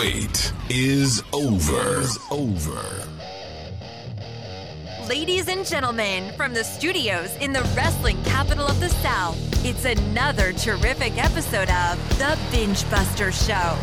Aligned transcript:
wait 0.00 0.54
is 0.70 1.22
over. 1.34 2.00
Is 2.00 2.18
over. 2.30 2.82
Ladies 5.06 5.48
and 5.48 5.66
gentlemen, 5.66 6.32
from 6.38 6.54
the 6.54 6.64
studios 6.64 7.36
in 7.36 7.52
the 7.52 7.60
wrestling 7.76 8.16
capital 8.24 8.66
of 8.66 8.80
the 8.80 8.88
South, 8.88 9.36
it's 9.62 9.84
another 9.84 10.54
terrific 10.54 11.22
episode 11.22 11.68
of 11.68 11.98
The 12.18 12.38
Benge 12.50 12.90
Buster 12.90 13.30
Show. 13.30 13.76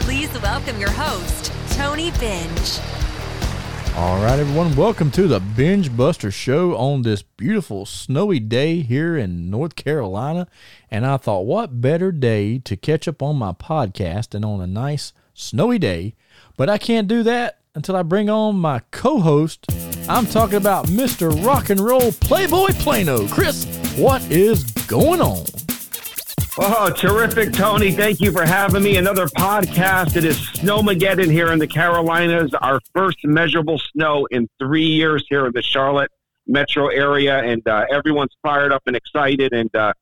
Please 0.00 0.30
welcome 0.42 0.78
your 0.78 0.90
host, 0.90 1.50
Tony 1.70 2.10
Benge. 2.12 3.96
All 3.96 4.22
right, 4.22 4.38
everyone, 4.38 4.76
welcome 4.76 5.10
to 5.12 5.26
the 5.26 5.40
Benge 5.40 5.96
Buster 5.96 6.30
Show 6.30 6.76
on 6.76 7.02
this 7.02 7.22
beautiful 7.22 7.86
snowy 7.86 8.38
day 8.38 8.82
here 8.82 9.16
in 9.16 9.48
North 9.48 9.76
Carolina. 9.76 10.46
And 10.90 11.06
I 11.06 11.16
thought, 11.16 11.46
what 11.46 11.80
better 11.80 12.12
day 12.12 12.58
to 12.58 12.76
catch 12.76 13.08
up 13.08 13.22
on 13.22 13.36
my 13.36 13.52
podcast 13.52 14.30
than 14.30 14.44
on 14.44 14.60
a 14.60 14.66
nice 14.66 15.14
snowy 15.34 15.78
day? 15.78 16.14
But 16.56 16.68
I 16.68 16.78
can't 16.78 17.08
do 17.08 17.22
that 17.22 17.58
until 17.74 17.96
I 17.96 18.02
bring 18.02 18.28
on 18.28 18.56
my 18.56 18.80
co 18.90 19.20
host. 19.20 19.66
I'm 20.08 20.26
talking 20.26 20.56
about 20.56 20.86
Mr. 20.86 21.44
Rock 21.44 21.70
and 21.70 21.80
Roll 21.80 22.12
Playboy 22.12 22.72
Plano. 22.74 23.26
Chris, 23.28 23.64
what 23.96 24.22
is 24.30 24.64
going 24.86 25.20
on? 25.20 25.44
Oh, 26.58 26.90
terrific, 26.90 27.54
Tony. 27.54 27.92
Thank 27.92 28.20
you 28.20 28.30
for 28.30 28.44
having 28.44 28.82
me. 28.82 28.98
Another 28.98 29.26
podcast. 29.26 30.16
It 30.16 30.24
is 30.24 30.36
Snowmageddon 30.36 31.30
here 31.30 31.50
in 31.50 31.58
the 31.58 31.66
Carolinas. 31.66 32.52
Our 32.52 32.78
first 32.94 33.18
measurable 33.24 33.78
snow 33.78 34.26
in 34.30 34.48
three 34.58 34.84
years 34.84 35.24
here 35.30 35.46
in 35.46 35.52
the 35.54 35.62
Charlotte 35.62 36.10
metro 36.46 36.88
area. 36.88 37.38
And 37.42 37.66
uh, 37.66 37.86
everyone's 37.90 38.36
fired 38.42 38.70
up 38.70 38.82
and 38.86 38.94
excited. 38.94 39.54
And 39.54 39.74
uh, 39.74 39.94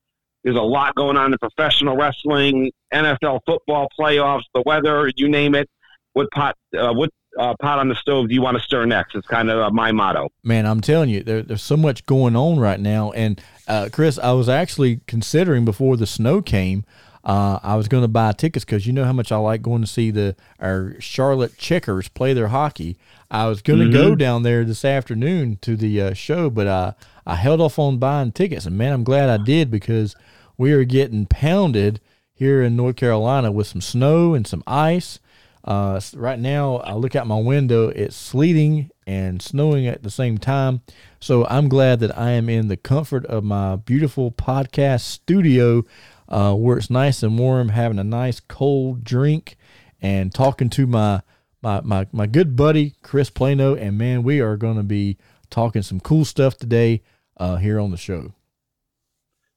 there's 0.45 0.57
a 0.57 0.63
lot 0.63 0.95
going 0.95 1.17
on 1.17 1.33
in 1.33 1.39
professional 1.39 1.97
wrestling, 1.97 2.71
NFL 2.93 3.41
football 3.47 3.89
playoffs, 3.99 4.45
the 4.55 4.63
weather, 4.65 5.11
you 5.17 5.29
name 5.29 5.55
it. 5.55 5.69
What 6.13 6.29
pot, 6.33 6.57
uh, 6.77 6.93
what 6.93 7.11
uh, 7.39 7.55
pot 7.61 7.79
on 7.79 7.89
the 7.89 7.95
stove 7.95 8.29
do 8.29 8.35
you 8.35 8.43
want 8.43 8.57
to 8.57 8.63
stir 8.63 8.85
next? 8.87 9.15
It's 9.15 9.27
kind 9.27 9.51
of 9.51 9.59
uh, 9.59 9.71
my 9.71 9.93
motto. 9.93 10.29
Man, 10.43 10.67
I'm 10.67 10.81
telling 10.81 11.11
you, 11.11 11.23
there, 11.23 11.43
there's 11.43 11.63
so 11.63 11.77
much 11.77 12.05
going 12.07 12.35
on 12.37 12.59
right 12.59 12.81
now. 12.81 13.13
And 13.13 13.41
uh, 13.69 13.91
Chris, 13.93 14.19
I 14.19 14.33
was 14.33 14.49
actually 14.49 15.01
considering 15.07 15.65
before 15.65 15.97
the 15.97 16.07
snow 16.07 16.43
came, 16.43 16.85
uh, 17.25 17.59
I 17.63 17.77
was 17.77 17.89
going 17.89 18.03
to 18.03 18.09
buy 18.09 18.33
tickets 18.33 18.65
because 18.65 18.87
you 18.87 18.93
know 18.93 19.05
how 19.05 19.13
much 19.13 19.31
I 19.31 19.37
like 19.37 19.63
going 19.63 19.83
to 19.83 19.87
see 19.87 20.11
the 20.11 20.37
our 20.59 20.97
Charlotte 21.01 21.57
Checkers 21.59 22.09
play 22.09 22.33
their 22.33 22.49
hockey. 22.49 22.97
I 23.31 23.47
was 23.47 23.63
going 23.63 23.81
to 23.81 23.85
mm-hmm. 23.85 23.95
go 23.95 24.15
down 24.15 24.43
there 24.43 24.65
this 24.65 24.85
afternoon 24.85 25.59
to 25.63 25.77
the 25.77 26.01
uh, 26.01 26.15
show, 26.15 26.49
but 26.49 26.67
I 26.67 26.95
I 27.27 27.37
held 27.37 27.61
off 27.61 27.79
on 27.79 27.99
buying 27.99 28.33
tickets, 28.33 28.65
and 28.65 28.79
man, 28.79 28.93
I'm 28.93 29.05
glad 29.05 29.29
I 29.29 29.43
did 29.43 29.71
because 29.71 30.17
we 30.57 30.73
are 30.73 30.85
getting 30.85 31.27
pounded 31.27 32.01
here 32.33 32.63
in 32.63 32.75
North 32.75 32.97
Carolina 32.97 33.53
with 33.53 33.67
some 33.67 33.83
snow 33.83 34.35
and 34.35 34.47
some 34.47 34.65
ice. 34.67 35.21
Uh, 35.63 36.01
right 36.15 36.39
now, 36.39 36.77
I 36.79 36.95
look 36.95 37.15
out 37.15 37.27
my 37.27 37.39
window, 37.39 37.89
it's 37.89 38.17
sleeting 38.17 38.91
and 39.07 39.43
snowing 39.43 39.87
at 39.87 40.03
the 40.03 40.11
same 40.11 40.39
time. 40.39 40.81
So 41.21 41.47
I'm 41.47 41.69
glad 41.69 42.01
that 42.01 42.17
I 42.17 42.31
am 42.31 42.49
in 42.49 42.69
the 42.69 42.79
comfort 42.79 43.27
of 43.27 43.45
my 43.45 43.77
beautiful 43.77 44.33
podcast 44.33 45.01
studio 45.01 45.85
uh, 46.31 46.55
where 46.55 46.79
it's 46.79 46.91
nice 46.91 47.23
and 47.23 47.39
warm, 47.39 47.71
having 47.71 47.99
a 47.99 48.05
nice 48.05 48.41
cold 48.41 49.05
drink 49.05 49.57
and 50.01 50.33
talking 50.35 50.71
to 50.71 50.87
my, 50.87 51.23
my, 51.63 51.81
my, 51.83 52.07
my 52.13 52.27
good 52.27 52.57
buddy, 52.57 52.95
Chris 53.03 53.31
Plano. 53.31 53.75
And 53.75 53.99
man, 53.99 54.23
we 54.23 54.41
are 54.41 54.57
going 54.57 54.77
to 54.77 54.83
be 54.83 55.17
talking 55.51 55.83
some 55.83 56.01
cool 56.01 56.25
stuff 56.25 56.57
today 56.57 57.03
uh, 57.37 57.57
here 57.57 57.81
on 57.81 57.91
the 57.91 57.97
show. 57.97 58.33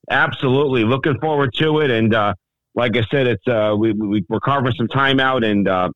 Absolutely. 0.09 0.83
Looking 0.83 1.19
forward 1.19 1.53
to 1.55 1.79
it. 1.79 1.91
And, 1.91 2.13
uh, 2.13 2.33
like 2.75 2.97
I 2.97 3.03
said, 3.11 3.27
it's 3.27 3.47
uh, 3.47 3.75
we, 3.77 3.91
we 3.91 4.25
are 4.31 4.39
carving 4.39 4.73
some 4.73 4.88
time 4.88 5.19
out, 5.19 5.44
and 5.44 5.67
uh, 5.67 5.89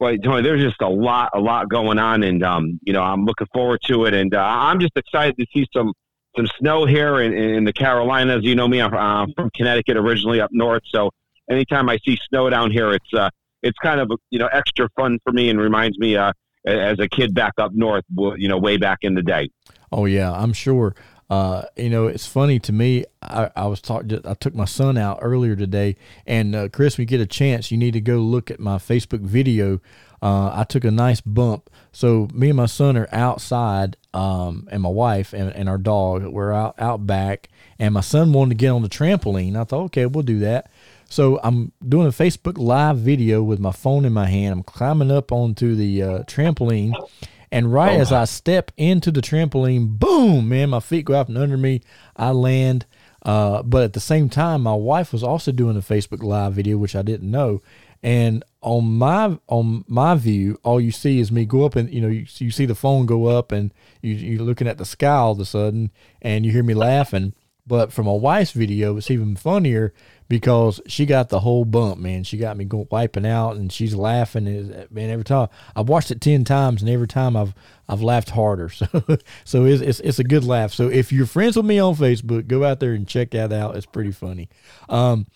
boy, 0.00 0.16
Tony, 0.18 0.42
there's 0.42 0.62
just 0.62 0.80
a 0.80 0.88
lot, 0.88 1.30
a 1.34 1.38
lot 1.38 1.68
going 1.68 1.98
on, 1.98 2.22
and 2.22 2.42
um, 2.42 2.80
you 2.82 2.92
know, 2.92 3.02
I'm 3.02 3.24
looking 3.24 3.46
forward 3.52 3.80
to 3.84 4.06
it, 4.06 4.14
and 4.14 4.34
uh, 4.34 4.40
I'm 4.42 4.80
just 4.80 4.96
excited 4.96 5.36
to 5.38 5.46
see 5.54 5.66
some 5.72 5.92
some 6.36 6.46
snow 6.58 6.84
here 6.84 7.20
in, 7.20 7.32
in 7.32 7.64
the 7.64 7.72
Carolinas. 7.72 8.44
You 8.44 8.54
know 8.54 8.68
me, 8.68 8.80
I'm 8.80 8.94
uh, 8.94 9.26
from 9.36 9.50
Connecticut 9.54 9.96
originally, 9.96 10.40
up 10.40 10.50
north, 10.52 10.82
so 10.86 11.10
anytime 11.50 11.88
I 11.88 11.98
see 12.04 12.18
snow 12.28 12.50
down 12.50 12.70
here, 12.70 12.92
it's 12.92 13.14
uh, 13.14 13.30
it's 13.62 13.78
kind 13.78 14.00
of 14.00 14.10
you 14.30 14.38
know 14.38 14.48
extra 14.52 14.88
fun 14.96 15.18
for 15.24 15.32
me, 15.32 15.50
and 15.50 15.58
reminds 15.58 15.98
me 15.98 16.16
uh, 16.16 16.32
as 16.66 16.98
a 16.98 17.08
kid 17.08 17.34
back 17.34 17.52
up 17.58 17.72
north, 17.74 18.04
you 18.36 18.48
know, 18.48 18.58
way 18.58 18.76
back 18.76 18.98
in 19.02 19.14
the 19.14 19.22
day. 19.22 19.50
Oh 19.92 20.06
yeah, 20.06 20.32
I'm 20.32 20.52
sure. 20.52 20.94
Uh, 21.30 21.62
you 21.76 21.88
know, 21.88 22.06
it's 22.06 22.26
funny 22.26 22.58
to 22.60 22.72
me. 22.72 23.04
I, 23.22 23.50
I 23.56 23.66
was 23.66 23.80
talking. 23.80 24.20
I 24.24 24.34
took 24.34 24.54
my 24.54 24.66
son 24.66 24.98
out 24.98 25.18
earlier 25.22 25.56
today, 25.56 25.96
and 26.26 26.54
uh, 26.54 26.68
Chris, 26.68 26.98
you 26.98 27.04
get 27.04 27.20
a 27.20 27.26
chance, 27.26 27.70
you 27.70 27.78
need 27.78 27.92
to 27.92 28.00
go 28.00 28.18
look 28.18 28.50
at 28.50 28.60
my 28.60 28.76
Facebook 28.76 29.20
video. 29.20 29.80
Uh, 30.24 30.50
I 30.54 30.64
took 30.64 30.84
a 30.84 30.90
nice 30.90 31.20
bump. 31.20 31.70
So 31.92 32.28
me 32.32 32.48
and 32.48 32.56
my 32.56 32.66
son 32.66 32.96
are 32.96 33.08
outside, 33.12 33.96
um, 34.14 34.66
and 34.72 34.82
my 34.82 34.88
wife 34.88 35.32
and, 35.32 35.50
and 35.50 35.68
our 35.68 35.78
dog. 35.78 36.24
We're 36.24 36.52
out 36.52 36.74
out 36.78 37.06
back, 37.06 37.50
and 37.78 37.94
my 37.94 38.00
son 38.00 38.32
wanted 38.32 38.50
to 38.50 38.54
get 38.56 38.70
on 38.70 38.82
the 38.82 38.88
trampoline. 38.88 39.54
I 39.54 39.64
thought, 39.64 39.84
okay, 39.84 40.06
we'll 40.06 40.22
do 40.22 40.40
that. 40.40 40.70
So 41.08 41.38
I'm 41.44 41.72
doing 41.86 42.06
a 42.06 42.10
Facebook 42.10 42.58
Live 42.58 42.96
video 42.98 43.42
with 43.42 43.60
my 43.60 43.70
phone 43.70 44.04
in 44.04 44.12
my 44.12 44.26
hand. 44.26 44.52
I'm 44.54 44.62
climbing 44.62 45.12
up 45.12 45.30
onto 45.30 45.76
the 45.76 46.02
uh, 46.02 46.18
trampoline 46.22 46.94
and 47.54 47.72
right 47.72 47.96
oh, 47.96 48.00
as 48.00 48.10
I 48.10 48.24
step 48.24 48.72
into 48.76 49.12
the 49.12 49.20
trampoline, 49.20 49.86
boom, 49.86 50.48
man, 50.48 50.70
my 50.70 50.80
feet 50.80 51.04
go 51.04 51.14
out 51.14 51.28
and 51.28 51.38
under 51.38 51.56
me. 51.56 51.82
I 52.16 52.30
land. 52.30 52.84
Uh, 53.22 53.62
but 53.62 53.84
at 53.84 53.92
the 53.92 54.00
same 54.00 54.28
time, 54.28 54.62
my 54.62 54.74
wife 54.74 55.12
was 55.12 55.22
also 55.22 55.52
doing 55.52 55.76
a 55.76 55.80
Facebook 55.80 56.24
Live 56.24 56.54
video, 56.54 56.78
which 56.78 56.96
I 56.96 57.02
didn't 57.02 57.30
know. 57.30 57.62
And 58.02 58.42
on 58.64 58.96
my 58.96 59.38
on 59.46 59.84
my 59.86 60.14
view, 60.14 60.58
all 60.64 60.80
you 60.80 60.90
see 60.90 61.20
is 61.20 61.30
me 61.30 61.44
go 61.44 61.64
up 61.64 61.76
and 61.76 61.92
you 61.92 62.00
know 62.00 62.08
you, 62.08 62.26
you 62.38 62.50
see 62.50 62.64
the 62.64 62.74
phone 62.74 63.04
go 63.04 63.26
up 63.26 63.52
and 63.52 63.72
you, 64.00 64.14
you're 64.14 64.42
looking 64.42 64.66
at 64.66 64.78
the 64.78 64.86
sky 64.86 65.14
all 65.14 65.32
of 65.32 65.40
a 65.40 65.44
sudden 65.44 65.90
and 66.22 66.46
you 66.46 66.52
hear 66.52 66.62
me 66.62 66.74
laughing. 66.74 67.34
But 67.66 67.92
from 67.92 68.06
a 68.06 68.14
wife's 68.14 68.52
video, 68.52 68.96
it's 68.96 69.10
even 69.10 69.36
funnier 69.36 69.94
because 70.28 70.82
she 70.86 71.06
got 71.06 71.30
the 71.30 71.40
whole 71.40 71.64
bump, 71.64 71.98
man. 71.98 72.22
She 72.22 72.36
got 72.36 72.58
me 72.58 72.64
going 72.66 72.88
wiping 72.90 73.24
out, 73.24 73.56
and 73.56 73.72
she's 73.72 73.94
laughing. 73.94 74.44
Man, 74.90 75.10
every 75.10 75.24
time 75.24 75.48
I've 75.74 75.88
watched 75.88 76.10
it 76.10 76.20
ten 76.20 76.44
times, 76.44 76.82
and 76.82 76.90
every 76.90 77.08
time 77.08 77.36
I've 77.36 77.54
I've 77.88 78.02
laughed 78.02 78.30
harder. 78.30 78.70
So 78.78 79.18
so 79.44 79.64
it's, 79.64 79.80
it's 79.82 80.00
it's 80.00 80.18
a 80.18 80.24
good 80.24 80.44
laugh. 80.44 80.72
So 80.74 80.88
if 80.88 81.10
you're 81.10 81.26
friends 81.26 81.56
with 81.56 81.64
me 81.64 81.78
on 81.78 81.94
Facebook, 81.94 82.46
go 82.48 82.64
out 82.64 82.80
there 82.80 82.92
and 82.92 83.08
check 83.08 83.30
that 83.30 83.52
out. 83.52 83.76
It's 83.76 83.86
pretty 83.86 84.12
funny. 84.12 84.50
Um, 84.90 85.26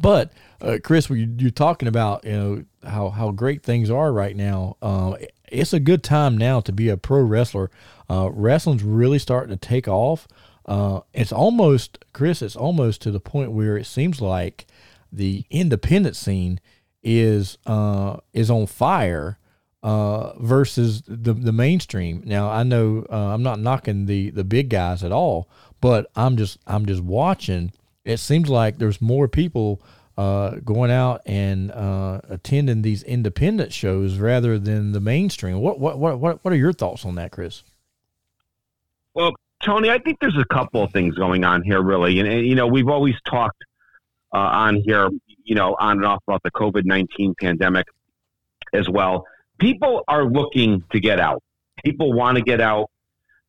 but 0.00 0.32
uh, 0.60 0.78
Chris, 0.82 1.08
you're 1.10 1.50
talking 1.50 1.88
about 1.88 2.24
you 2.24 2.32
know 2.32 2.64
how 2.84 3.10
how 3.10 3.30
great 3.30 3.62
things 3.62 3.90
are 3.90 4.12
right 4.12 4.36
now. 4.36 4.76
Uh, 4.80 5.16
it's 5.48 5.72
a 5.72 5.80
good 5.80 6.02
time 6.02 6.36
now 6.36 6.60
to 6.60 6.72
be 6.72 6.88
a 6.88 6.96
pro 6.96 7.20
wrestler. 7.20 7.70
Uh, 8.10 8.30
wrestling's 8.32 8.82
really 8.82 9.18
starting 9.18 9.56
to 9.56 9.68
take 9.68 9.88
off. 9.88 10.26
Uh, 10.66 11.00
it's 11.14 11.32
almost, 11.32 12.04
Chris, 12.12 12.42
it's 12.42 12.56
almost 12.56 13.00
to 13.02 13.10
the 13.10 13.20
point 13.20 13.52
where 13.52 13.76
it 13.76 13.86
seems 13.86 14.20
like 14.20 14.66
the 15.12 15.44
independent 15.50 16.16
scene 16.16 16.60
is 17.02 17.56
uh, 17.66 18.16
is 18.32 18.50
on 18.50 18.66
fire 18.66 19.38
uh, 19.82 20.36
versus 20.40 21.02
the 21.06 21.32
the 21.32 21.52
mainstream. 21.52 22.22
Now 22.24 22.50
I 22.50 22.64
know 22.64 23.06
uh, 23.10 23.34
I'm 23.34 23.42
not 23.42 23.60
knocking 23.60 24.06
the 24.06 24.30
the 24.30 24.44
big 24.44 24.68
guys 24.68 25.04
at 25.04 25.12
all, 25.12 25.48
but 25.80 26.10
I'm 26.16 26.36
just 26.36 26.58
I'm 26.66 26.86
just 26.86 27.02
watching. 27.02 27.72
It 28.04 28.18
seems 28.18 28.48
like 28.48 28.78
there's 28.78 29.00
more 29.00 29.28
people 29.28 29.80
uh, 30.16 30.56
going 30.64 30.90
out 30.90 31.20
and 31.26 31.70
uh, 31.72 32.20
attending 32.28 32.82
these 32.82 33.02
independent 33.02 33.72
shows 33.72 34.18
rather 34.18 34.58
than 34.58 34.92
the 34.92 35.00
mainstream. 35.00 35.60
What 35.60 35.78
what 35.78 35.98
what 35.98 36.18
what 36.18 36.52
are 36.52 36.56
your 36.56 36.72
thoughts 36.72 37.04
on 37.04 37.16
that, 37.16 37.32
Chris? 37.32 37.62
Well, 39.14 39.34
Tony, 39.62 39.90
I 39.90 39.98
think 39.98 40.18
there's 40.20 40.36
a 40.38 40.44
couple 40.44 40.82
of 40.82 40.92
things 40.92 41.14
going 41.14 41.44
on 41.44 41.62
here, 41.62 41.82
really. 41.82 42.20
And, 42.20 42.28
and 42.28 42.46
you 42.46 42.54
know, 42.54 42.66
we've 42.66 42.88
always 42.88 43.14
talked 43.26 43.62
uh, 44.32 44.38
on 44.38 44.76
here, 44.76 45.08
you 45.44 45.54
know, 45.54 45.76
on 45.78 45.98
and 45.98 46.06
off 46.06 46.22
about 46.26 46.42
the 46.42 46.50
COVID 46.50 46.84
19 46.84 47.34
pandemic 47.40 47.86
as 48.72 48.88
well. 48.88 49.26
People 49.58 50.02
are 50.08 50.24
looking 50.24 50.84
to 50.92 51.00
get 51.00 51.18
out. 51.18 51.42
People 51.84 52.12
want 52.12 52.36
to 52.36 52.42
get 52.42 52.60
out. 52.60 52.90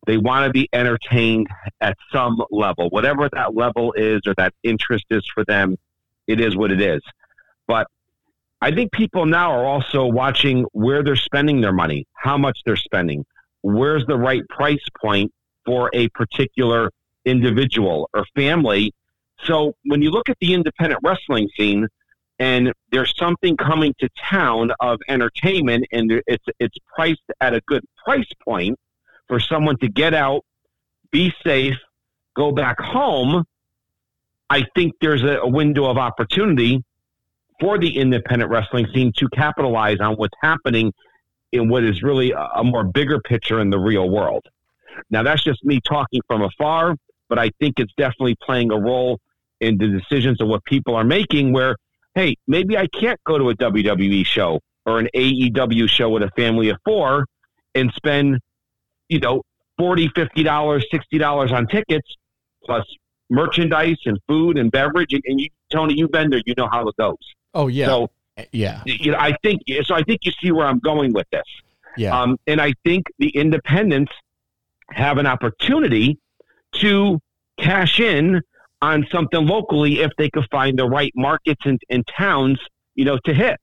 They 0.06 0.16
want 0.16 0.46
to 0.46 0.52
be 0.52 0.68
entertained 0.72 1.48
at 1.80 1.96
some 2.12 2.42
level, 2.50 2.88
whatever 2.88 3.28
that 3.32 3.54
level 3.54 3.92
is 3.92 4.22
or 4.26 4.34
that 4.36 4.54
interest 4.62 5.04
is 5.10 5.26
for 5.34 5.44
them. 5.44 5.76
It 6.28 6.40
is 6.40 6.56
what 6.56 6.70
it 6.70 6.80
is. 6.80 7.02
But 7.66 7.88
I 8.60 8.70
think 8.72 8.92
people 8.92 9.26
now 9.26 9.52
are 9.52 9.64
also 9.64 10.06
watching 10.06 10.64
where 10.72 11.02
they're 11.02 11.16
spending 11.16 11.60
their 11.60 11.72
money, 11.72 12.06
how 12.14 12.38
much 12.38 12.60
they're 12.64 12.76
spending, 12.76 13.24
where's 13.62 14.06
the 14.06 14.16
right 14.16 14.42
price 14.48 14.84
point 15.00 15.32
for 15.64 15.90
a 15.92 16.08
particular 16.10 16.90
individual 17.24 18.08
or 18.14 18.24
family. 18.34 18.92
So 19.44 19.74
when 19.84 20.02
you 20.02 20.10
look 20.10 20.28
at 20.28 20.36
the 20.40 20.54
independent 20.54 21.00
wrestling 21.04 21.48
scene, 21.56 21.88
and 22.40 22.72
there's 22.92 23.12
something 23.16 23.56
coming 23.56 23.94
to 23.98 24.08
town 24.30 24.70
of 24.80 25.00
entertainment, 25.08 25.86
and 25.92 26.22
it's 26.26 26.44
it's 26.60 26.76
priced 26.94 27.20
at 27.40 27.54
a 27.54 27.60
good 27.66 27.84
price 28.04 28.30
point 28.44 28.78
for 29.26 29.40
someone 29.40 29.76
to 29.78 29.88
get 29.88 30.14
out, 30.14 30.42
be 31.10 31.34
safe, 31.44 31.76
go 32.36 32.52
back 32.52 32.80
home. 32.80 33.44
I 34.50 34.64
think 34.74 34.94
there's 35.00 35.22
a, 35.22 35.38
a 35.38 35.48
window 35.48 35.86
of 35.86 35.98
opportunity 35.98 36.82
for 37.60 37.78
the 37.78 37.98
independent 37.98 38.50
wrestling 38.50 38.86
scene 38.94 39.12
to 39.16 39.28
capitalize 39.30 39.98
on 40.00 40.14
what's 40.14 40.36
happening 40.42 40.92
in 41.52 41.68
what 41.68 41.84
is 41.84 42.02
really 42.02 42.32
a, 42.32 42.48
a 42.56 42.64
more 42.64 42.84
bigger 42.84 43.20
picture 43.20 43.60
in 43.60 43.70
the 43.70 43.78
real 43.78 44.08
world. 44.08 44.46
Now, 45.10 45.22
that's 45.22 45.42
just 45.42 45.64
me 45.64 45.80
talking 45.80 46.20
from 46.26 46.42
afar, 46.42 46.96
but 47.28 47.38
I 47.38 47.50
think 47.60 47.78
it's 47.78 47.92
definitely 47.96 48.36
playing 48.42 48.72
a 48.72 48.78
role 48.78 49.18
in 49.60 49.78
the 49.78 49.88
decisions 49.88 50.40
of 50.40 50.48
what 50.48 50.64
people 50.64 50.94
are 50.94 51.04
making. 51.04 51.52
Where, 51.52 51.76
hey, 52.14 52.36
maybe 52.46 52.76
I 52.76 52.86
can't 52.88 53.20
go 53.24 53.38
to 53.38 53.50
a 53.50 53.54
WWE 53.56 54.24
show 54.26 54.60
or 54.86 54.98
an 54.98 55.08
AEW 55.14 55.88
show 55.88 56.10
with 56.10 56.22
a 56.22 56.30
family 56.36 56.70
of 56.70 56.78
four 56.84 57.26
and 57.74 57.92
spend, 57.94 58.38
you 59.08 59.20
know, 59.20 59.42
$40, 59.80 60.08
$50, 60.12 60.82
$60 60.92 61.52
on 61.52 61.66
tickets 61.68 62.08
plus 62.64 62.84
merchandise 63.30 63.98
and 64.04 64.18
food 64.26 64.58
and 64.58 64.70
beverage. 64.70 65.12
And, 65.12 65.22
and 65.26 65.40
you, 65.40 65.48
Tony, 65.70 65.94
you've 65.94 66.12
been 66.12 66.30
there, 66.30 66.42
you 66.46 66.54
know 66.56 66.68
how 66.70 66.86
it 66.88 66.96
goes. 66.96 67.16
Oh 67.54 67.68
yeah. 67.68 67.86
So 67.86 68.10
yeah. 68.52 68.82
you 68.86 69.12
know, 69.12 69.18
I 69.18 69.36
think 69.42 69.62
so. 69.82 69.94
I 69.94 70.02
think 70.02 70.20
you 70.24 70.32
see 70.40 70.52
where 70.52 70.66
I'm 70.66 70.78
going 70.78 71.12
with 71.12 71.26
this. 71.30 71.42
Yeah. 71.96 72.18
Um, 72.18 72.38
and 72.46 72.60
I 72.60 72.74
think 72.84 73.06
the 73.18 73.28
independents 73.30 74.12
have 74.90 75.18
an 75.18 75.26
opportunity 75.26 76.18
to 76.76 77.20
cash 77.58 78.00
in 78.00 78.40
on 78.80 79.06
something 79.10 79.46
locally 79.46 80.00
if 80.00 80.12
they 80.16 80.30
could 80.30 80.46
find 80.50 80.78
the 80.78 80.86
right 80.86 81.12
markets 81.16 81.60
and, 81.64 81.80
and 81.90 82.06
towns, 82.06 82.58
you 82.94 83.04
know, 83.04 83.18
to 83.24 83.34
hit. 83.34 83.58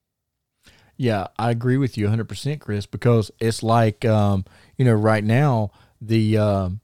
Yeah, 0.97 1.27
I 1.37 1.51
agree 1.51 1.77
with 1.77 1.97
you 1.97 2.07
100%, 2.07 2.59
Chris, 2.59 2.85
because 2.85 3.31
it's 3.39 3.63
like, 3.63 4.05
um, 4.05 4.45
you 4.77 4.85
know, 4.85 4.93
right 4.93 5.23
now, 5.23 5.71
the, 6.01 6.37
um, 6.37 6.81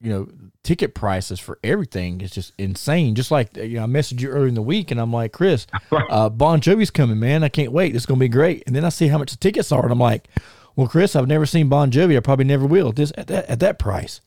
you 0.00 0.12
know, 0.12 0.28
ticket 0.62 0.94
prices 0.94 1.40
for 1.40 1.58
everything 1.64 2.20
is 2.20 2.30
just 2.30 2.52
insane. 2.58 3.14
Just 3.14 3.30
like, 3.30 3.56
you 3.56 3.76
know, 3.76 3.84
I 3.84 3.86
messaged 3.86 4.20
you 4.20 4.28
earlier 4.28 4.48
in 4.48 4.54
the 4.54 4.62
week 4.62 4.90
and 4.90 5.00
I'm 5.00 5.12
like, 5.12 5.32
Chris, 5.32 5.66
uh, 5.92 6.28
Bon 6.28 6.60
Jovi's 6.60 6.90
coming, 6.90 7.18
man. 7.18 7.42
I 7.42 7.48
can't 7.48 7.72
wait. 7.72 7.96
It's 7.96 8.06
going 8.06 8.18
to 8.18 8.24
be 8.24 8.28
great. 8.28 8.62
And 8.66 8.76
then 8.76 8.84
I 8.84 8.90
see 8.90 9.08
how 9.08 9.18
much 9.18 9.30
the 9.30 9.38
tickets 9.38 9.72
are 9.72 9.82
and 9.82 9.92
I'm 9.92 9.98
like, 9.98 10.28
well, 10.74 10.86
Chris, 10.86 11.16
I've 11.16 11.26
never 11.26 11.46
seen 11.46 11.68
Bon 11.68 11.90
Jovi. 11.90 12.16
I 12.16 12.20
probably 12.20 12.44
never 12.44 12.66
will 12.66 12.90
at 12.90 12.96
this, 12.96 13.12
at 13.16 13.28
that, 13.28 13.46
at 13.48 13.60
that 13.60 13.78
price. 13.78 14.20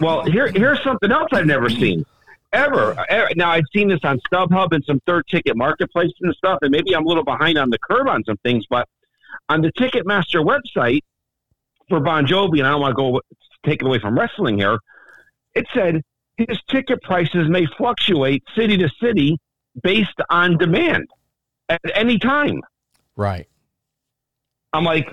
Well, 0.00 0.24
here, 0.24 0.50
here's 0.50 0.82
something 0.82 1.12
else 1.12 1.28
I've 1.32 1.46
never 1.46 1.68
seen 1.68 2.04
ever. 2.52 3.04
ever. 3.08 3.28
Now 3.36 3.50
I've 3.50 3.64
seen 3.72 3.88
this 3.88 4.00
on 4.02 4.20
StubHub 4.30 4.72
and 4.72 4.84
some 4.84 5.00
third 5.06 5.26
ticket 5.28 5.56
marketplaces 5.56 6.16
and 6.20 6.34
stuff, 6.34 6.58
and 6.62 6.70
maybe 6.70 6.94
I'm 6.94 7.04
a 7.04 7.08
little 7.08 7.24
behind 7.24 7.58
on 7.58 7.70
the 7.70 7.78
curve 7.78 8.06
on 8.06 8.24
some 8.24 8.36
things, 8.38 8.64
but 8.68 8.88
on 9.48 9.62
the 9.62 9.72
Ticketmaster 9.72 10.44
website 10.44 11.00
for 11.88 12.00
Bon 12.00 12.26
Jovi, 12.26 12.58
and 12.58 12.66
I 12.66 12.70
don't 12.70 12.80
want 12.80 12.92
to 12.92 12.96
go 12.96 13.20
take 13.64 13.82
it 13.82 13.86
away 13.86 13.98
from 13.98 14.18
wrestling 14.18 14.58
here, 14.58 14.78
it 15.54 15.66
said 15.74 16.02
his 16.36 16.58
ticket 16.68 17.02
prices 17.02 17.48
may 17.48 17.66
fluctuate 17.76 18.42
city 18.56 18.76
to 18.78 18.88
city 19.02 19.38
based 19.82 20.18
on 20.30 20.56
demand 20.58 21.06
at 21.68 21.80
any 21.94 22.18
time. 22.18 22.60
Right. 23.16 23.46
I'm 24.72 24.84
like, 24.84 25.12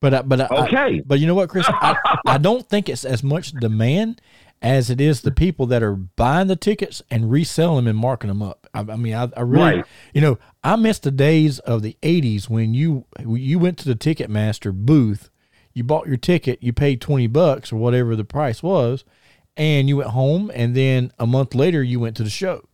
But 0.00 0.14
I, 0.14 0.22
but 0.22 0.40
uh, 0.40 0.48
I, 0.50 0.64
Okay. 0.66 0.76
I- 0.76 1.02
but 1.06 1.20
you 1.20 1.26
know 1.26 1.34
what, 1.34 1.48
Chris? 1.48 1.66
I, 1.68 1.96
I 2.26 2.38
don't 2.38 2.68
think 2.68 2.88
it's 2.88 3.04
as 3.04 3.22
much 3.22 3.52
demand 3.52 4.20
as 4.62 4.88
it 4.88 5.00
is 5.00 5.20
the 5.20 5.30
people 5.30 5.66
that 5.66 5.82
are 5.82 5.94
buying 5.94 6.46
the 6.46 6.56
tickets 6.56 7.02
and 7.10 7.30
reselling 7.30 7.84
them 7.84 7.88
and 7.88 7.98
marking 7.98 8.28
them 8.28 8.42
up. 8.42 8.66
I, 8.72 8.80
I 8.80 8.96
mean, 8.96 9.14
I, 9.14 9.28
I 9.36 9.40
really, 9.42 9.76
Right. 9.76 9.84
you 10.14 10.20
know, 10.22 10.38
I 10.62 10.76
miss 10.76 10.98
the 10.98 11.10
days 11.10 11.58
of 11.60 11.82
the 11.82 11.96
'80s 12.02 12.48
when 12.48 12.72
you 12.74 13.04
you 13.24 13.58
went 13.58 13.76
to 13.78 13.84
the 13.88 13.94
Ticketmaster 13.94 14.72
booth, 14.72 15.28
you 15.74 15.84
bought 15.84 16.06
your 16.06 16.16
ticket, 16.16 16.62
you 16.62 16.72
paid 16.72 17.00
twenty 17.00 17.26
bucks 17.26 17.72
or 17.72 17.76
whatever 17.76 18.14
the 18.16 18.24
price 18.24 18.62
was, 18.62 19.04
and 19.56 19.88
you 19.88 19.96
went 19.98 20.10
home, 20.10 20.50
and 20.54 20.74
then 20.76 21.12
a 21.18 21.26
month 21.26 21.54
later 21.54 21.82
you 21.82 22.00
went 22.00 22.16
to 22.16 22.22
the 22.24 22.30
show. 22.30 22.66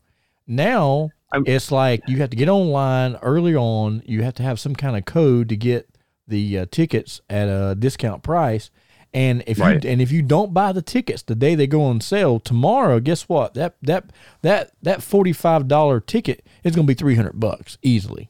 Now 0.46 1.10
I'm- 1.32 1.44
it's 1.46 1.70
like 1.70 2.02
you 2.08 2.18
have 2.18 2.30
to 2.30 2.36
get 2.36 2.48
online 2.48 3.16
early 3.22 3.54
on. 3.54 4.02
You 4.04 4.22
have 4.22 4.34
to 4.34 4.42
have 4.42 4.58
some 4.60 4.74
kind 4.74 4.96
of 4.96 5.04
code 5.04 5.48
to 5.50 5.56
get 5.56 5.88
the 6.26 6.58
uh, 6.60 6.66
tickets 6.70 7.20
at 7.30 7.48
a 7.48 7.74
discount 7.74 8.22
price. 8.22 8.70
And 9.12 9.42
if 9.46 9.58
Right. 9.58 9.82
you 9.82 9.90
and 9.90 10.00
if 10.00 10.12
you 10.12 10.22
don't 10.22 10.54
buy 10.54 10.70
the 10.72 10.82
tickets 10.82 11.22
the 11.22 11.34
day 11.34 11.54
they 11.56 11.66
go 11.66 11.82
on 11.82 12.00
sale 12.00 12.38
tomorrow, 12.38 13.00
guess 13.00 13.22
what? 13.28 13.54
That 13.54 13.74
that 13.82 14.04
that 14.42 14.70
that 14.82 15.02
forty 15.02 15.32
five 15.32 15.66
dollar 15.66 15.98
ticket 16.00 16.44
is 16.62 16.76
going 16.76 16.86
to 16.86 16.90
be 16.90 16.94
three 16.94 17.16
hundred 17.16 17.40
bucks 17.40 17.76
easily. 17.82 18.28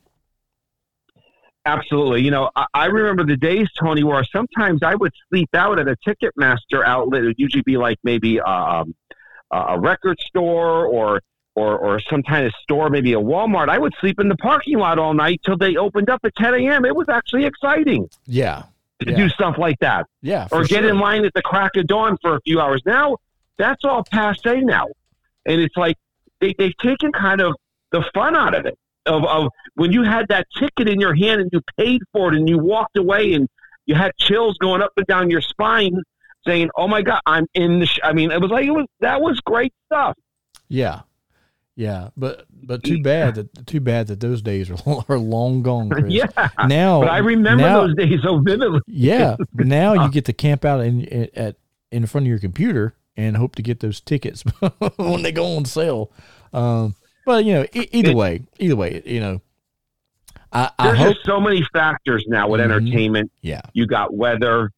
Absolutely. 1.67 2.23
You 2.23 2.31
know, 2.31 2.51
I, 2.57 2.67
I 2.73 2.87
remember 2.87 3.25
the 3.25 3.37
days, 3.37 3.67
Tony, 3.79 4.03
where 4.03 4.25
sometimes 4.25 4.83
I 4.83 4.95
would 4.95 5.12
sleep 5.29 5.51
out 5.55 5.79
at 5.79 5.89
a 5.89 5.97
Ticketmaster 6.07 6.85
outlet. 6.85 7.23
It 7.23 7.27
would 7.27 7.39
usually 7.39 7.62
be 7.62 7.77
like 7.77 7.99
maybe 8.03 8.41
um, 8.41 8.95
a 9.51 9.79
record 9.79 10.19
store 10.21 10.87
or, 10.87 11.21
or 11.57 11.77
or 11.79 12.01
some 12.09 12.23
kind 12.23 12.47
of 12.47 12.53
store, 12.62 12.89
maybe 12.89 13.12
a 13.12 13.19
Walmart. 13.21 13.69
I 13.69 13.77
would 13.79 13.93
sleep 14.01 14.21
in 14.21 14.29
the 14.29 14.37
parking 14.37 14.79
lot 14.79 14.99
all 14.99 15.12
night 15.12 15.41
till 15.45 15.57
they 15.59 15.77
opened 15.77 16.09
up 16.09 16.21
at 16.25 16.35
10 16.37 16.55
a.m. 16.55 16.85
It 16.85 16.95
was 16.97 17.09
actually 17.09 17.45
exciting 17.45 18.09
Yeah, 18.27 18.63
to 19.01 19.11
Yeah. 19.11 19.17
do 19.17 19.29
stuff 19.29 19.59
like 19.59 19.79
that, 19.81 20.06
yeah. 20.23 20.47
or 20.53 20.61
get 20.65 20.81
sure. 20.83 20.89
in 20.89 20.99
line 20.99 21.25
at 21.25 21.35
the 21.35 21.43
crack 21.43 21.73
of 21.77 21.87
dawn 21.89 22.17
for 22.23 22.37
a 22.37 22.41
few 22.43 22.61
hours. 22.61 22.83
Now 22.87 23.17
that's 23.59 23.85
all 23.85 24.05
passe 24.11 24.61
now, 24.63 24.87
and 25.45 25.61
it's 25.61 25.77
like 25.77 25.97
they, 26.41 26.55
they've 26.56 26.77
taken 26.79 27.13
kind 27.13 27.41
of 27.41 27.55
the 27.93 28.03
fun 28.15 28.35
out 28.37 28.55
of 28.55 28.65
it. 28.65 28.79
Of, 29.06 29.25
of 29.25 29.49
when 29.75 29.93
you 29.93 30.02
had 30.02 30.29
that 30.29 30.47
ticket 30.58 30.88
in 30.88 31.00
your 31.00 31.14
hand 31.14 31.41
and 31.41 31.50
you 31.52 31.61
paid 31.79 32.02
for 32.12 32.32
it 32.32 32.37
and 32.38 32.49
you 32.49 32.58
walked 32.58 32.99
away 32.99 33.32
and 33.35 33.49
you 33.87 33.94
had 33.94 34.12
chills 34.19 34.58
going 34.58 34.82
up 34.82 34.93
and 34.97 35.06
down 35.06 35.31
your 35.31 35.41
spine, 35.41 35.97
saying, 36.47 36.69
"Oh 36.76 36.87
my 36.87 37.00
God, 37.02 37.20
I'm 37.26 37.47
in 37.55 37.81
the." 37.81 37.87
Sh-. 37.87 37.99
I 38.05 38.12
mean, 38.12 38.31
it 38.31 38.41
was 38.41 38.50
like 38.50 38.67
it 38.67 38.70
was 38.73 38.87
that 39.00 39.20
was 39.23 39.41
great 39.41 39.73
stuff. 39.87 40.17
Yeah, 40.69 41.00
yeah. 41.76 42.11
But 42.17 42.44
but 42.62 42.85
too 42.85 43.02
bad 43.02 43.37
that 43.37 43.67
too 43.67 43.81
bad 43.81 44.08
that 44.08 44.20
those 44.20 44.43
days 44.43 44.70
are 44.70 44.76
are 45.08 45.19
long 45.19 45.62
gone. 45.62 45.88
Chris. 45.91 46.05
Yeah, 46.12 46.26
Now, 46.67 47.00
but 47.00 47.08
I 47.11 47.19
remember 47.19 47.62
now- 47.64 47.87
those 47.87 47.96
days 47.96 48.20
so 48.23 48.38
vividly. 48.41 48.81
Yeah, 48.87 49.37
now 49.55 49.94
you 49.94 50.11
get 50.11 50.26
to 50.26 50.32
camp 50.35 50.64
out 50.64 50.81
in 50.81 51.06
at 51.35 51.56
in 51.91 52.06
front 52.06 52.26
of 52.26 52.29
your 52.29 52.38
computer 52.38 52.94
and 53.17 53.37
hope 53.37 53.56
to 53.56 53.62
get 53.62 53.81
those 53.81 54.00
tickets 54.00 54.43
when 54.96 55.23
they 55.23 55.32
go 55.32 55.56
on 55.56 55.64
sale. 55.64 56.11
Um, 56.53 56.94
but 57.31 57.44
you 57.44 57.55
know, 57.55 57.65
e- 57.73 57.88
either 57.93 58.11
It- 58.11 58.17
way, 58.17 58.43
either 58.59 58.75
way, 58.77 59.03
you 59.06 59.21
know, 59.21 59.41
I, 60.53 60.71
I 60.79 60.87
There's 60.88 60.99
hope. 60.99 61.15
just 61.15 61.27
so 61.27 61.41
many 61.41 61.65
factors 61.73 62.25
now 62.27 62.49
with 62.49 62.61
Mhm. 62.61 62.65
entertainment. 62.65 63.31
Yeah, 63.41 63.61
You 63.73 63.87
got 63.87 64.12
whether 64.15 64.71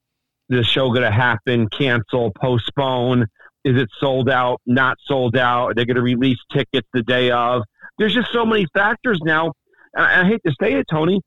the 0.50 0.62
show 0.62 0.88
going 0.90 1.02
to 1.02 1.10
happen, 1.10 1.66
cancel, 1.68 2.30
postpone. 2.32 3.22
Is 3.64 3.80
it 3.80 3.88
sold 3.98 4.28
out? 4.28 4.60
Not 4.66 4.98
sold 5.06 5.34
out? 5.36 5.68
Are 5.70 5.74
they 5.74 5.86
going 5.86 5.96
to 5.96 6.02
release 6.02 6.36
tickets 6.52 6.86
the 6.92 7.02
day 7.02 7.30
of? 7.30 7.62
There's 7.96 8.12
just 8.12 8.30
so 8.32 8.44
many 8.44 8.66
factors 8.74 9.18
now. 9.24 9.52
And 9.94 10.04
I 10.04 10.20
I 10.20 10.24
hate 10.26 10.40
to 10.44 10.54
say 10.60 10.74
it, 10.74 10.86
Tony, 10.90 11.22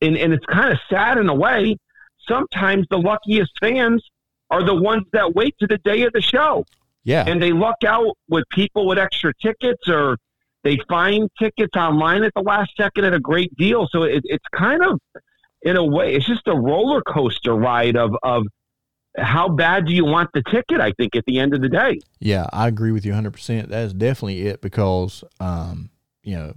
and, 0.00 0.16
and 0.16 0.32
it's 0.32 0.46
kind 0.46 0.72
of 0.72 0.78
sad 0.88 1.18
in 1.18 1.28
a 1.28 1.34
way. 1.34 1.76
Sometimes 2.26 2.86
the 2.88 2.98
luckiest 2.98 3.50
fans 3.60 4.02
are 4.50 4.62
the 4.62 4.74
ones 4.74 5.04
that 5.12 5.34
wait 5.34 5.54
to 5.60 5.66
the 5.66 5.78
day 5.78 6.02
of 6.02 6.12
the 6.12 6.20
show 6.22 6.64
yeah, 7.04 7.24
and 7.26 7.42
they 7.42 7.52
luck 7.52 7.76
out 7.86 8.16
with 8.28 8.44
people 8.50 8.86
with 8.86 8.98
extra 8.98 9.32
tickets 9.42 9.86
or 9.88 10.16
they 10.62 10.78
find 10.88 11.28
tickets 11.38 11.76
online 11.76 12.22
at 12.22 12.32
the 12.34 12.42
last 12.42 12.70
second 12.76 13.04
at 13.04 13.14
a 13.14 13.20
great 13.20 13.54
deal. 13.56 13.88
So 13.90 14.02
it, 14.02 14.22
it's 14.24 14.44
kind 14.54 14.82
of, 14.84 15.00
in 15.62 15.76
a 15.76 15.84
way, 15.84 16.14
it's 16.14 16.26
just 16.26 16.46
a 16.46 16.56
roller 16.56 17.02
coaster 17.02 17.54
ride 17.54 17.96
of, 17.96 18.14
of 18.22 18.44
how 19.16 19.48
bad 19.48 19.86
do 19.86 19.92
you 19.92 20.04
want 20.04 20.30
the 20.34 20.42
ticket, 20.50 20.80
I 20.80 20.92
think, 20.92 21.16
at 21.16 21.24
the 21.26 21.38
end 21.38 21.54
of 21.54 21.62
the 21.62 21.68
day. 21.68 21.98
yeah. 22.20 22.46
I 22.52 22.68
agree 22.68 22.92
with 22.92 23.04
you 23.04 23.12
100. 23.12 23.32
percent 23.32 23.68
That 23.70 23.84
is 23.84 23.92
definitely 23.92 24.46
it 24.46 24.60
because, 24.60 25.24
um, 25.40 25.90
you 26.22 26.36
know, 26.36 26.54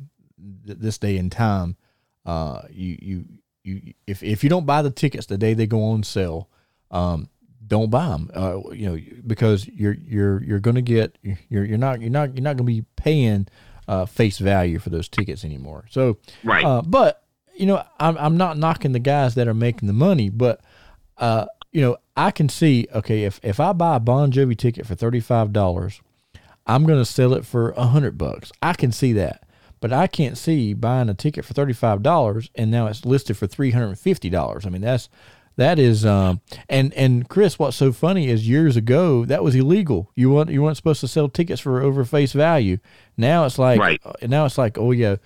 th- 0.66 0.78
this 0.78 0.98
day 0.98 1.18
and 1.18 1.32
time, 1.32 1.78
uh, 2.26 2.62
you 2.70 2.98
you 3.02 3.26
you 3.64 3.94
if 4.08 4.24
if 4.24 4.44
you 4.44 4.50
don't 4.50 4.66
buy 4.66 4.82
the 4.82 4.92
tickets 4.92 5.26
the 5.26 5.38
day 5.38 5.54
they 5.54 5.68
go 5.68 5.84
on 5.84 6.04
sale, 6.04 6.50
um, 6.92 7.28
don't 7.66 7.90
buy 7.90 8.08
them. 8.10 8.30
Uh, 8.34 8.60
you 8.72 8.90
know, 8.90 8.98
because 9.26 9.68
you're 9.68 9.94
you're 9.94 10.44
you're 10.44 10.60
going 10.60 10.76
to 10.76 10.82
get 10.82 11.18
you're 11.50 11.66
you're 11.66 11.78
not 11.78 12.02
you're 12.02 12.10
not 12.10 12.36
you're 12.36 12.44
not 12.44 12.58
going 12.58 12.66
to 12.68 12.82
be 12.82 12.86
paying 12.96 13.48
uh, 13.88 14.06
face 14.06 14.38
value 14.40 14.80
for 14.80 14.90
those 14.90 15.08
tickets 15.10 15.44
anymore. 15.44 15.86
So, 15.90 16.18
Right. 16.44 16.63
uh, 16.66 16.82
but 16.82 17.24
you 17.56 17.66
know, 17.66 17.84
I'm 18.00 18.18
I'm 18.18 18.38
not 18.38 18.58
knocking 18.58 18.92
the 18.94 19.00
guys 19.00 19.36
that 19.36 19.48
are 19.48 19.54
making 19.54 19.88
the 19.88 19.94
money, 19.94 20.30
but 20.30 20.62
uh, 21.18 21.46
you 21.72 21.82
know, 21.82 21.98
I 22.18 22.32
can 22.32 22.50
see 22.50 22.88
okay 22.94 23.24
if 23.24 23.40
if 23.44 23.60
I 23.60 23.74
buy 23.74 23.98
a 23.98 24.00
Bon 24.00 24.32
Jovi 24.32 24.58
ticket 24.58 24.86
for 24.88 24.96
thirty 24.96 25.20
five 25.20 25.54
dollars, 25.54 26.02
I'm 26.66 26.86
going 26.86 27.00
to 27.00 27.06
sell 27.06 27.34
it 27.34 27.46
for 27.46 27.72
a 27.72 27.88
hundred 27.88 28.18
bucks. 28.18 28.52
I 28.62 28.74
can 28.74 28.92
see 28.92 29.13
that, 29.13 29.44
but 29.82 29.94
I 29.94 30.08
can't 30.08 30.38
see 30.38 30.74
buying 30.74 31.10
a 31.10 31.13
ticket 31.13 31.46
for 31.46 31.54
thirty 31.54 31.74
five 31.74 32.02
dollars 32.02 32.50
and 32.56 32.72
now 32.72 32.88
it's 32.88 33.06
listed 33.06 33.38
for 33.38 33.46
three 33.48 33.72
hundred 33.72 33.90
and 33.90 34.00
fifty 34.00 34.30
dollars. 34.30 34.66
I 34.66 34.70
mean, 34.70 34.82
that's 34.82 35.10
that 35.56 35.78
is 35.80 36.06
um 36.06 36.42
and 36.70 36.94
and 36.94 37.28
Chris, 37.30 37.58
what's 37.60 37.78
so 37.78 37.92
funny 37.92 38.28
is 38.30 38.48
years 38.48 38.76
ago 38.78 39.26
that 39.26 39.44
was 39.44 39.56
illegal. 39.56 40.12
You 40.16 40.32
weren't 40.32 40.50
you 40.50 40.62
weren't 40.64 40.78
supposed 40.78 41.02
to 41.02 41.08
sell 41.08 41.30
tickets 41.30 41.62
for 41.62 41.82
over 41.82 42.04
face 42.06 42.34
value. 42.34 42.78
Now 43.18 43.46
it's 43.46 43.60
like 43.60 43.80
Right. 43.80 44.02
uh, 44.06 44.14
now 44.28 44.46
it's 44.46 44.58
like 44.58 44.78
oh 44.78 44.92
yeah, 44.92 45.18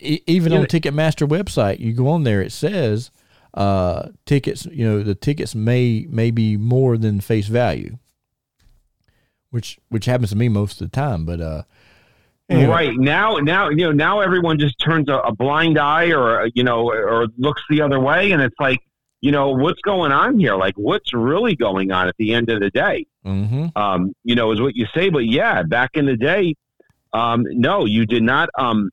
e- 0.00 0.20
even 0.26 0.52
on 0.52 0.60
Yeah. 0.60 0.66
Ticketmaster 0.66 1.28
website, 1.28 1.78
you 1.80 1.92
go 1.92 2.08
on 2.08 2.24
there, 2.24 2.42
it 2.42 2.52
says 2.52 3.10
uh 3.54 4.08
tickets. 4.26 4.66
You 4.66 4.84
know 4.86 5.02
the 5.02 5.14
tickets 5.14 5.54
may 5.54 6.06
may 6.10 6.30
be 6.30 6.56
more 6.56 6.96
than 6.98 7.20
face 7.20 7.48
value 7.48 7.98
which 9.50 9.78
which 9.88 10.04
happens 10.06 10.30
to 10.30 10.36
me 10.36 10.48
most 10.48 10.80
of 10.80 10.90
the 10.90 10.94
time. 10.94 11.24
But 11.24 11.40
uh, 11.40 11.62
Anyway. 12.48 12.68
Right 12.68 12.96
now, 12.96 13.36
now 13.38 13.70
you 13.70 13.78
know 13.86 13.90
now 13.92 14.20
everyone 14.20 14.58
just 14.60 14.78
turns 14.78 15.08
a, 15.08 15.14
a 15.14 15.34
blind 15.34 15.78
eye, 15.78 16.12
or 16.12 16.48
you 16.54 16.62
know, 16.62 16.88
or 16.92 17.26
looks 17.38 17.60
the 17.68 17.80
other 17.82 17.98
way, 17.98 18.30
and 18.30 18.40
it's 18.40 18.54
like, 18.60 18.78
you 19.20 19.32
know, 19.32 19.50
what's 19.50 19.80
going 19.80 20.12
on 20.12 20.38
here? 20.38 20.56
Like, 20.56 20.74
what's 20.76 21.12
really 21.14 21.56
going 21.56 21.90
on 21.92 22.08
at 22.08 22.16
the 22.18 22.34
end 22.34 22.50
of 22.50 22.60
the 22.60 22.70
day? 22.70 23.06
Mm-hmm. 23.24 23.76
Um, 23.76 24.14
you 24.24 24.34
know, 24.34 24.52
is 24.52 24.60
what 24.60 24.76
you 24.76 24.86
say. 24.94 25.08
But 25.08 25.26
yeah, 25.26 25.62
back 25.62 25.90
in 25.94 26.06
the 26.06 26.16
day, 26.16 26.54
um, 27.12 27.44
no, 27.48 27.84
you 27.86 28.06
did 28.06 28.22
not. 28.22 28.48
Um, 28.58 28.90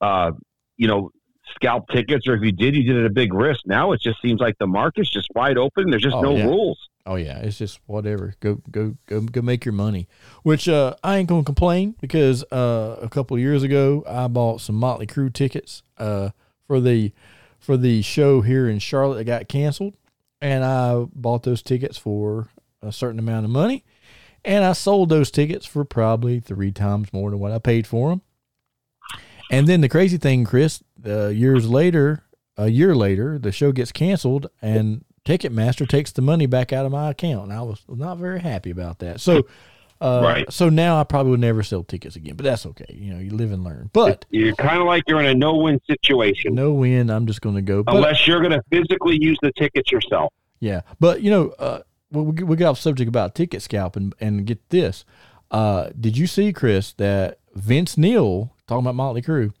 uh, 0.00 0.32
you 0.76 0.88
know, 0.88 1.10
scalp 1.54 1.88
tickets, 1.90 2.26
or 2.26 2.34
if 2.34 2.42
you 2.42 2.52
did, 2.52 2.74
you 2.74 2.82
did 2.82 2.96
it 2.96 3.00
at 3.00 3.06
a 3.06 3.10
big 3.14 3.32
risk. 3.32 3.60
Now 3.66 3.92
it 3.92 4.00
just 4.00 4.20
seems 4.20 4.40
like 4.40 4.58
the 4.58 4.66
market's 4.66 5.10
just 5.10 5.28
wide 5.34 5.56
open. 5.58 5.90
There's 5.90 6.02
just 6.02 6.16
Oh, 6.16 6.20
no 6.22 6.36
yeah. 6.36 6.44
rules. 6.44 6.78
Oh 7.04 7.16
yeah, 7.16 7.38
it's 7.38 7.58
just 7.58 7.80
whatever. 7.86 8.34
Go 8.40 8.60
go 8.70 8.96
go 9.06 9.20
go 9.20 9.42
make 9.42 9.64
your 9.64 9.72
money. 9.72 10.08
Which 10.42 10.68
uh, 10.68 10.94
I 11.02 11.18
ain't 11.18 11.28
gonna 11.28 11.42
complain 11.44 11.94
because 12.00 12.44
uh, 12.52 12.98
a 13.02 13.08
couple 13.08 13.36
of 13.36 13.40
years 13.40 13.62
ago 13.62 14.04
I 14.08 14.28
bought 14.28 14.60
some 14.60 14.76
Motley 14.76 15.06
Crue 15.06 15.32
tickets 15.32 15.82
uh, 15.98 16.30
for 16.66 16.80
the 16.80 17.12
for 17.62 17.76
the 17.76 18.02
show 18.02 18.40
here 18.40 18.68
in 18.68 18.80
Charlotte 18.80 19.18
that 19.18 19.24
got 19.24 19.48
canceled, 19.48 19.94
and 20.40 20.64
I 20.64 21.06
bought 21.14 21.44
those 21.44 21.62
tickets 21.62 21.96
for 21.96 22.48
a 22.82 22.90
certain 22.92 23.20
amount 23.20 23.44
of 23.44 23.50
money, 23.52 23.84
and 24.44 24.64
I 24.64 24.72
sold 24.72 25.08
those 25.08 25.30
tickets 25.30 25.64
for 25.64 25.84
probably 25.84 26.40
three 26.40 26.72
times 26.72 27.12
more 27.12 27.30
than 27.30 27.38
what 27.38 27.52
I 27.52 27.58
paid 27.60 27.86
for 27.86 28.10
them. 28.10 28.22
And 29.50 29.68
then 29.68 29.80
the 29.80 29.88
crazy 29.88 30.16
thing, 30.16 30.44
Chris, 30.44 30.82
uh, 31.06 31.28
years 31.28 31.68
later, 31.68 32.24
a 32.56 32.68
year 32.68 32.96
later, 32.96 33.38
the 33.38 33.52
show 33.52 33.70
gets 33.70 33.92
canceled, 33.92 34.48
and 34.60 35.04
Ticketmaster 35.24 35.88
takes 35.88 36.10
the 36.10 36.22
money 36.22 36.46
back 36.46 36.72
out 36.72 36.84
of 36.84 36.90
my 36.90 37.10
account, 37.10 37.44
and 37.44 37.52
I 37.52 37.62
was 37.62 37.80
not 37.88 38.18
very 38.18 38.40
happy 38.40 38.70
about 38.70 38.98
that. 38.98 39.20
So, 39.20 39.46
uh, 40.02 40.20
Right. 40.22 40.52
So 40.52 40.68
now 40.68 40.98
I 41.00 41.04
probably 41.04 41.30
would 41.30 41.40
never 41.40 41.62
sell 41.62 41.84
tickets 41.84 42.16
again, 42.16 42.34
but 42.36 42.44
that's 42.44 42.66
okay. 42.66 42.86
You 42.88 43.14
know, 43.14 43.20
you 43.20 43.30
live 43.30 43.52
and 43.52 43.62
learn. 43.64 43.90
But 43.92 44.24
You're 44.30 44.54
kind 44.56 44.78
of 44.80 44.86
like 44.86 45.04
you're 45.06 45.20
in 45.20 45.26
a 45.26 45.34
no-win 45.34 45.80
situation, 45.86 46.54
no 46.54 46.72
win. 46.72 47.08
I'm 47.10 47.26
just 47.26 47.40
going 47.40 47.54
to 47.54 47.62
go. 47.62 47.82
But, 47.82 47.94
unless 47.96 48.26
you're 48.26 48.40
going 48.40 48.52
to 48.52 48.62
physically 48.70 49.16
use 49.20 49.38
the 49.42 49.52
tickets 49.52 49.90
yourself. 49.92 50.32
Yeah, 50.60 50.82
but 51.00 51.22
you 51.22 51.30
know, 51.30 51.48
uh, 51.58 51.80
we 52.10 52.22
we 52.22 52.42
we 52.44 52.56
got 52.56 52.70
off 52.70 52.78
subject 52.78 53.08
about 53.08 53.34
ticket 53.34 53.62
scalping, 53.62 54.12
and 54.20 54.44
get 54.46 54.68
this. 54.70 55.04
Uh, 55.50 55.90
did 55.98 56.16
you 56.16 56.26
see 56.26 56.52
Chris 56.52 56.92
that 56.94 57.38
Vince 57.54 57.96
Neil 57.98 58.54
talking 58.66 58.84
about 58.84 58.94
Motley 58.94 59.22
Crue? 59.22 59.52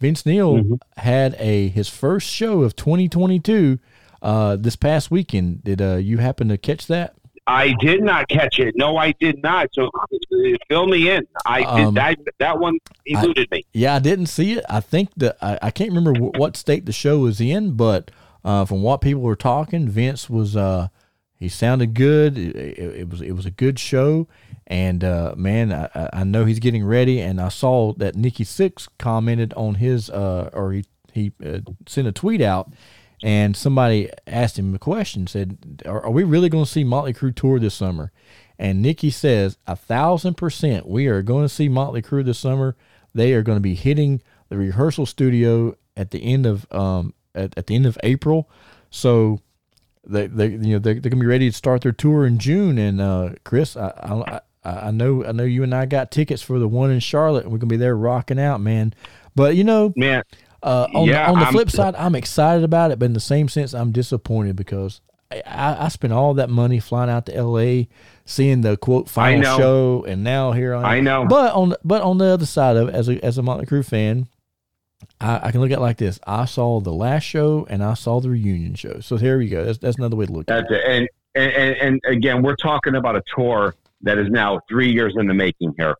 Vince 0.00 0.24
Neil 0.26 0.56
Mhm. 0.58 0.78
had 0.96 1.34
a 1.38 1.68
his 1.68 1.88
first 1.88 2.28
show 2.28 2.62
of 2.62 2.76
2022 2.76 3.78
uh, 4.22 4.56
this 4.56 4.76
past 4.76 5.10
weekend. 5.10 5.64
Did 5.64 5.80
uh, 5.82 5.96
you 5.96 6.18
happen 6.18 6.48
to 6.48 6.58
catch 6.58 6.86
that? 6.88 7.14
I 7.48 7.74
did 7.80 8.02
not 8.02 8.28
catch 8.28 8.58
it. 8.58 8.74
No, 8.76 8.96
I 8.98 9.12
did 9.18 9.42
not. 9.42 9.68
So 9.72 9.90
fill 10.68 10.86
me 10.86 11.10
in. 11.10 11.26
I 11.46 11.62
Um, 11.62 11.94
did 11.94 11.94
that. 12.02 12.18
That 12.38 12.58
one 12.60 12.78
eluded 13.06 13.50
me. 13.50 13.64
Yeah, 13.72 13.94
I 13.94 13.98
didn't 13.98 14.26
see 14.26 14.52
it. 14.52 14.64
I 14.68 14.80
think 14.80 15.10
that 15.16 15.36
I, 15.40 15.58
I 15.62 15.70
can't 15.70 15.90
remember 15.90 16.14
wh- 16.18 16.38
what 16.38 16.56
state 16.56 16.86
the 16.86 16.92
show 16.92 17.18
was 17.20 17.40
in, 17.40 17.72
but 17.72 18.10
uh, 18.44 18.64
from 18.64 18.82
what 18.82 19.00
people 19.00 19.22
were 19.22 19.34
talking, 19.36 19.88
Vince 19.88 20.28
was 20.30 20.56
uh, 20.56 20.88
he 21.34 21.48
sounded 21.48 21.94
good. 21.94 22.36
It, 22.38 22.54
it, 22.56 22.78
it 23.00 23.08
was 23.10 23.20
it 23.22 23.32
was 23.32 23.46
a 23.46 23.50
good 23.50 23.78
show, 23.78 24.28
and 24.66 25.02
uh, 25.02 25.34
man, 25.36 25.72
I, 25.72 25.88
I- 25.94 26.10
I 26.20 26.24
know 26.24 26.44
he's 26.44 26.58
getting 26.58 26.84
ready. 26.84 27.20
And 27.20 27.40
I 27.40 27.48
saw 27.48 27.92
that 27.94 28.14
Nikki 28.14 28.44
Sixx 28.44 28.88
commented 28.98 29.54
on 29.54 29.76
his 29.76 30.10
uh, 30.10 30.50
or 30.52 30.72
he 30.72 30.84
he 31.12 31.32
uh, 31.44 31.60
sent 31.86 32.06
a 32.08 32.12
tweet 32.12 32.40
out. 32.42 32.70
And 33.22 33.56
somebody 33.56 34.10
asked 34.26 34.58
him 34.58 34.74
a 34.74 34.78
question, 34.78 35.26
said, 35.26 35.82
"Are, 35.86 36.04
are 36.04 36.10
we 36.10 36.24
really 36.24 36.48
going 36.48 36.64
to 36.64 36.70
see 36.70 36.84
Motley 36.84 37.12
Crue 37.12 37.34
tour 37.34 37.58
this 37.58 37.74
summer?" 37.74 38.12
And 38.58 38.80
Nikki 38.82 39.10
says, 39.10 39.58
"A 39.66 39.76
thousand 39.76 40.36
percent, 40.36 40.86
we 40.86 41.06
are 41.08 41.22
going 41.22 41.44
to 41.44 41.48
see 41.48 41.68
Motley 41.68 42.02
Crue 42.02 42.24
this 42.24 42.38
summer. 42.38 42.76
They 43.14 43.32
are 43.32 43.42
going 43.42 43.56
to 43.56 43.62
be 43.62 43.74
hitting 43.74 44.22
the 44.48 44.56
rehearsal 44.56 45.06
studio 45.06 45.76
at 45.96 46.10
the 46.10 46.22
end 46.22 46.46
of 46.46 46.70
um 46.72 47.12
at, 47.34 47.56
at 47.56 47.66
the 47.66 47.74
end 47.74 47.86
of 47.86 47.98
April. 48.02 48.48
So 48.90 49.40
they 50.06 50.26
they 50.26 50.48
you 50.48 50.74
know 50.74 50.78
they 50.78 50.94
they're 50.94 51.10
gonna 51.10 51.20
be 51.20 51.26
ready 51.26 51.50
to 51.50 51.56
start 51.56 51.82
their 51.82 51.92
tour 51.92 52.26
in 52.26 52.38
June. 52.38 52.78
And 52.78 53.00
uh, 53.00 53.30
Chris, 53.44 53.76
I, 53.76 53.88
I 53.88 54.40
I 54.64 54.90
know 54.90 55.24
I 55.24 55.32
know 55.32 55.44
you 55.44 55.62
and 55.62 55.74
I 55.74 55.86
got 55.86 56.10
tickets 56.10 56.42
for 56.42 56.58
the 56.58 56.68
one 56.68 56.90
in 56.90 57.00
Charlotte, 57.00 57.44
and 57.44 57.52
we're 57.52 57.58
gonna 57.58 57.68
be 57.70 57.76
there 57.76 57.96
rocking 57.96 58.40
out, 58.40 58.60
man. 58.60 58.94
But 59.34 59.56
you 59.56 59.64
know, 59.64 59.92
Man, 59.96 60.22
uh, 60.62 60.86
on 60.94 61.06
Yeah, 61.06 61.24
the, 61.26 61.32
on 61.32 61.38
the 61.38 61.44
I'm- 61.46 61.52
flip 61.52 61.70
side, 61.70 61.94
I'm 61.96 62.14
excited 62.14 62.64
about 62.64 62.90
it, 62.90 62.98
but 62.98 63.06
in 63.06 63.12
the 63.12 63.20
same 63.20 63.48
sense, 63.48 63.74
I'm 63.74 63.92
disappointed 63.92 64.56
because 64.56 65.00
I, 65.30 65.76
I, 65.84 65.88
spent 65.88 66.12
all 66.12 66.32
that 66.34 66.48
money 66.48 66.80
flying 66.80 67.10
out 67.10 67.26
to 67.26 67.34
L.A., 67.36 67.88
seeing 68.24 68.62
the 68.62 68.76
quote 68.78 69.10
final 69.10 69.56
show, 69.58 70.04
and 70.08 70.24
now 70.24 70.52
here 70.52 70.74
I 70.74 70.78
am. 70.78 70.84
I 70.86 71.00
know. 71.00 71.26
But 71.26 71.54
on 71.54 71.68
the- 71.70 71.78
but 71.84 72.00
on 72.02 72.16
the 72.18 72.24
other 72.26 72.46
side 72.46 72.76
of 72.78 72.88
it, 72.88 72.94
as 72.94 73.08
a 73.10 73.22
as 73.24 73.36
a 73.36 73.42
Motley 73.42 73.66
Crue 73.66 73.84
fan, 73.84 74.26
I, 75.20 75.48
I 75.48 75.50
can 75.52 75.60
look 75.60 75.70
at 75.70 75.78
it 75.78 75.82
like 75.82 75.98
this: 75.98 76.18
I 76.26 76.46
saw 76.46 76.80
the 76.80 76.92
last 76.94 77.24
show 77.24 77.66
and 77.68 77.84
I 77.84 77.92
saw 77.94 78.20
the 78.20 78.30
reunion 78.30 78.74
show. 78.74 79.00
So 79.00 79.16
there 79.18 79.40
you 79.42 79.50
go. 79.50 79.64
That's 79.64 79.78
that's 79.78 79.98
another 79.98 80.16
way 80.16 80.26
to 80.26 80.32
look 80.32 80.50
at 80.50 80.66
That's 80.68 80.72
it. 80.72 80.82
And, 80.86 81.08
and 81.34 81.52
and 81.52 81.76
and 81.76 82.00
again, 82.16 82.42
we're 82.42 82.56
talking 82.56 82.94
about 82.94 83.14
a 83.16 83.22
tour 83.36 83.74
that 84.02 84.16
is 84.16 84.30
now 84.30 84.60
three 84.68 84.90
years 84.90 85.14
in 85.18 85.26
the 85.26 85.34
making 85.34 85.74
here. 85.76 85.94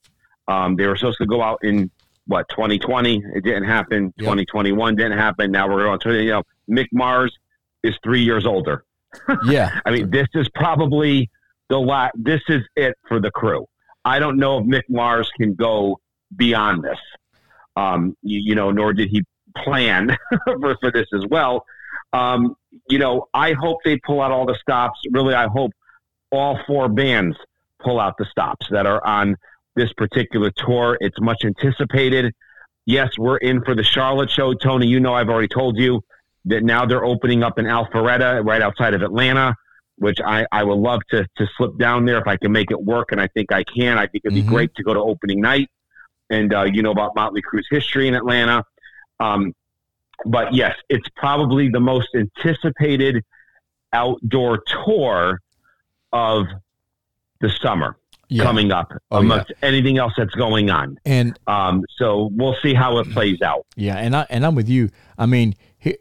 Um, 0.48 0.76
they 0.76 0.86
were 0.86 0.96
supposed 0.96 1.18
to 1.18 1.26
go 1.26 1.42
out 1.42 1.58
in 1.62 1.90
what 2.28 2.48
2020. 2.50 3.24
It 3.34 3.42
didn't 3.42 3.64
happen. 3.64 4.12
Yep. 4.16 4.24
2021 4.24 4.94
didn't 4.94 5.18
happen. 5.18 5.50
Now 5.50 5.68
we're 5.68 5.84
going 5.84 5.98
to 6.00 6.22
you 6.22 6.30
know 6.30 6.42
Mick 6.70 6.86
Mars 6.92 7.36
is 7.82 7.94
three 8.04 8.22
years 8.22 8.46
older. 8.46 8.84
Yeah, 9.46 9.80
I 9.86 9.90
mean, 9.90 10.10
this 10.10 10.28
is 10.34 10.48
probably 10.50 11.30
the 11.70 11.78
last. 11.78 12.12
This 12.16 12.42
is 12.48 12.62
it 12.76 12.96
for 13.08 13.20
the 13.20 13.30
crew. 13.30 13.66
I 14.04 14.18
don't 14.18 14.38
know 14.38 14.58
if 14.58 14.66
Mick 14.66 14.82
Mars 14.88 15.30
can 15.36 15.54
go 15.54 15.98
beyond 16.36 16.84
this. 16.84 16.98
Um, 17.74 18.16
you, 18.22 18.40
you 18.40 18.54
know, 18.54 18.70
nor 18.70 18.92
did 18.92 19.08
he 19.08 19.24
plan 19.56 20.16
for, 20.44 20.76
for 20.80 20.92
this 20.92 21.06
as 21.14 21.24
well. 21.30 21.64
Um, 22.12 22.54
you 22.88 22.98
know, 22.98 23.28
I 23.32 23.54
hope 23.54 23.78
they 23.84 23.96
pull 23.98 24.20
out 24.20 24.30
all 24.30 24.44
the 24.44 24.58
stops. 24.60 25.00
Really, 25.10 25.34
I 25.34 25.46
hope 25.46 25.72
all 26.30 26.58
four 26.66 26.88
bands 26.88 27.36
pull 27.80 27.98
out 27.98 28.16
the 28.18 28.26
stops 28.26 28.66
that 28.70 28.86
are 28.86 29.04
on 29.06 29.36
this 29.78 29.92
particular 29.94 30.50
tour. 30.50 30.98
It's 31.00 31.18
much 31.20 31.44
anticipated. 31.44 32.34
Yes, 32.84 33.10
we're 33.16 33.36
in 33.38 33.62
for 33.64 33.74
the 33.74 33.82
Charlotte 33.82 34.30
show. 34.30 34.52
Tony, 34.54 34.86
you 34.86 35.00
know, 35.00 35.14
I've 35.14 35.28
already 35.28 35.48
told 35.48 35.78
you 35.78 36.02
that 36.46 36.62
now 36.64 36.84
they're 36.84 37.04
opening 37.04 37.42
up 37.42 37.58
in 37.58 37.66
Alpharetta, 37.66 38.44
right 38.44 38.62
outside 38.62 38.94
of 38.94 39.02
Atlanta, 39.02 39.54
which 39.96 40.18
I, 40.24 40.46
I 40.52 40.64
would 40.64 40.78
love 40.78 41.00
to, 41.10 41.26
to 41.36 41.46
slip 41.56 41.78
down 41.78 42.04
there 42.06 42.18
if 42.18 42.26
I 42.26 42.36
can 42.36 42.50
make 42.52 42.70
it 42.70 42.82
work. 42.82 43.12
And 43.12 43.20
I 43.20 43.28
think 43.28 43.52
I 43.52 43.64
can. 43.64 43.98
I 43.98 44.06
think 44.06 44.22
it'd 44.24 44.34
be 44.34 44.42
Mhm. 44.42 44.46
great 44.46 44.74
to 44.76 44.82
go 44.82 44.94
to 44.94 45.00
opening 45.00 45.40
night. 45.40 45.68
And 46.30 46.52
uh, 46.52 46.64
you 46.64 46.82
know 46.82 46.90
about 46.90 47.14
Motley 47.14 47.42
Crue's 47.42 47.66
history 47.70 48.08
in 48.08 48.14
Atlanta. 48.14 48.64
Um, 49.20 49.54
but 50.24 50.54
yes, 50.54 50.74
it's 50.88 51.08
probably 51.16 51.68
the 51.68 51.80
most 51.80 52.08
anticipated 52.14 53.22
outdoor 53.92 54.58
tour 54.84 55.40
of 56.12 56.46
the 57.40 57.50
summer 57.50 57.97
yeah. 58.28 58.44
coming 58.44 58.70
up 58.72 58.92
Oh, 59.10 59.18
amongst 59.18 59.52
anything 59.62 59.98
else 59.98 60.12
that's 60.16 60.34
going 60.34 60.70
on. 60.70 60.98
And 61.04 61.38
Um, 61.46 61.84
so 61.96 62.30
we'll 62.32 62.56
see 62.62 62.74
how 62.74 62.98
it 62.98 63.10
plays 63.12 63.40
out. 63.42 63.66
Yeah, 63.76 63.96
and 63.96 64.14
I 64.14 64.26
and 64.30 64.44
I'm 64.44 64.54
with 64.54 64.68
you. 64.68 64.90
I 65.16 65.26
mean, 65.26 65.54
he, 65.78 65.96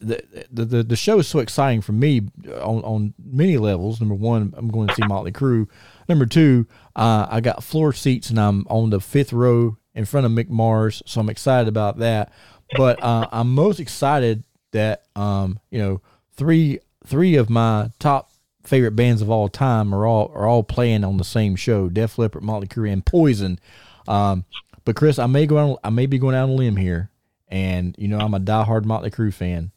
the, 0.00 0.22
the 0.50 0.64
the 0.64 0.82
the 0.82 0.96
show 0.96 1.18
is 1.18 1.28
so 1.28 1.38
exciting 1.40 1.80
for 1.80 1.92
me 1.92 2.22
on 2.46 2.82
on 2.82 3.14
many 3.22 3.56
levels. 3.58 4.00
Number 4.00 4.14
one, 4.14 4.54
I'm 4.56 4.68
going 4.68 4.88
to 4.88 4.94
see 4.94 5.02
Motley 5.06 5.32
Crue. 5.32 5.68
Number 6.08 6.26
two, 6.26 6.66
uh, 6.96 7.26
I 7.30 7.40
got 7.40 7.62
floor 7.62 7.92
seats 7.92 8.30
and 8.30 8.38
I'm 8.38 8.66
on 8.68 8.90
the 8.90 9.00
fifth 9.00 9.32
row 9.32 9.76
in 9.94 10.04
front 10.04 10.26
of 10.26 10.32
Mick 10.32 10.48
Mars, 10.48 11.02
so 11.06 11.20
I'm 11.20 11.28
excited 11.28 11.68
about 11.68 11.98
that. 11.98 12.32
But 12.76 13.02
uh, 13.02 13.26
I'm 13.32 13.54
most 13.54 13.80
excited 13.80 14.44
that 14.72 15.04
um, 15.16 15.58
you 15.70 15.78
know 15.78 16.00
three 16.32 16.80
three 17.06 17.36
of 17.36 17.48
my 17.50 17.90
top 17.98 18.30
favorite 18.68 18.92
bands 18.92 19.22
of 19.22 19.30
all 19.30 19.48
time 19.48 19.94
are 19.94 20.06
all 20.06 20.30
are 20.34 20.46
all 20.46 20.62
playing 20.62 21.04
on 21.04 21.16
the 21.16 21.24
same 21.24 21.56
show: 21.56 21.88
Def 21.88 22.18
Leppard, 22.18 22.42
Motley 22.42 22.68
Crue, 22.68 22.92
and 22.92 23.04
Poison. 23.04 23.58
Um, 24.06 24.44
but 24.84 24.96
Chris, 24.96 25.18
I 25.18 25.26
may 25.26 25.46
go 25.46 25.58
on, 25.58 25.76
I 25.82 25.90
may 25.90 26.06
be 26.06 26.18
going 26.18 26.34
out 26.34 26.44
on 26.44 26.50
a 26.50 26.54
limb 26.54 26.76
here, 26.76 27.10
and 27.48 27.94
you 27.98 28.08
know 28.08 28.18
I'm 28.18 28.34
a 28.34 28.40
diehard 28.40 28.84
Motley 28.84 29.10
Crue 29.10 29.34
fan, 29.34 29.72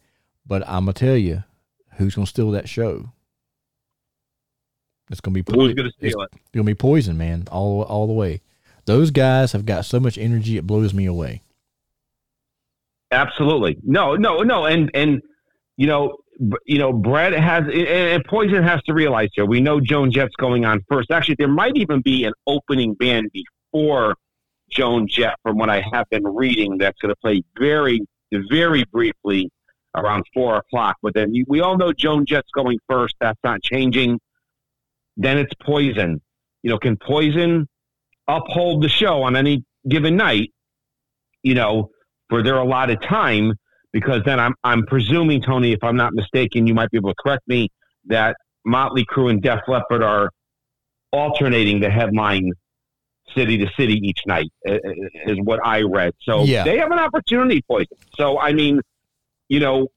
but 0.46 0.64
I'm 0.68 0.86
gonna 0.86 0.94
tell 0.94 1.18
you 1.18 1.44
who's 1.96 2.16
gonna 2.16 2.28
steal 2.28 2.52
that 2.52 2.70
show. 2.70 3.12
It's 5.10 5.20
gonna 5.20 5.34
be 5.34 5.44
Who's 5.46 5.74
going 5.74 5.90
to 5.90 5.94
steal 5.98 6.22
it? 6.22 6.30
gonna 6.54 6.64
be 6.64 6.76
Poison, 6.76 7.18
man, 7.18 7.48
all 7.52 7.84
all 7.84 8.08
the 8.08 8.14
way. 8.14 8.42
Those 8.86 9.12
guys 9.12 9.52
have 9.52 9.66
got 9.66 9.86
so 9.86 10.00
much 10.00 10.18
energy, 10.18 10.58
it 10.58 10.66
blows 10.66 10.94
me 10.94 11.06
away. 11.06 11.44
Absolutely. 13.12 13.78
No, 13.84 14.16
no, 14.16 14.40
no. 14.40 14.66
And, 14.66 14.90
and, 14.94 15.22
you 15.78 15.88
know, 15.88 16.18
you 16.66 16.80
know, 16.80 16.92
Bret 16.92 17.34
has, 17.34 17.64
and- 17.72 18.26
Poison 18.26 18.64
has 18.64 18.82
to 18.84 18.94
realize 18.94 19.30
here, 19.34 19.46
we 19.46 19.62
know 19.62 19.80
Joan 19.80 20.12
Jett's 20.12 20.36
going 20.38 20.66
on 20.66 20.82
first. 20.90 21.12
Actually, 21.12 21.36
there 21.38 21.48
might 21.48 21.76
even 21.76 22.02
be 22.02 22.24
an 22.26 22.34
opening 22.48 22.94
band 22.96 23.30
before 23.32 24.16
Joan 24.70 25.08
Jett 25.08 25.36
from 25.44 25.58
what 25.58 25.70
I 25.70 25.84
have 25.94 26.10
been 26.10 26.24
reading 26.24 26.78
that's 26.78 26.98
going 27.00 27.10
to 27.10 27.16
play 27.18 27.44
very, 27.60 28.02
very 28.50 28.86
briefly 28.92 29.50
around 29.96 30.24
four 30.34 30.56
o'clock. 30.58 30.98
But 31.02 31.14
then 31.14 31.34
we 31.48 31.60
all 31.60 31.78
know 31.78 31.94
Joan 31.94 32.26
Jett's 32.26 32.50
going 32.56 32.80
first. 32.90 33.16
That's 33.20 33.40
not 33.44 33.62
changing. 33.62 34.20
Then 35.18 35.38
it's 35.38 35.54
Poison. 35.62 36.22
You 36.64 36.72
know, 36.72 36.80
can 36.80 36.98
Poison 36.98 37.68
uphold 38.28 38.84
the 38.84 38.90
show 38.90 39.24
on 39.24 39.36
any 39.36 39.64
given 39.88 40.16
night, 40.16 40.52
you 41.44 41.54
know, 41.54 41.90
for 42.30 42.42
their 42.42 42.56
allotted 42.56 43.02
time, 43.02 43.54
because 43.94 44.22
then 44.26 44.40
I'm 44.40 44.54
I'm 44.64 44.86
presuming 44.86 45.42
Tony, 45.42 45.72
if 45.74 45.84
I'm 45.84 45.96
not 45.98 46.14
mistaken, 46.14 46.68
you 46.68 46.74
might 46.74 46.90
be 46.92 46.98
able 46.98 47.10
to 47.12 47.16
correct 47.22 47.48
me 47.48 47.70
that 48.06 48.36
Motley 48.66 49.06
Crue 49.06 49.30
and 49.30 49.42
Def 49.42 49.60
Leppard 49.68 50.04
are 50.04 50.30
alternating 51.12 51.80
the 51.80 51.90
headline 51.90 52.52
city 53.36 53.58
to 53.58 53.68
city 53.78 54.00
each 54.04 54.20
night, 54.26 54.52
is 54.66 55.38
what 55.44 55.60
I 55.66 55.82
read. 55.82 56.14
So 56.22 56.44
Yeah. 56.44 56.64
they 56.64 56.78
have 56.78 56.92
an 56.92 57.00
opportunity, 57.00 57.62
Poison. 57.68 57.98
So 58.16 58.40
I 58.40 58.54
mean, 58.54 58.82
you 59.50 59.60
know, 59.60 59.88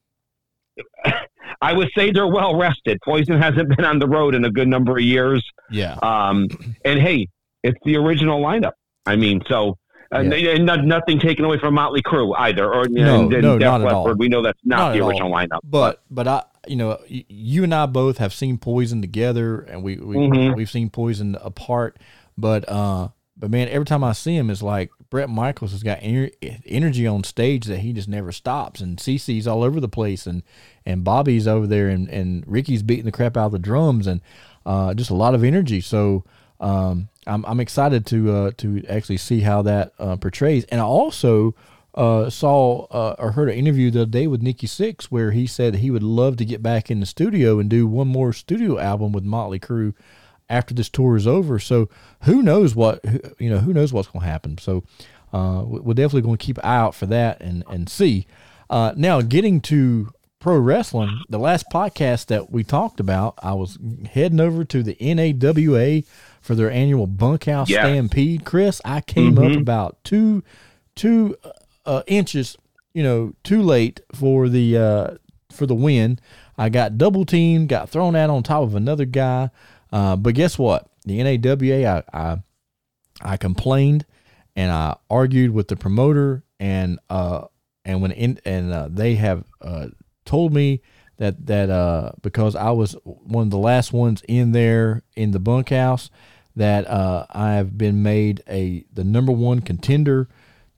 I 1.61 1.73
would 1.73 1.89
say 1.97 2.11
they're 2.11 2.27
well 2.27 2.55
rested. 2.57 2.99
Poison 3.03 3.39
hasn't 3.41 3.69
been 3.75 3.85
on 3.85 3.99
the 3.99 4.07
road 4.07 4.35
in 4.35 4.45
a 4.45 4.51
good 4.51 4.67
number 4.67 4.93
of 4.97 5.01
years. 5.03 5.43
Yeah. 5.71 5.93
Um, 6.01 6.47
and 6.83 6.99
hey, 6.99 7.27
it's 7.63 7.77
the 7.85 7.95
original 7.97 8.41
lineup. 8.41 8.73
I 9.05 9.15
mean, 9.15 9.41
so 9.47 9.77
uh, 10.13 10.19
Yeah. 10.19 10.51
and 10.51 10.65
not, 10.65 10.83
nothing 10.85 11.19
taken 11.19 11.45
away 11.45 11.57
from 11.59 11.73
Motley 11.73 12.01
Crue 12.01 12.33
either, 12.37 12.65
or 12.73 12.85
No, 12.89 13.21
and, 13.23 13.33
and 13.33 13.41
no, 13.43 13.57
Def 13.57 13.65
not 13.65 13.81
at 13.81 13.91
all. 13.91 14.13
We 14.15 14.27
know 14.27 14.41
that's 14.41 14.59
not, 14.63 14.77
Not 14.77 14.89
the 14.91 14.97
at 14.97 15.01
all. 15.01 15.09
original 15.09 15.31
lineup. 15.31 15.59
But 15.63 16.01
but 16.11 16.27
I 16.27 16.43
you 16.67 16.75
know 16.75 16.99
you 17.07 17.63
and 17.63 17.73
I 17.73 17.85
both 17.85 18.17
have 18.17 18.33
seen 18.33 18.57
Poison 18.57 19.01
together, 19.01 19.59
and 19.61 19.83
we, 19.83 19.97
we 19.97 20.15
Mhm. 20.15 20.55
we've 20.55 20.69
seen 20.69 20.89
Poison 20.89 21.35
apart. 21.41 21.97
But 22.37 22.67
uh, 22.69 23.09
but 23.37 23.49
man, 23.51 23.67
every 23.69 23.85
time 23.85 24.03
I 24.03 24.13
see 24.13 24.35
him, 24.35 24.49
it's 24.49 24.61
like 24.63 24.89
Bret 25.09 25.29
Michaels 25.29 25.71
has 25.71 25.83
got 25.83 25.99
ener- 25.99 26.31
energy 26.65 27.05
on 27.07 27.23
stage 27.23 27.65
that 27.65 27.79
he 27.79 27.93
just 27.93 28.07
never 28.09 28.31
stops, 28.31 28.81
and 28.81 28.97
CC's 28.99 29.47
all 29.47 29.63
over 29.63 29.79
the 29.79 29.87
place, 29.87 30.25
and 30.27 30.43
and 30.85 31.03
Bobby's 31.03 31.47
over 31.47 31.67
there, 31.67 31.87
and 31.89 32.09
and 32.09 32.43
Ricky's 32.47 32.83
beating 32.83 33.05
the 33.05 33.11
crap 33.11 33.37
out 33.37 33.47
of 33.47 33.51
the 33.53 33.59
drums, 33.59 34.07
and 34.07 34.21
uh, 34.65 34.93
just 34.93 35.09
a 35.09 35.15
lot 35.15 35.33
of 35.35 35.43
energy. 35.43 35.81
So. 35.81 36.23
Um, 36.57 37.09
I'm, 37.27 37.45
I'm 37.45 37.59
excited 37.59 38.05
to 38.07 38.31
uh, 38.31 38.51
to 38.57 38.83
actually 38.87 39.17
see 39.17 39.41
how 39.41 39.61
that 39.63 39.93
uh, 39.99 40.15
portrays, 40.17 40.63
and 40.65 40.79
I 40.81 40.83
also 40.83 41.55
uh, 41.95 42.29
saw 42.29 42.85
uh, 42.85 43.15
or 43.19 43.31
heard 43.31 43.49
an 43.49 43.55
interview 43.55 43.89
the 43.91 44.01
other 44.01 44.11
day 44.11 44.27
with 44.27 44.41
Nikki 44.41 44.67
Sixx 44.67 45.05
where 45.05 45.31
he 45.31 45.47
said 45.47 45.75
he 45.75 45.91
would 45.91 46.03
love 46.03 46.35
to 46.37 46.45
get 46.45 46.61
back 46.61 46.91
in 46.91 46.99
the 46.99 47.05
studio 47.05 47.57
and 47.59 47.69
do 47.69 47.87
one 47.87 48.07
more 48.07 48.33
studio 48.33 48.77
album 48.79 49.11
with 49.13 49.23
Motley 49.23 49.59
Crue 49.59 49.93
after 50.49 50.73
this 50.73 50.89
tour 50.89 51.15
is 51.15 51.25
over. 51.25 51.57
So 51.57 51.89
who 52.23 52.41
knows 52.43 52.75
what 52.75 52.99
you 53.39 53.49
know 53.49 53.59
who 53.59 53.73
knows 53.73 53.93
what's 53.93 54.09
going 54.09 54.23
to 54.23 54.29
happen. 54.29 54.57
So 54.57 54.83
uh, 55.33 55.63
we- 55.65 55.79
we're 55.79 55.93
definitely 55.93 56.21
going 56.21 56.37
to 56.37 56.45
keep 56.45 56.57
an 56.57 56.65
eye 56.65 56.77
out 56.77 56.95
for 56.95 57.05
that 57.07 57.41
and 57.41 57.63
and 57.69 57.89
see. 57.89 58.27
Uh, 58.69 58.93
now 58.95 59.21
getting 59.21 59.61
to 59.61 60.11
pro 60.39 60.57
wrestling, 60.57 61.21
the 61.29 61.39
last 61.39 61.65
podcast 61.73 62.27
that 62.27 62.51
we 62.51 62.63
talked 62.63 62.99
about, 62.99 63.35
I 63.41 63.53
was 63.53 63.79
heading 64.11 64.39
over 64.39 64.63
to 64.65 64.83
the 64.83 64.95
NAWA 64.99 66.03
for 66.45 66.53
their 66.53 66.69
annual 66.69 67.07
bunkhouse 67.07 67.69
Yeah. 67.71 67.81
stampede. 67.81 68.45
Chris, 68.45 68.79
I 68.85 69.01
came 69.01 69.39
up 69.39 69.55
about 69.57 69.97
two 70.03 70.43
two 70.95 71.35
uh, 71.87 72.03
inches, 72.05 72.55
you 72.93 73.01
know, 73.01 73.33
too 73.43 73.63
late 73.63 73.99
for 74.13 74.47
the 74.47 74.77
uh, 74.77 75.07
for 75.51 75.65
the 75.65 75.73
win. 75.73 76.19
I 76.55 76.69
got 76.69 76.99
double 76.99 77.25
teamed, 77.25 77.69
got 77.69 77.89
thrown 77.89 78.15
out 78.15 78.29
on 78.29 78.43
top 78.43 78.61
of 78.61 78.75
another 78.75 79.05
guy. 79.05 79.49
Uh, 79.91 80.15
but 80.15 80.35
guess 80.35 80.59
what? 80.59 80.87
The 81.05 81.21
NAWA, 81.23 81.85
I, 81.85 82.03
I 82.13 82.37
I 83.21 83.37
complained 83.37 84.05
and 84.55 84.71
I 84.71 84.97
argued 85.09 85.49
with 85.51 85.67
the 85.67 85.75
promoter 85.75 86.43
and 86.59 86.99
uh 87.09 87.45
and 87.85 88.01
when 88.03 88.11
in 88.11 88.39
and 88.45 88.71
uh, 88.71 88.87
they 88.91 89.15
have 89.15 89.43
uh 89.61 89.87
told 90.25 90.53
me 90.53 90.81
that 91.17 91.45
that 91.47 91.69
uh 91.69 92.11
because 92.21 92.55
I 92.55 92.71
was 92.71 92.95
one 93.03 93.43
of 93.47 93.51
the 93.51 93.57
last 93.57 93.93
ones 93.93 94.21
in 94.27 94.51
there 94.51 95.01
in 95.15 95.31
the 95.31 95.39
bunkhouse 95.39 96.09
that 96.55 96.87
uh 96.87 97.25
I 97.31 97.53
have 97.53 97.77
been 97.77 98.03
made 98.03 98.43
a 98.49 98.85
the 98.93 99.03
number 99.03 99.31
one 99.31 99.59
contender 99.61 100.27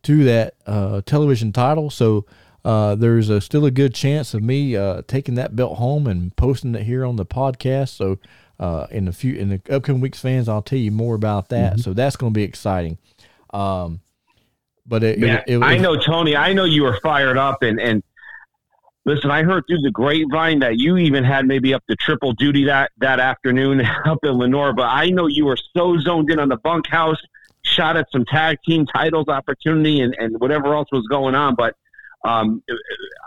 to 0.03 0.23
that 0.23 0.55
uh 0.65 1.01
television 1.05 1.51
title 1.51 1.89
so 1.89 2.25
uh, 2.67 2.95
there's 2.95 3.29
a, 3.29 3.39
still 3.39 3.63
a 3.63 3.71
good 3.71 3.93
chance 3.93 4.33
of 4.33 4.43
me 4.43 4.75
uh, 4.75 5.01
taking 5.07 5.35
that 5.35 5.55
belt 5.55 5.77
home 5.77 6.05
and 6.05 6.35
posting 6.35 6.75
it 6.75 6.83
here 6.83 7.05
on 7.05 7.15
the 7.15 7.25
podcast. 7.25 7.95
So, 7.95 8.17
uh, 8.59 8.87
in 8.91 9.05
the 9.05 9.13
few 9.13 9.35
in 9.35 9.47
the 9.47 9.61
upcoming 9.73 10.01
weeks, 10.01 10.19
fans, 10.19 10.49
I'll 10.49 10.61
tell 10.61 10.79
you 10.79 10.91
more 10.91 11.15
about 11.15 11.47
that. 11.49 11.79
So 11.79 11.93
that's 11.93 12.17
going 12.17 12.33
to 12.33 12.37
be 12.37 12.43
exciting. 12.43 12.97
Um, 13.51 14.01
but 14.85 15.03
it, 15.03 15.19
Man, 15.19 15.43
it, 15.47 15.55
it, 15.55 15.63
I 15.63 15.77
know 15.77 15.95
Tony. 15.95 16.35
I 16.35 16.51
know 16.51 16.65
you 16.65 16.83
were 16.83 16.99
fired 17.01 17.37
up, 17.37 17.61
and 17.61 17.79
and 17.79 18.03
listen, 19.07 19.31
I 19.31 19.41
heard 19.41 19.63
through 19.67 19.81
the 19.81 19.89
grapevine 19.89 20.59
that 20.59 20.77
you 20.77 20.97
even 20.97 21.23
had 21.23 21.47
maybe 21.47 21.73
up 21.73 21.83
to 21.89 21.95
triple 21.95 22.33
duty 22.33 22.65
that 22.65 22.91
that 22.99 23.19
afternoon 23.19 23.81
up 24.05 24.19
in 24.23 24.37
Lenoir. 24.37 24.73
But 24.73 24.87
I 24.87 25.09
know 25.09 25.25
you 25.25 25.45
were 25.45 25.57
so 25.75 25.97
zoned 25.99 26.29
in 26.29 26.39
on 26.39 26.49
the 26.49 26.57
bunkhouse, 26.57 27.19
shot 27.63 27.97
at 27.97 28.07
some 28.11 28.25
tag 28.25 28.57
team 28.67 28.85
titles 28.85 29.27
opportunity, 29.29 30.01
and 30.01 30.15
and 30.19 30.39
whatever 30.39 30.75
else 30.75 30.89
was 30.91 31.07
going 31.07 31.33
on. 31.33 31.55
But 31.55 31.75
um, 32.23 32.61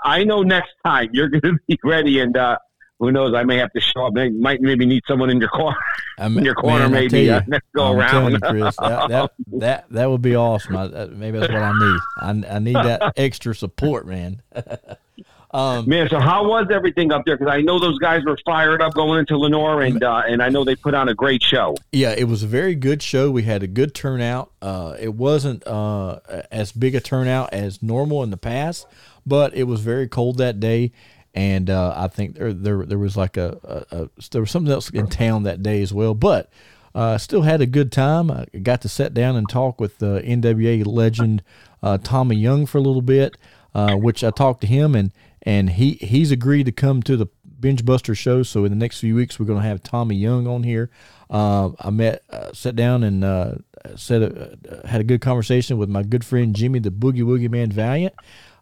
I 0.04 0.22
know 0.22 0.42
next 0.42 0.72
time 0.84 1.08
you're 1.12 1.28
going 1.30 1.42
to 1.42 1.58
be 1.66 1.78
ready, 1.82 2.20
and 2.20 2.36
uh, 2.36 2.58
who 3.00 3.10
knows? 3.10 3.34
I 3.34 3.44
may 3.44 3.56
have 3.56 3.72
to 3.72 3.80
show 3.80 4.06
up. 4.06 4.12
I 4.16 4.28
might 4.28 4.60
maybe 4.60 4.84
need 4.84 5.02
someone 5.08 5.30
in 5.30 5.40
your 5.40 5.48
corner. 5.48 5.78
I'm, 6.18 6.36
in 6.36 6.44
your 6.44 6.54
corner, 6.54 6.86
man, 6.86 6.92
maybe, 6.92 7.22
you, 7.22 7.32
uh, 7.32 7.40
next 7.46 7.66
go 7.74 7.86
I'm 7.86 7.98
around. 7.98 8.32
you, 8.32 8.38
Chris, 8.42 8.76
that, 8.76 9.08
that 9.08 9.30
that 9.52 9.84
that 9.90 10.10
would 10.10 10.20
be 10.20 10.36
awesome. 10.36 10.76
I, 10.76 10.86
that, 10.88 11.12
maybe 11.12 11.38
that's 11.38 11.50
what 11.50 11.62
I 11.62 11.72
need. 11.78 12.00
I, 12.46 12.56
I 12.56 12.58
need 12.58 12.76
that 12.76 13.14
extra 13.16 13.54
support, 13.54 14.06
man. 14.06 14.42
Um, 15.52 15.88
Man, 15.88 16.08
so 16.08 16.20
how 16.20 16.48
was 16.48 16.68
everything 16.70 17.12
up 17.12 17.24
there? 17.24 17.36
Because 17.36 17.52
I 17.52 17.60
know 17.60 17.80
those 17.80 17.98
guys 17.98 18.24
were 18.24 18.38
fired 18.44 18.80
up 18.80 18.94
going 18.94 19.18
into 19.18 19.36
Lenoir, 19.36 19.82
and 19.82 20.02
uh, 20.02 20.22
and 20.26 20.42
I 20.42 20.48
know 20.48 20.62
they 20.64 20.76
put 20.76 20.94
on 20.94 21.08
a 21.08 21.14
great 21.14 21.42
show. 21.42 21.76
Yeah, 21.90 22.14
it 22.16 22.24
was 22.24 22.44
a 22.44 22.46
very 22.46 22.76
good 22.76 23.02
show. 23.02 23.30
We 23.32 23.42
had 23.42 23.64
a 23.64 23.66
good 23.66 23.92
turnout. 23.94 24.52
Uh, 24.62 24.96
it 25.00 25.14
wasn't 25.14 25.66
uh, 25.66 26.20
as 26.52 26.70
big 26.70 26.94
a 26.94 27.00
turnout 27.00 27.52
as 27.52 27.82
normal 27.82 28.22
in 28.22 28.30
the 28.30 28.36
past, 28.36 28.86
but 29.26 29.52
it 29.54 29.64
was 29.64 29.80
very 29.80 30.06
cold 30.06 30.38
that 30.38 30.60
day, 30.60 30.92
and 31.34 31.68
uh, 31.68 31.94
I 31.96 32.06
think 32.06 32.36
there 32.36 32.52
there 32.52 32.86
there 32.86 32.98
was 32.98 33.16
like 33.16 33.36
a, 33.36 33.86
a, 33.90 34.02
a 34.02 34.10
there 34.30 34.42
was 34.42 34.52
something 34.52 34.72
else 34.72 34.88
in 34.90 35.08
town 35.08 35.42
that 35.44 35.64
day 35.64 35.82
as 35.82 35.92
well. 35.92 36.14
But 36.14 36.48
uh, 36.94 37.18
still 37.18 37.42
had 37.42 37.60
a 37.60 37.66
good 37.66 37.90
time. 37.92 38.30
I 38.30 38.46
got 38.62 38.82
to 38.82 38.88
sit 38.88 39.14
down 39.14 39.36
and 39.36 39.48
talk 39.48 39.80
with 39.80 39.98
the 39.98 40.22
NWA 40.24 40.86
legend 40.86 41.42
uh, 41.82 41.98
Tommy 41.98 42.36
Young 42.36 42.66
for 42.66 42.78
a 42.78 42.82
little 42.82 43.02
bit, 43.02 43.36
uh, 43.74 43.96
which 43.96 44.24
I 44.24 44.30
talked 44.30 44.60
to 44.62 44.66
him 44.66 44.94
and 44.94 45.12
and 45.42 45.70
he 45.70 45.92
he's 45.92 46.30
agreed 46.30 46.66
to 46.66 46.72
come 46.72 47.02
to 47.02 47.16
the 47.16 47.26
Benge 47.60 47.84
Buster 47.84 48.14
show. 48.14 48.42
So 48.42 48.64
in 48.64 48.70
the 48.70 48.76
next 48.76 49.00
few 49.00 49.14
weeks, 49.14 49.38
we're 49.38 49.46
going 49.46 49.60
to 49.60 49.68
have 49.68 49.82
Tommy 49.82 50.16
Young 50.16 50.46
on 50.46 50.62
here. 50.62 50.90
Uh, 51.28 51.70
I 51.78 51.90
met, 51.90 52.22
uh, 52.30 52.52
sat 52.52 52.74
down 52.74 53.04
and 53.04 53.22
uh, 53.22 53.54
said, 53.96 54.22
uh, 54.22 54.86
had 54.86 55.00
a 55.00 55.04
good 55.04 55.20
conversation 55.20 55.78
with 55.78 55.88
my 55.88 56.02
good 56.02 56.24
friend 56.24 56.56
Jimmy, 56.56 56.78
the 56.78 56.90
Boogie 56.90 57.22
Woogie 57.22 57.50
Man 57.50 57.70
Valiant, 57.70 58.14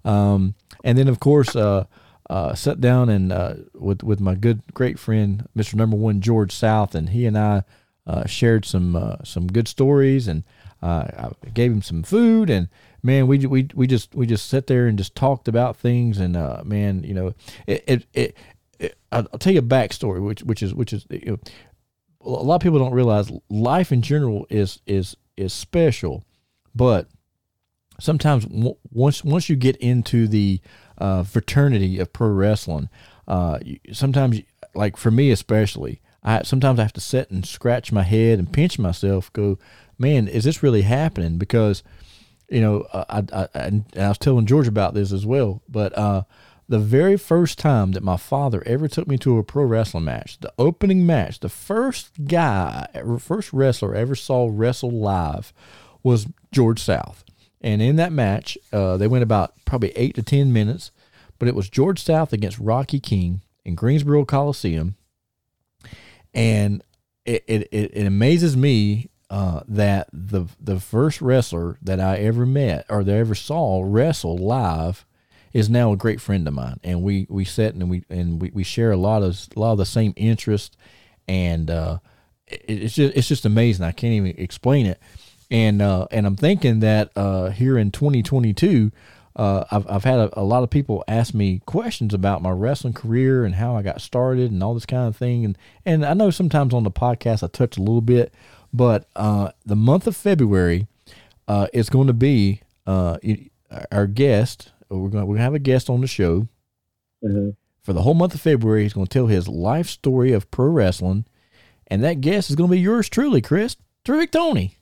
um, 0.05 0.55
and 0.85 0.99
then 0.99 1.09
of 1.09 1.21
course 1.21 1.57
uh, 1.57 1.85
uh, 2.29 2.55
sat 2.55 2.81
down 2.81 3.09
and 3.09 3.33
uh, 3.33 3.55
with 3.75 4.03
with 4.03 4.21
my 4.21 4.35
good 4.35 4.63
great 4.75 4.99
friend 4.99 5.49
Mr. 5.57 5.75
Number 5.75 5.97
One 5.97 6.21
George 6.21 6.53
South, 6.53 6.95
and 6.95 7.11
he 7.11 7.27
and 7.27 7.39
I 7.39 7.63
uh, 8.07 8.27
shared 8.27 8.65
some 8.65 8.97
uh, 8.97 9.17
some 9.25 9.47
good 9.47 9.69
stories, 9.69 10.29
and 10.29 10.45
uh, 10.83 11.33
I 11.45 11.51
gave 11.51 11.73
him 11.73 11.83
some 11.83 12.03
food, 12.03 12.51
and 12.51 12.69
man, 13.03 13.27
we 13.27 13.47
we 13.47 13.69
we 13.75 13.87
just 13.87 14.15
we 14.15 14.27
just 14.27 14.49
sat 14.49 14.67
there 14.67 14.87
and 14.87 14.99
just 14.99 15.15
talked 15.15 15.49
about 15.49 15.77
things, 15.77 16.19
and 16.19 16.37
uh, 16.37 16.63
man, 16.65 17.03
you 17.05 17.15
know, 17.15 17.35
it 17.67 17.85
it. 17.87 18.07
it 18.15 18.37
it, 18.81 18.97
I'll 19.11 19.25
tell 19.25 19.53
you 19.53 19.59
a 19.59 19.63
backstory, 19.63 20.25
which 20.25 20.43
which 20.45 20.63
is 20.63 20.73
which 20.73 20.93
is 20.93 21.05
you 21.11 21.33
know, 21.33 21.39
a 22.21 22.29
lot 22.29 22.57
of 22.57 22.61
people 22.61 22.79
don't 22.79 22.93
realize 22.93 23.29
life 23.49 23.91
in 23.91 24.03
general 24.03 24.47
is 24.51 24.81
is 24.87 25.17
is 25.37 25.53
special, 25.53 26.25
but 26.75 27.09
sometimes 28.01 28.45
w- 28.47 28.77
once 28.93 29.25
once 29.25 29.49
you 29.49 29.57
get 29.57 29.77
into 29.77 30.29
the 30.29 30.61
uh, 30.99 31.23
fraternity 31.23 31.99
of 31.99 32.13
pro 32.13 32.29
wrestling, 32.29 32.89
uh, 33.27 33.59
you, 33.65 33.79
sometimes 33.93 34.41
like 34.75 34.97
for 34.97 35.11
me 35.11 35.31
especially, 35.31 36.01
I 36.23 36.43
sometimes 36.43 36.79
I 36.79 36.83
have 36.83 36.93
to 36.95 37.01
sit 37.01 37.31
and 37.31 37.45
scratch 37.47 37.93
my 37.93 38.03
head 38.03 38.39
and 38.39 38.53
pinch 38.53 38.79
myself. 38.79 39.33
Go, 39.33 39.59
man, 39.99 40.29
is 40.29 40.45
this 40.45 40.63
really 40.63 40.83
happening? 40.83 41.39
Because 41.39 41.83
you 42.49 42.61
know, 42.61 42.81
uh, 42.93 43.05
I, 43.09 43.19
I, 43.33 43.49
I, 43.55 43.83
I 43.97 44.09
was 44.09 44.19
telling 44.19 44.47
George 44.47 44.69
about 44.69 44.95
this 44.95 45.13
as 45.13 45.27
well, 45.27 45.63
but 45.69 45.97
uh, 45.97 46.23
the 46.69 46.79
very 46.79 47.17
first 47.17 47.59
time 47.59 47.93
that 47.93 48.03
my 48.03 48.17
father 48.17 48.63
ever 48.67 48.89
took 48.89 49.09
me 49.09 49.17
to 49.19 49.39
a 49.39 49.43
pro 49.43 49.65
wrestling 49.65 50.05
match, 50.05 50.39
the 50.41 50.53
opening 50.59 51.07
match, 51.07 51.41
the 51.41 51.49
first 51.49 52.11
guy, 52.27 52.89
first 53.19 53.53
wrestler 53.53 53.97
I 53.97 54.01
ever 54.01 54.15
saw 54.15 54.51
wrestle 54.53 54.91
live 54.91 55.53
was 56.03 56.27
George 56.53 56.81
South. 56.81 57.25
And 57.61 57.83
in 57.83 57.97
that 57.97 58.13
match, 58.13 58.57
uh, 58.73 58.97
they 58.97 59.09
went 59.09 59.25
about 59.25 59.55
probably 59.65 59.91
eight 59.97 60.15
to 60.15 60.23
10 60.23 60.53
minutes, 60.53 60.93
but 61.39 61.49
it 61.49 61.55
was 61.55 61.69
George 61.69 62.03
South 62.03 62.33
against 62.33 62.59
Rocky 62.59 63.01
King 63.01 63.41
in 63.65 63.75
Greensboro 63.75 64.25
Coliseum. 64.25 64.97
And 66.35 66.85
it, 67.25 67.45
it, 67.47 67.69
it 67.73 68.07
amazes 68.07 68.57
me 68.57 69.09
uh, 69.31 69.61
that 69.69 70.09
the 70.13 70.47
the 70.61 70.81
first 70.81 71.21
wrestler 71.21 71.79
that 71.83 72.01
I 72.01 72.17
ever 72.19 72.47
met 72.47 72.87
or 72.89 73.05
that 73.05 73.15
I 73.15 73.19
ever 73.19 73.35
saw 73.35 73.83
wrestle 73.85 74.39
live 74.39 75.05
is 75.53 75.69
now 75.69 75.93
a 75.93 75.97
great 75.97 76.21
friend 76.21 76.47
of 76.47 76.55
mine, 76.55 76.81
and 76.83 77.03
we 77.03 77.27
we 77.29 77.45
sit 77.45 77.75
and 77.75 77.91
we 77.91 78.05
and 78.09 78.41
we, 78.41 78.51
we 78.53 78.65
share 78.65 78.91
a 78.91 78.97
lot 78.97 79.23
of 79.23 79.49
a 79.55 79.61
lot 79.61 79.73
of 79.73 79.79
the 79.79 79.87
same 79.87 80.15
interests, 80.17 80.77
and 81.27 81.71
uh, 81.71 81.99
it, 82.47 82.63
it's 82.67 82.95
just 82.95 83.17
it's 83.17 83.29
just 83.29 83.45
amazing. 83.45 83.85
I 83.85 83.93
can't 83.93 84.15
even 84.15 84.35
explain 84.39 84.87
it. 84.87 85.01
and 85.51 85.83
uh, 85.83 86.07
and 86.11 86.27
I'm 86.27 86.37
thinking 86.37 86.81
that 86.81 87.11
uh, 87.17 87.51
here 87.51 87.79
in 87.79 87.91
2022, 87.91 88.91
uh, 89.37 89.65
I've 89.71 89.89
I've 89.91 90.05
had 90.05 90.19
a, 90.19 90.41
a, 90.41 90.43
lot 90.43 90.63
of 90.63 90.71
people 90.71 91.05
ask 91.07 91.33
me 91.33 91.61
questions 91.65 92.13
about 92.13 92.43
my 92.43 92.51
wrestling 92.51 92.95
career 92.95 93.45
and 93.45 93.55
how 93.55 93.77
I 93.77 93.83
got 93.83 94.01
started 94.01 94.51
and 94.51 94.63
all 94.63 94.75
this 94.75 94.87
kind 94.87 95.07
of 95.07 95.17
thing, 95.17 95.45
and 95.45 95.59
and 95.85 96.05
I 96.05 96.15
know 96.15 96.31
sometimes 96.31 96.75
on 96.75 96.85
the 96.85 96.91
podcast 96.91 97.43
I 97.43 97.47
touch 97.47 97.77
a 97.77 97.81
little 97.81 98.01
bit, 98.01 98.33
but 98.73 99.09
uh, 99.17 99.51
the 99.65 99.77
month 99.77 100.07
of 100.07 100.17
February 100.17 100.87
uh, 101.47 101.67
is 101.73 101.91
going 101.91 102.07
to 102.07 102.13
be 102.13 102.61
uh, 102.87 103.19
our 103.91 104.07
guest. 104.07 104.73
We're 104.89 105.09
going 105.09 105.37
to 105.37 105.43
have 105.43 105.55
a 105.55 105.59
guest 105.59 105.91
on 105.91 106.01
the 106.01 106.07
show. 106.07 106.49
Mm-hmm. 107.23 107.51
For 107.83 107.93
the 107.93 108.03
whole 108.03 108.15
month 108.15 108.35
of 108.35 108.41
February, 108.41 108.83
he's 108.83 108.93
going 108.93 109.07
to 109.07 109.13
tell 109.13 109.29
his 109.29 109.49
life 109.49 109.89
story 109.89 110.33
of 110.33 110.51
pro 110.51 110.67
wrestling, 110.67 111.25
and 111.87 112.05
that 112.05 112.21
guest 112.21 112.51
is 112.51 112.57
going 112.57 112.69
to 112.69 112.77
be 112.77 112.81
yours 112.81 113.09
truly, 113.09 113.41
Chris 113.41 113.77
Terrific 114.05 114.31
Tony. 114.31 114.77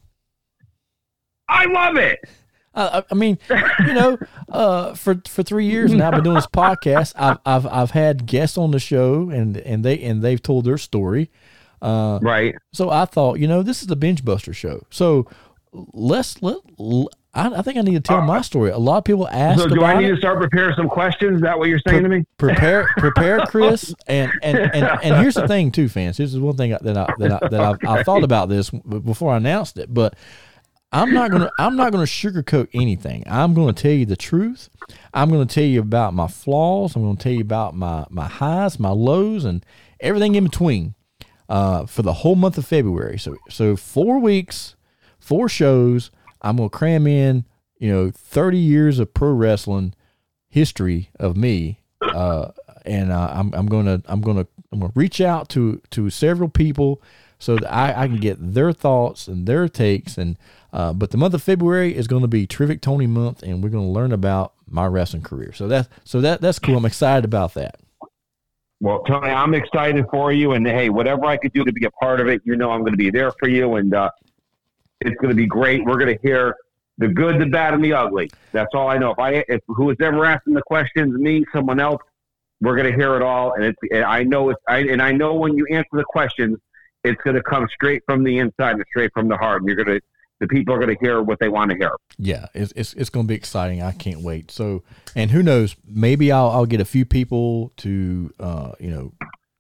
I 1.49 1.67
love 1.67 1.97
it. 1.97 2.19
Uh, 2.75 3.03
I 3.11 3.15
mean, 3.15 3.39
you 3.87 3.95
know, 3.95 4.19
uh, 4.51 4.95
for 4.95 5.23
for 5.27 5.43
three 5.43 5.67
years 5.67 5.93
now, 5.93 6.09
I've 6.09 6.15
been 6.15 6.25
doing 6.25 6.35
this 6.35 6.47
podcast. 6.47 7.15
I've 7.17 7.39
I've 7.47 7.67
I've 7.67 7.91
had 7.93 8.27
guests 8.27 8.59
on 8.59 8.71
the 8.71 8.79
show, 8.79 9.31
and 9.31 9.57
and 9.57 9.83
they 9.83 9.99
and 10.03 10.23
they've 10.23 10.43
told 10.43 10.67
their 10.67 10.77
story. 10.77 11.31
Uh, 11.87 12.19
right. 12.21 12.55
So 12.73 12.91
I 12.91 13.05
thought, 13.05 13.39
you 13.39 13.47
know, 13.47 13.63
this 13.63 13.81
is 13.81 13.87
the 13.87 13.97
Benge 13.97 14.25
Buster 14.25 14.53
show. 14.53 14.85
So 14.91 15.29
let's 15.73 16.43
let. 16.43 16.57
I, 17.33 17.59
I 17.59 17.63
think 17.63 17.77
I 17.77 17.83
need 17.83 17.95
to 17.95 18.01
tell 18.01 18.23
my 18.23 18.41
story. 18.41 18.71
A 18.71 18.79
lot 18.79 18.99
of 18.99 19.05
people 19.05 19.29
ask. 19.29 19.61
So 19.61 19.69
do 19.69 19.85
I 19.85 19.99
need 19.99 20.07
it. 20.07 20.15
to 20.15 20.17
start 20.17 20.41
preparing 20.41 20.75
some 20.75 20.89
questions? 20.89 21.37
Is 21.37 21.43
that 21.43 21.59
what 21.59 21.69
you're 21.69 21.81
saying 21.87 22.01
Pre- 22.03 22.11
to 22.11 22.17
me? 22.17 22.25
Prepare, 22.39 22.89
prepare, 22.97 23.41
Chris. 23.47 23.95
And, 24.09 24.33
and 24.43 24.59
and 24.59 24.85
and 25.03 25.17
here's 25.23 25.35
the 25.35 25.47
thing, 25.47 25.71
too, 25.71 25.89
fans. 25.89 26.17
This 26.17 26.35
is 26.35 26.41
one 26.41 26.57
thing 26.57 26.71
that 26.71 26.97
I 26.97 27.07
that 27.19 27.43
I 27.43 27.49
that 27.49 27.61
I've, 27.61 27.79
I 27.87 28.03
thought 28.03 28.25
about 28.25 28.49
this 28.49 28.71
before 28.71 29.33
I 29.33 29.37
announced 29.37 29.79
it, 29.79 29.93
but 29.93 30.17
I'm 30.91 31.13
not 31.13 31.31
gonna 31.31 31.51
I'm 31.59 31.77
not 31.77 31.93
gonna 31.93 32.05
sugarcoat 32.05 32.69
anything. 32.73 33.23
I'm 33.27 33.55
gonna 33.55 33.75
tell 33.75 33.93
you 33.93 34.07
the 34.07 34.17
truth. 34.17 34.71
I'm 35.13 35.31
gonna 35.31 35.47
tell 35.47 35.65
you 35.65 35.81
about 35.81 36.15
my 36.15 36.27
flaws. 36.27 36.97
I'm 36.97 37.03
gonna 37.03 37.17
tell 37.17 37.33
you 37.33 37.43
about 37.43 37.77
my 37.77 38.07
my 38.09 38.27
highs, 38.27 38.81
my 38.81 38.91
lows, 38.91 39.45
and 39.45 39.65
everything 40.01 40.35
in 40.35 40.45
between. 40.45 40.95
Uh, 41.49 41.87
for 41.87 42.03
the 42.03 42.13
whole 42.13 42.35
month 42.35 42.59
of 42.59 42.67
February. 42.67 43.19
So 43.19 43.37
so 43.49 43.77
four 43.77 44.19
weeks, 44.19 44.75
four 45.19 45.49
shows. 45.49 46.11
I'm 46.43 46.57
gonna 46.57 46.69
cram 46.69 47.07
in 47.07 47.45
you 47.79 47.93
know 47.93 48.11
30 48.11 48.59
years 48.59 48.99
of 48.99 49.15
pro 49.15 49.31
wrestling 49.31 49.95
history 50.49 51.11
of 51.19 51.37
me. 51.37 51.81
Uh, 52.03 52.51
and 52.85 53.13
uh, 53.13 53.31
I'm 53.33 53.53
I'm 53.55 53.67
gonna 53.67 54.03
I'm 54.07 54.21
gonna 54.21 54.47
I'm 54.73 54.81
gonna 54.81 54.93
reach 54.95 55.21
out 55.21 55.49
to 55.51 55.81
to 55.91 56.11
several 56.11 56.49
people 56.49 57.03
so 57.39 57.57
that 57.57 57.73
I, 57.73 58.05
I 58.05 58.07
can 58.07 58.17
get 58.17 58.39
their 58.55 58.73
thoughts 58.73 59.29
and 59.29 59.47
their 59.47 59.69
takes 59.69 60.17
and 60.17 60.39
uh, 60.77 60.93
but 60.93 61.11
the 61.11 61.17
month 61.17 61.33
of 61.33 61.43
February 61.43 61.97
is 61.97 62.07
going 62.07 62.21
to 62.21 62.29
be 62.29 62.47
terrific 62.47 62.83
Tony 62.83 63.07
month, 63.07 63.43
and 63.43 63.63
we're 63.63 63.71
going 63.71 63.87
to 63.87 63.91
learn 63.91 64.13
about 64.13 64.53
my 64.69 64.87
wrestling 64.87 65.23
career. 65.23 65.51
So 65.55 65.69
that's 65.69 65.89
so 66.05 66.21
that 66.21 66.43
that's 66.43 66.59
cool. 66.59 66.77
I'm 66.77 66.85
excited 66.85 67.25
about 67.25 67.55
that. 67.55 67.81
Well, 68.81 69.03
Tony, 69.05 69.31
I'm 69.31 69.55
excited 69.55 70.05
for 70.11 70.33
you, 70.33 70.53
and 70.53 70.67
hey, 70.67 70.91
whatever 70.91 71.25
I 71.25 71.39
could 71.39 71.53
do 71.53 71.65
to 71.65 71.73
be 71.73 71.87
a 71.87 71.91
part 71.93 72.21
of 72.21 72.29
it, 72.29 72.43
you 72.45 72.57
know, 72.57 72.71
I'm 72.71 72.81
going 72.81 72.93
to 72.93 72.99
be 72.99 73.11
there 73.11 73.33
for 73.39 73.49
you, 73.49 73.77
and 73.77 73.95
uh, 73.95 74.11
it's 75.01 75.17
going 75.17 75.31
to 75.31 75.35
be 75.35 75.47
great. 75.47 75.85
We're 75.85 75.99
going 75.99 76.15
to 76.15 76.23
hear 76.23 76.55
the 76.99 77.09
good, 77.09 77.41
the 77.41 77.47
bad, 77.47 77.73
and 77.73 77.83
the 77.83 77.95
ugly. 77.95 78.31
That's 78.53 78.75
all 78.75 78.89
I 78.89 78.99
know. 78.99 79.13
If 79.13 79.19
I, 79.19 79.45
if 79.49 79.61
who 79.67 79.87
was 79.87 79.97
ever 80.01 80.25
asking 80.27 80.55
the 80.55 80.63
questions, 80.63 81.19
me, 81.19 81.45
someone 81.55 81.81
else, 81.81 82.03
we're 82.61 82.77
going 82.77 82.91
to 82.91 82.97
hear 82.97 83.17
it 83.17 83.23
all, 83.23 83.55
and 83.55 83.65
it's. 83.65 83.79
And 83.91 84.05
I 84.05 84.23
know 84.23 84.51
it's. 84.51 84.61
I, 84.69 84.79
and 84.79 85.01
I 85.01 85.13
know 85.13 85.35
when 85.35 85.57
you 85.57 85.67
answer 85.71 85.89
the 85.93 86.05
questions, 86.05 86.59
it's 87.03 87.21
going 87.23 87.37
to 87.37 87.43
come 87.43 87.67
straight 87.75 88.03
from 88.07 88.25
the 88.25 88.39
inside 88.39 88.77
and 88.77 88.85
straight 88.89 89.11
from 89.15 89.29
the 89.29 89.37
heart, 89.37 89.63
and 89.63 89.69
you're 89.69 89.83
going 89.83 89.99
to 89.99 90.07
the 90.41 90.47
people 90.47 90.75
are 90.75 90.79
going 90.79 90.95
to 90.95 91.05
hear 91.05 91.23
what 91.23 91.39
they 91.39 91.49
want 91.49 91.71
to 91.71 91.77
hear. 91.77 91.93
Yeah, 92.19 92.47
it's 92.55 92.73
it's, 92.77 92.93
it's 92.95 93.11
going 93.11 93.27
to 93.27 93.29
be 93.29 93.35
exciting. 93.35 93.83
I 93.83 93.93
can't 93.93 94.21
wait. 94.21 94.51
So, 94.51 94.83
and 95.15 95.31
who 95.31 95.43
knows? 95.43 95.77
Maybe 95.87 96.31
I'll 96.31 96.51
I'll 96.51 96.67
get 96.67 96.81
a 96.81 96.85
few 96.85 97.05
people 97.05 97.73
to 97.79 98.33
uh, 98.39 98.73
you 98.79 98.91
know 98.91 99.13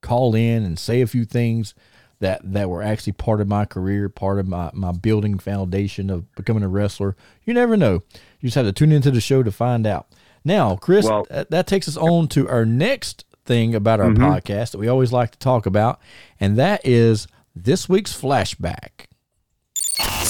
call 0.02 0.34
in 0.34 0.64
and 0.64 0.78
say 0.78 1.00
a 1.00 1.06
few 1.06 1.24
things 1.24 1.74
that 2.20 2.40
that 2.52 2.68
were 2.68 2.82
actually 2.82 3.12
part 3.12 3.40
of 3.40 3.48
my 3.48 3.64
career, 3.64 4.08
part 4.08 4.38
of 4.38 4.46
my 4.46 4.70
my 4.72 4.92
building 4.92 5.38
foundation 5.38 6.10
of 6.10 6.32
becoming 6.34 6.62
a 6.62 6.68
wrestler. 6.68 7.16
You 7.44 7.54
never 7.54 7.76
know. 7.76 8.02
You 8.40 8.48
just 8.48 8.54
have 8.56 8.66
to 8.66 8.72
tune 8.72 8.92
into 8.92 9.10
the 9.10 9.20
show 9.20 9.42
to 9.42 9.52
find 9.52 9.86
out. 9.86 10.08
Now, 10.44 10.76
Chris, 10.76 11.06
well, 11.06 11.26
that, 11.28 11.50
that, 11.50 11.66
takes 11.66 11.88
us 11.88 11.96
on 11.96 12.28
to 12.28 12.48
our 12.48 12.64
next 12.64 13.24
thing 13.46 13.74
about 13.74 13.98
our 13.98 14.10
mm-hmm. 14.10 14.22
podcast 14.22 14.70
that 14.70 14.78
we 14.78 14.86
always 14.86 15.12
like 15.12 15.32
to 15.32 15.38
talk 15.38 15.66
about, 15.66 16.00
and 16.38 16.56
that 16.56 16.82
is 16.84 17.26
this 17.54 17.88
week's 17.88 18.18
flashback. 18.18 19.06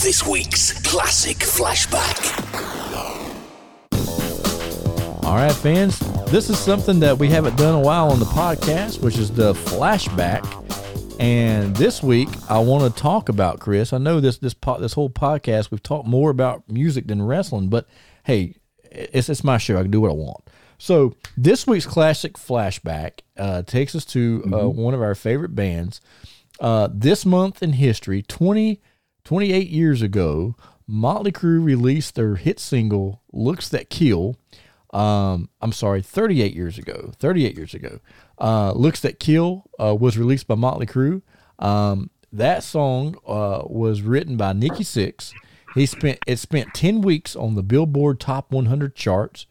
This 0.02 0.26
week's 0.26 0.72
classic 0.82 1.38
flashback. 1.38 2.44
All 5.24 5.34
right, 5.34 5.52
fans, 5.52 5.98
this 6.30 6.50
is 6.50 6.58
something 6.58 7.00
that 7.00 7.18
we 7.18 7.28
haven't 7.28 7.56
done 7.56 7.74
a 7.74 7.80
while 7.80 8.10
on 8.10 8.18
the 8.18 8.26
podcast, 8.26 9.02
which 9.02 9.16
is 9.16 9.32
the 9.32 9.54
flashback. 9.54 10.44
And 11.18 11.74
this 11.74 12.02
week, 12.02 12.28
I 12.48 12.58
want 12.58 12.94
to 12.94 13.00
talk 13.00 13.30
about 13.30 13.58
Chris. 13.58 13.94
I 13.94 13.98
know 13.98 14.20
this 14.20 14.36
this 14.36 14.52
po- 14.52 14.78
this 14.78 14.92
whole 14.92 15.08
podcast 15.08 15.70
we've 15.70 15.82
talked 15.82 16.06
more 16.06 16.28
about 16.30 16.68
music 16.68 17.06
than 17.06 17.22
wrestling, 17.22 17.68
but 17.68 17.88
hey, 18.24 18.54
it's 18.92 19.30
it's 19.30 19.42
my 19.42 19.56
show. 19.56 19.78
I 19.78 19.82
can 19.82 19.90
do 19.90 20.02
what 20.02 20.10
I 20.10 20.14
want. 20.14 20.44
So 20.78 21.16
this 21.38 21.66
week's 21.66 21.86
classic 21.86 22.34
flashback 22.34 23.20
uh, 23.38 23.62
takes 23.62 23.94
us 23.94 24.04
to 24.06 24.42
uh, 24.44 24.48
mm-hmm. 24.48 24.80
one 24.80 24.92
of 24.92 25.00
our 25.00 25.14
favorite 25.14 25.54
bands. 25.54 26.02
Uh, 26.60 26.88
this 26.92 27.24
month 27.24 27.62
in 27.62 27.72
history, 27.72 28.20
twenty 28.22 28.82
28 29.26 29.68
years 29.68 30.02
ago, 30.02 30.54
Motley 30.86 31.32
Crue 31.32 31.62
released 31.62 32.14
their 32.14 32.36
hit 32.36 32.60
single 32.60 33.22
"Looks 33.32 33.68
That 33.68 33.90
Kill." 33.90 34.36
Um, 34.94 35.50
I'm 35.60 35.72
sorry, 35.72 36.00
38 36.00 36.54
years 36.54 36.78
ago. 36.78 37.10
38 37.18 37.56
years 37.56 37.74
ago, 37.74 37.98
uh, 38.38 38.70
"Looks 38.70 39.00
That 39.00 39.18
Kill" 39.18 39.64
uh, 39.80 39.96
was 39.96 40.16
released 40.16 40.46
by 40.46 40.54
Motley 40.54 40.86
Crue. 40.86 41.22
Um, 41.58 42.10
that 42.32 42.62
song 42.62 43.16
uh, 43.26 43.62
was 43.66 44.00
written 44.02 44.36
by 44.36 44.52
Nikki 44.52 44.84
Sixx. 44.84 45.32
He 45.74 45.86
spent 45.86 46.20
it 46.28 46.38
spent 46.38 46.72
10 46.72 47.00
weeks 47.00 47.34
on 47.34 47.56
the 47.56 47.64
Billboard 47.64 48.20
Top 48.20 48.52
100 48.52 48.94
charts. 48.94 49.46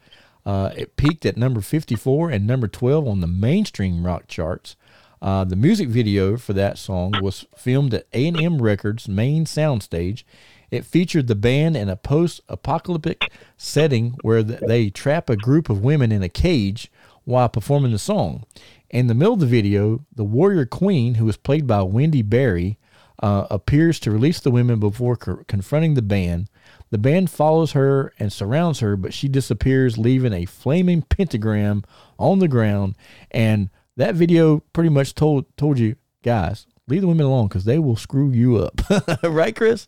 Uh, 0.45 0.71
it 0.77 0.95
peaked 0.95 1.25
at 1.25 1.35
number 1.35 1.59
54 1.59 2.29
and 2.29 2.47
number 2.47 2.69
12 2.69 3.05
on 3.05 3.19
the 3.19 3.27
mainstream 3.27 4.05
rock 4.05 4.27
charts. 4.27 4.77
Uh, 5.25 5.43
the 5.43 5.55
music 5.55 5.89
video 5.89 6.37
for 6.37 6.53
that 6.53 6.77
song 6.77 7.11
was 7.19 7.47
filmed 7.57 7.95
at 7.95 8.05
A&M 8.13 8.61
Records' 8.61 9.07
main 9.07 9.43
soundstage. 9.43 10.23
It 10.69 10.85
featured 10.85 11.25
the 11.25 11.33
band 11.33 11.75
in 11.75 11.89
a 11.89 11.95
post-apocalyptic 11.95 13.31
setting 13.57 14.17
where 14.21 14.43
they 14.43 14.91
trap 14.91 15.27
a 15.27 15.35
group 15.35 15.67
of 15.67 15.83
women 15.83 16.11
in 16.11 16.21
a 16.21 16.29
cage 16.29 16.91
while 17.23 17.49
performing 17.49 17.91
the 17.91 17.97
song. 17.97 18.43
In 18.91 19.07
the 19.07 19.15
middle 19.15 19.33
of 19.33 19.39
the 19.39 19.47
video, 19.47 20.05
the 20.15 20.23
warrior 20.23 20.67
queen, 20.67 21.15
who 21.15 21.25
was 21.25 21.37
played 21.37 21.65
by 21.65 21.81
Wendy 21.81 22.21
Barry, 22.21 22.77
uh, 23.23 23.47
appears 23.49 23.99
to 24.01 24.11
release 24.11 24.39
the 24.39 24.51
women 24.51 24.79
before 24.79 25.15
co- 25.15 25.43
confronting 25.47 25.95
the 25.95 26.03
band. 26.03 26.51
The 26.91 26.99
band 26.99 27.31
follows 27.31 27.71
her 27.71 28.13
and 28.19 28.31
surrounds 28.31 28.79
her, 28.81 28.95
but 28.95 29.11
she 29.11 29.27
disappears, 29.27 29.97
leaving 29.97 30.33
a 30.33 30.45
flaming 30.45 31.01
pentagram 31.01 31.83
on 32.19 32.37
the 32.37 32.47
ground. 32.47 32.95
And 33.31 33.71
that 33.97 34.15
video 34.15 34.59
pretty 34.73 34.89
much 34.89 35.15
told 35.15 35.45
told 35.57 35.79
you 35.79 35.95
guys 36.23 36.67
leave 36.87 37.01
the 37.01 37.07
women 37.07 37.25
alone 37.25 37.47
because 37.47 37.65
they 37.65 37.79
will 37.79 37.95
screw 37.95 38.31
you 38.31 38.57
up, 38.57 38.81
right, 39.23 39.55
Chris? 39.55 39.87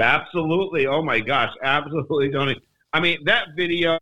Absolutely. 0.00 0.86
Oh 0.86 1.02
my 1.02 1.20
gosh, 1.20 1.52
absolutely, 1.62 2.30
Tony. 2.30 2.60
I 2.92 3.00
mean 3.00 3.18
that 3.24 3.48
video. 3.56 3.98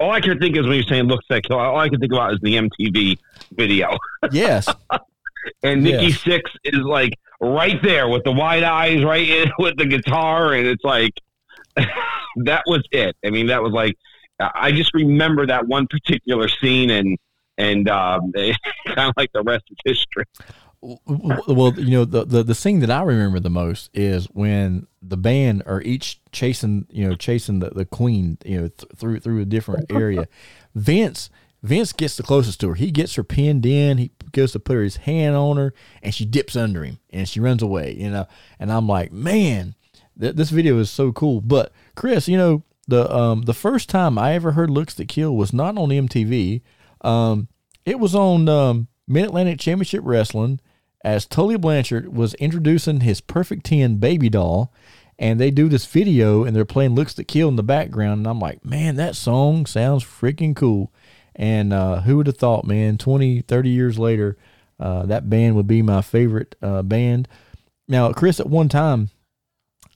All 0.00 0.10
I 0.10 0.20
can 0.20 0.38
think 0.40 0.56
is 0.56 0.66
when 0.66 0.74
you're 0.74 0.82
saying 0.84 1.04
"looks 1.04 1.26
like," 1.30 1.44
all 1.50 1.78
I 1.78 1.88
can 1.88 2.00
think 2.00 2.12
about 2.12 2.32
is 2.32 2.40
the 2.42 2.56
MTV 2.56 3.18
video. 3.52 3.96
Yes. 4.30 4.68
and 5.64 5.82
Nikki 5.82 6.06
yes. 6.06 6.18
Sixx 6.18 6.42
is 6.62 6.80
like 6.80 7.12
right 7.40 7.82
there 7.82 8.08
with 8.08 8.22
the 8.22 8.30
wide 8.30 8.62
eyes, 8.62 9.02
right 9.04 9.28
in 9.28 9.50
with 9.58 9.76
the 9.76 9.84
guitar, 9.86 10.54
and 10.54 10.66
it's 10.66 10.84
like 10.84 11.12
that 12.44 12.62
was 12.66 12.82
it. 12.92 13.16
I 13.24 13.30
mean, 13.30 13.48
that 13.48 13.62
was 13.62 13.72
like 13.72 13.96
I 14.54 14.72
just 14.72 14.94
remember 14.94 15.46
that 15.46 15.66
one 15.66 15.86
particular 15.88 16.48
scene 16.48 16.90
and 16.90 17.18
and 17.58 17.88
um, 17.88 18.32
kind 18.86 18.98
of 18.98 19.14
like 19.16 19.32
the 19.32 19.42
rest 19.42 19.64
of 19.70 19.76
history. 19.84 20.24
Well, 20.82 21.72
you 21.78 21.92
know, 21.92 22.04
the, 22.04 22.24
the 22.24 22.42
the 22.42 22.56
thing 22.56 22.80
that 22.80 22.90
I 22.90 23.02
remember 23.02 23.38
the 23.38 23.50
most 23.50 23.88
is 23.94 24.26
when 24.26 24.88
the 25.00 25.16
band 25.16 25.62
are 25.64 25.80
each 25.80 26.20
chasing, 26.32 26.86
you 26.90 27.08
know, 27.08 27.14
chasing 27.14 27.60
the, 27.60 27.70
the 27.70 27.84
queen, 27.84 28.36
you 28.44 28.62
know, 28.62 28.68
th- 28.68 28.90
through 28.96 29.20
through 29.20 29.40
a 29.40 29.44
different 29.44 29.92
area. 29.92 30.26
Vince 30.74 31.30
Vince 31.62 31.92
gets 31.92 32.16
the 32.16 32.24
closest 32.24 32.60
to 32.60 32.70
her. 32.70 32.74
He 32.74 32.90
gets 32.90 33.14
her 33.14 33.22
pinned 33.22 33.64
in. 33.64 33.98
He 33.98 34.10
goes 34.32 34.52
to 34.52 34.58
put 34.58 34.78
his 34.78 34.96
hand 34.96 35.36
on 35.36 35.56
her, 35.56 35.72
and 36.02 36.12
she 36.12 36.24
dips 36.24 36.56
under 36.56 36.84
him, 36.84 36.98
and 37.10 37.28
she 37.28 37.38
runs 37.38 37.62
away. 37.62 37.94
You 37.94 38.10
know, 38.10 38.26
and 38.58 38.72
I'm 38.72 38.88
like, 38.88 39.12
man, 39.12 39.76
th- 40.18 40.34
this 40.34 40.50
video 40.50 40.78
is 40.78 40.90
so 40.90 41.12
cool. 41.12 41.40
But 41.40 41.72
Chris, 41.94 42.26
you 42.26 42.36
know, 42.36 42.64
the 42.88 43.14
um 43.14 43.42
the 43.42 43.54
first 43.54 43.88
time 43.88 44.18
I 44.18 44.34
ever 44.34 44.52
heard 44.52 44.70
"Looks 44.70 44.94
That 44.94 45.08
Kill" 45.08 45.36
was 45.36 45.52
not 45.52 45.78
on 45.78 45.90
MTV. 45.90 46.62
Um, 47.02 47.48
it 47.84 47.98
was 47.98 48.14
on 48.14 48.48
um, 48.48 48.88
Mid 49.06 49.26
Atlantic 49.26 49.58
Championship 49.58 50.02
Wrestling 50.04 50.60
as 51.04 51.26
Tully 51.26 51.56
Blanchard 51.56 52.14
was 52.16 52.34
introducing 52.34 53.00
his 53.00 53.20
Perfect 53.20 53.64
10 53.66 53.96
baby 53.96 54.28
doll. 54.28 54.72
and 55.18 55.38
they 55.38 55.50
do 55.50 55.68
this 55.68 55.86
video 55.86 56.44
and 56.44 56.56
they're 56.56 56.64
playing 56.64 56.94
"Looks 56.94 57.14
That 57.14 57.28
Kill" 57.28 57.48
in 57.48 57.56
the 57.56 57.62
background, 57.62 58.20
and 58.20 58.26
I'm 58.26 58.40
like, 58.40 58.64
man, 58.64 58.96
that 58.96 59.14
song 59.16 59.66
sounds 59.66 60.04
freaking 60.04 60.56
cool. 60.56 60.92
And 61.34 61.72
uh, 61.72 62.00
who 62.02 62.18
would 62.18 62.26
have 62.26 62.36
thought, 62.36 62.66
man, 62.66 62.98
20, 62.98 63.42
30 63.42 63.70
years 63.70 63.98
later, 63.98 64.36
uh, 64.78 65.06
that 65.06 65.30
band 65.30 65.56
would 65.56 65.66
be 65.66 65.80
my 65.80 66.02
favorite 66.02 66.56
uh, 66.60 66.82
band. 66.82 67.28
Now, 67.88 68.12
Chris, 68.12 68.40
at 68.40 68.48
one 68.48 68.68
time, 68.68 69.10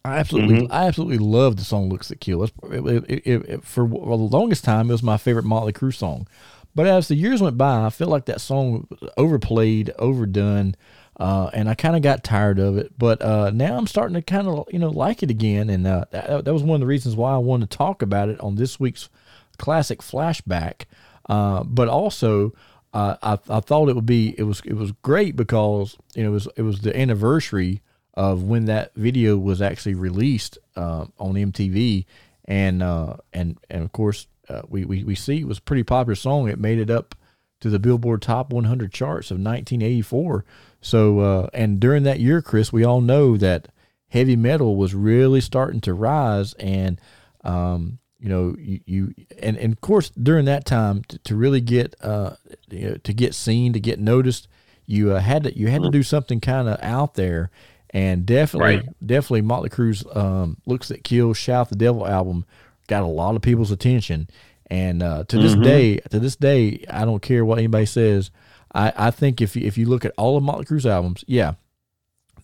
I 0.05 0.19
absolutely, 0.19 0.63
mm-hmm. 0.63 0.73
I 0.73 0.87
absolutely 0.87 1.19
loved 1.19 1.59
the 1.59 1.65
song 1.65 1.89
"Looks 1.89 2.09
That 2.09 2.21
Kill." 2.21 2.45
It, 2.45 2.53
it, 2.63 3.27
it, 3.27 3.65
for 3.65 3.89
the 3.89 3.97
longest 3.97 4.65
time, 4.65 4.89
it 4.89 4.93
was 4.93 5.03
my 5.03 5.17
favorite 5.17 5.45
Motley 5.45 5.73
Crue 5.73 5.95
song. 5.95 6.29
But 6.77 6.87
as 6.87 7.09
the 7.09 7.15
years 7.15 7.41
went 7.41 7.57
by, 7.57 7.87
I 7.87 7.91
felt 7.91 8.11
like 8.11 8.27
that 8.27 8.39
song 8.39 8.87
overplayed, 9.17 9.93
overdone, 9.99 10.77
uh, 11.19 11.49
and 11.55 11.71
I 11.71 11.75
kind 11.75 11.97
of 11.97 12.03
got 12.03 12.23
tired 12.23 12.59
of 12.59 12.77
it. 12.77 12.93
But 12.99 13.23
uh, 13.23 13.51
now 13.51 13.79
I'm 13.79 13.87
starting 13.87 14.13
to 14.13 14.21
kind 14.21 14.47
of, 14.47 14.67
you 14.71 14.79
know, 14.79 14.91
like 14.91 15.23
it 15.23 15.31
again, 15.31 15.71
and 15.71 15.87
uh, 15.87 16.05
that, 16.11 16.45
that 16.45 16.53
was 16.53 16.63
one 16.63 16.75
of 16.75 16.81
the 16.81 16.87
reasons 16.87 17.17
why 17.17 17.33
I 17.33 17.39
wanted 17.39 17.71
to 17.71 17.79
talk 17.79 18.03
about 18.03 18.29
it 18.29 18.39
on 18.41 18.57
this 18.57 18.79
week's 18.79 19.09
classic 19.57 20.01
flashback. 20.01 20.83
Uh, 21.31 21.65
but 21.65 21.89
also, 21.89 22.53
uh, 22.93 23.17
I, 23.23 23.39
I 23.49 23.61
thought 23.61 23.89
it 23.89 23.95
would 23.97 24.05
be 24.05 24.35
it 24.37 24.43
was 24.43 24.61
it 24.67 24.75
was 24.75 24.93
great 25.01 25.35
because 25.35 25.97
you 26.15 26.25
know 26.25 26.29
it 26.29 26.35
was 26.35 26.49
it 26.57 26.63
was 26.63 26.83
the 26.83 26.95
anniversary 26.95 27.81
of 28.13 28.43
when 28.43 28.67
that 28.67 28.95
video 28.95 29.39
was 29.39 29.63
actually 29.63 29.95
released 29.95 30.59
uh, 30.77 31.07
on 31.19 31.37
MTV, 31.37 32.05
and 32.45 32.83
and 32.83 33.59
and 33.71 33.83
of 33.83 33.93
course 33.93 34.27
uh, 34.49 34.63
we, 34.69 34.85
we, 34.85 35.05
we 35.05 35.15
see 35.15 35.41
it 35.41 35.49
was 35.49 35.59
a 35.59 35.63
pretty 35.63 35.83
popular 35.83 36.15
song. 36.15 36.49
It 36.49 36.59
made 36.59 36.79
it 36.79 36.91
up 36.91 37.15
to 37.61 37.71
the 37.71 37.79
Billboard 37.79 38.23
Top 38.23 38.53
100 38.53 38.93
charts 38.93 39.31
of 39.31 39.37
1984. 39.37 40.45
So, 40.81 41.21
uh, 41.21 41.49
and 41.53 41.81
during 41.81 42.03
that 42.05 42.21
year, 42.21 42.43
Chris, 42.43 42.73
we 42.73 42.85
all 42.85 43.01
know 43.01 43.37
that 43.37 43.69
heavy 44.09 44.37
metal 44.37 44.77
was 44.77 44.95
really 44.95 45.41
starting 45.41 45.81
to 45.83 45.95
rise. 45.95 46.53
And, 46.55 47.01
um, 47.45 47.99
you 48.19 48.29
know, 48.29 48.55
you, 48.59 48.81
you 48.87 49.15
and, 49.39 49.57
and 49.57 49.73
of 49.73 49.81
course, 49.81 50.11
during 50.11 50.45
that 50.47 50.65
time, 50.65 51.03
to, 51.05 51.19
to 51.19 51.37
really 51.37 51.61
get, 51.61 51.95
uh, 52.03 52.37
you 52.69 52.91
know, 52.91 52.97
to 52.97 53.13
get 53.13 53.35
seen, 53.35 53.73
to 53.73 53.81
get 53.81 53.99
noticed, 53.99 54.49
you 54.85 55.13
uh, 55.13 55.21
had 55.21 55.45
to, 55.45 55.59
you 55.59 55.69
had 55.69 55.83
to 55.83 55.91
do 55.91 56.03
something 56.03 56.41
kind 56.41 56.69
of 56.69 56.79
out 56.83 57.15
there. 57.15 57.51
And 57.91 58.27
definitely, 58.27 58.77
right. 58.77 59.07
definitely 59.07 59.43
Motley 59.43 59.71
Crue's 59.71 60.05
um, 60.15 60.59
Looks 60.67 60.89
That 60.89 61.03
Kill, 61.03 61.33
Shout 61.33 61.71
the 61.71 61.77
Devil 61.77 62.07
album 62.07 62.45
got 62.87 63.03
a 63.03 63.07
lot 63.07 63.37
of 63.37 63.43
people's 63.43 63.71
attention. 63.71 64.29
And 64.69 65.03
uh, 65.03 65.25
to 65.29 65.39
this 65.39 65.53
mm-hmm. 65.53 65.63
day, 65.63 65.97
to 66.11 66.19
this 66.19 66.37
day, 66.37 66.85
I 66.91 67.05
don't 67.05 67.23
care 67.23 67.45
what 67.45 67.59
anybody 67.59 67.87
says. 67.87 68.31
I, 68.75 68.93
I 68.97 69.11
think 69.11 69.41
if 69.41 69.55
you, 69.55 69.67
if 69.67 69.79
you 69.79 69.87
look 69.87 70.05
at 70.05 70.13
all 70.17 70.37
of 70.37 70.43
Motley 70.43 70.65
Crue's 70.65 70.87
albums, 70.87 71.25
yeah, 71.27 71.55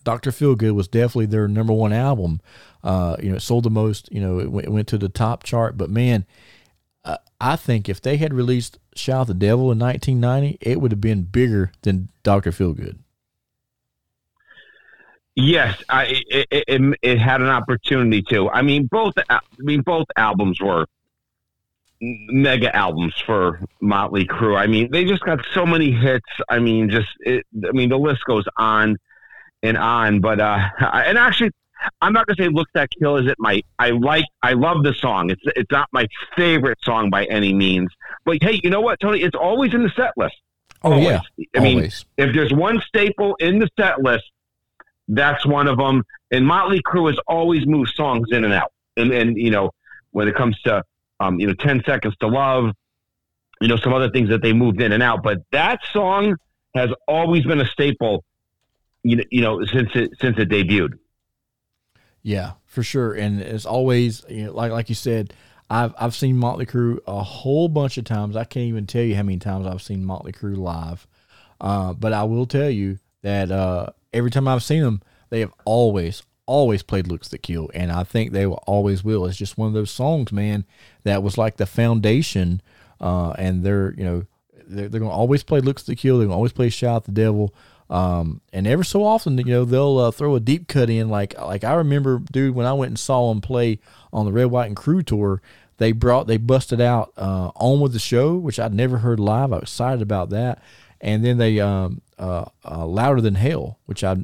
Doctor 0.03 0.31
Feelgood 0.31 0.73
was 0.73 0.87
definitely 0.87 1.27
their 1.27 1.47
number 1.47 1.73
one 1.73 1.93
album. 1.93 2.41
Uh, 2.83 3.17
you 3.21 3.29
know, 3.29 3.35
it 3.35 3.41
sold 3.41 3.63
the 3.63 3.69
most. 3.69 4.11
You 4.11 4.21
know, 4.21 4.39
it 4.39 4.51
went, 4.51 4.67
it 4.67 4.71
went 4.71 4.87
to 4.89 4.97
the 4.97 5.09
top 5.09 5.43
chart. 5.43 5.77
But 5.77 5.89
man, 5.89 6.25
uh, 7.03 7.17
I 7.39 7.55
think 7.55 7.89
if 7.89 8.01
they 8.01 8.17
had 8.17 8.33
released 8.33 8.79
"Shout 8.95 9.27
the 9.27 9.33
Devil" 9.33 9.71
in 9.71 9.79
1990, 9.79 10.57
it 10.61 10.81
would 10.81 10.91
have 10.91 11.01
been 11.01 11.23
bigger 11.23 11.71
than 11.81 12.09
Doctor 12.23 12.51
Feelgood. 12.51 12.99
Yes, 15.35 15.81
I, 15.89 16.23
it, 16.29 16.47
it, 16.51 16.97
it, 17.01 17.17
had 17.17 17.41
an 17.41 17.47
opportunity 17.47 18.21
to. 18.29 18.49
I 18.51 18.61
mean, 18.61 18.85
both. 18.85 19.15
I 19.29 19.39
mean, 19.57 19.81
both 19.81 20.05
albums 20.15 20.61
were 20.61 20.85
mega 22.01 22.75
albums 22.75 23.15
for 23.25 23.59
Motley 23.81 24.25
Crue. 24.25 24.57
I 24.57 24.67
mean, 24.67 24.91
they 24.91 25.05
just 25.05 25.23
got 25.23 25.43
so 25.53 25.65
many 25.65 25.91
hits. 25.91 26.25
I 26.49 26.59
mean, 26.59 26.89
just 26.89 27.09
it, 27.21 27.45
I 27.67 27.71
mean, 27.71 27.89
the 27.89 27.97
list 27.97 28.23
goes 28.25 28.45
on 28.57 28.97
and 29.63 29.75
on. 29.75 30.19
But 30.19 30.39
uh, 30.39 30.69
and 30.79 31.17
actually, 31.17 31.51
I'm 32.01 32.13
not 32.13 32.27
gonna 32.27 32.37
say 32.37 32.49
"Look 32.49 32.67
That 32.75 32.89
Kill" 32.99 33.17
is 33.17 33.27
it 33.27 33.35
my. 33.39 33.63
I 33.79 33.89
like. 33.89 34.25
I 34.43 34.53
love 34.53 34.83
the 34.83 34.93
song. 34.93 35.31
It's 35.31 35.41
it's 35.55 35.71
not 35.71 35.89
my 35.91 36.07
favorite 36.35 36.77
song 36.83 37.09
by 37.09 37.25
any 37.25 37.53
means. 37.53 37.89
But 38.25 38.37
hey, 38.41 38.59
you 38.63 38.69
know 38.69 38.81
what, 38.81 38.99
Tony? 38.99 39.21
It's 39.21 39.35
always 39.35 39.73
in 39.73 39.81
the 39.81 39.91
set 39.95 40.11
list. 40.15 40.35
Oh 40.83 40.91
always. 40.91 41.07
yeah. 41.07 41.45
I 41.55 41.59
mean, 41.59 41.77
always. 41.77 42.05
if 42.17 42.35
there's 42.35 42.53
one 42.53 42.81
staple 42.87 43.35
in 43.39 43.59
the 43.59 43.69
set 43.79 44.01
list, 44.03 44.25
that's 45.17 45.45
one 45.45 45.67
of 45.67 45.77
them. 45.77 46.03
And 46.31 46.45
Motley 46.45 46.81
Crue 46.81 47.09
has 47.09 47.19
always 47.27 47.65
moved 47.65 47.93
songs 47.95 48.27
in 48.31 48.43
and 48.43 48.53
out. 48.53 48.71
And, 48.97 49.11
and 49.11 49.37
you 49.37 49.51
know, 49.51 49.71
when 50.11 50.27
it 50.27 50.35
comes 50.35 50.59
to, 50.61 50.83
um, 51.19 51.39
you 51.39 51.47
know, 51.47 51.53
10 51.53 51.83
Seconds 51.85 52.15
to 52.19 52.27
Love, 52.27 52.71
you 53.61 53.67
know, 53.67 53.77
some 53.77 53.93
other 53.93 54.09
things 54.09 54.29
that 54.29 54.41
they 54.41 54.53
moved 54.53 54.81
in 54.81 54.91
and 54.91 55.03
out. 55.03 55.23
But 55.23 55.39
that 55.51 55.79
song 55.91 56.35
has 56.75 56.89
always 57.07 57.45
been 57.45 57.61
a 57.61 57.65
staple, 57.65 58.23
you 59.03 59.17
know, 59.17 59.23
you 59.29 59.41
know 59.41 59.65
since 59.65 59.89
it, 59.95 60.11
since 60.19 60.37
it 60.37 60.49
debuted. 60.49 60.97
Yeah, 62.23 62.53
for 62.65 62.83
sure. 62.83 63.13
And 63.13 63.41
it's 63.41 63.65
always, 63.65 64.23
you 64.29 64.45
know, 64.45 64.53
like, 64.53 64.71
like 64.71 64.89
you 64.89 64.95
said, 64.95 65.33
I've, 65.69 65.93
I've 65.99 66.15
seen 66.15 66.37
Motley 66.37 66.65
Crue 66.65 66.99
a 67.05 67.21
whole 67.23 67.67
bunch 67.67 67.97
of 67.97 68.05
times. 68.05 68.35
I 68.35 68.43
can't 68.43 68.67
even 68.67 68.87
tell 68.87 69.03
you 69.03 69.15
how 69.15 69.23
many 69.23 69.37
times 69.37 69.67
I've 69.67 69.81
seen 69.81 70.05
Motley 70.05 70.31
Crue 70.31 70.57
live. 70.57 71.07
Uh, 71.59 71.93
but 71.93 72.13
I 72.13 72.23
will 72.23 72.45
tell 72.45 72.69
you 72.69 72.99
that, 73.21 73.51
uh, 73.51 73.87
every 74.13 74.31
time 74.31 74.47
I've 74.47 74.63
seen 74.63 74.83
them, 74.83 75.01
they 75.29 75.39
have 75.39 75.53
always, 75.65 76.23
always 76.45 76.83
played 76.83 77.07
Looks 77.07 77.29
That 77.29 77.39
Kill. 77.39 77.69
And 77.73 77.91
I 77.91 78.03
think 78.03 78.31
they 78.31 78.45
will 78.45 78.63
always 78.67 79.03
will. 79.03 79.25
It's 79.25 79.37
just 79.37 79.57
one 79.57 79.67
of 79.67 79.73
those 79.73 79.91
songs, 79.91 80.31
man, 80.31 80.65
that 81.03 81.23
was 81.23 81.37
like 81.37 81.57
the 81.57 81.65
foundation. 81.65 82.61
Uh, 83.01 83.31
and 83.31 83.63
they're, 83.63 83.93
you 83.97 84.03
know, 84.03 84.25
they're, 84.67 84.87
they're 84.87 84.99
going 84.99 85.11
to 85.11 85.17
always 85.17 85.43
play 85.43 85.59
Looks 85.59 85.83
That 85.83 85.97
Kill. 85.97 86.17
They're 86.17 86.27
going 86.27 86.33
to 86.33 86.37
always 86.37 86.53
play 86.53 86.69
Shout 86.69 87.05
the 87.05 87.11
Devil. 87.11 87.53
Um, 87.89 88.41
and 88.53 88.65
ever 88.65 88.83
so 88.83 89.03
often, 89.03 89.37
you 89.37 89.43
know, 89.45 89.65
they'll 89.65 89.97
uh, 89.97 90.11
throw 90.11 90.35
a 90.35 90.39
deep 90.39 90.67
cut 90.67 90.89
in. 90.89 91.09
Like, 91.09 91.39
like 91.39 91.63
I 91.63 91.73
remember, 91.73 92.19
dude, 92.31 92.55
when 92.55 92.65
I 92.65 92.73
went 92.73 92.89
and 92.89 92.99
saw 92.99 93.29
them 93.29 93.41
play 93.41 93.79
on 94.11 94.25
the 94.25 94.31
Red, 94.31 94.45
White, 94.45 94.67
and 94.67 94.75
Crue 94.75 95.05
tour, 95.05 95.41
they 95.77 95.91
brought, 95.91 96.27
they 96.27 96.37
busted 96.37 96.79
out 96.79 97.11
uh, 97.17 97.51
On 97.55 97.79
With 97.79 97.93
the 97.93 97.99
Show, 97.99 98.35
which 98.35 98.59
I'd 98.59 98.73
never 98.73 98.99
heard 98.99 99.19
live. 99.19 99.51
I 99.51 99.57
was 99.57 99.63
excited 99.63 100.01
about 100.01 100.29
that 100.29 100.61
and 101.03 101.23
then 101.23 101.37
they 101.37 101.59
um, 101.59 102.01
uh, 102.17 102.45
uh, 102.63 102.85
louder 102.85 103.19
than 103.19 103.35
hell, 103.35 103.77
which 103.85 104.05
I 104.05 104.15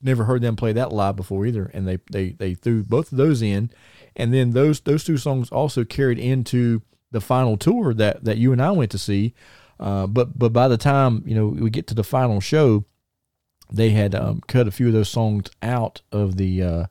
never 0.00 0.24
heard 0.24 0.40
them 0.40 0.54
play 0.54 0.72
that 0.72 0.92
live 0.92 1.16
before 1.16 1.44
either. 1.44 1.68
And 1.74 1.86
they 1.86 1.98
they 2.10 2.30
they 2.30 2.54
threw 2.54 2.84
both 2.84 3.10
of 3.10 3.18
those 3.18 3.42
in, 3.42 3.70
and 4.14 4.32
then 4.32 4.52
those 4.52 4.80
those 4.80 5.02
two 5.02 5.18
songs 5.18 5.50
also 5.50 5.84
carried 5.84 6.18
into 6.20 6.82
the 7.10 7.20
final 7.20 7.56
tour 7.56 7.92
that 7.94 8.24
that 8.24 8.38
you 8.38 8.52
and 8.52 8.62
I 8.62 8.70
went 8.70 8.92
to 8.92 8.98
see. 8.98 9.34
Uh, 9.80 10.06
but 10.06 10.38
but 10.38 10.52
by 10.52 10.68
the 10.68 10.78
time 10.78 11.24
you 11.26 11.34
know 11.34 11.48
we 11.48 11.70
get 11.70 11.88
to 11.88 11.94
the 11.94 12.04
final 12.04 12.40
show, 12.40 12.84
they 13.70 13.90
had 13.90 14.14
um, 14.14 14.40
cut 14.46 14.68
a 14.68 14.70
few 14.70 14.86
of 14.86 14.92
those 14.92 15.08
songs 15.08 15.50
out 15.60 16.02
of 16.12 16.36
the 16.36 16.62
uh, 16.62 16.86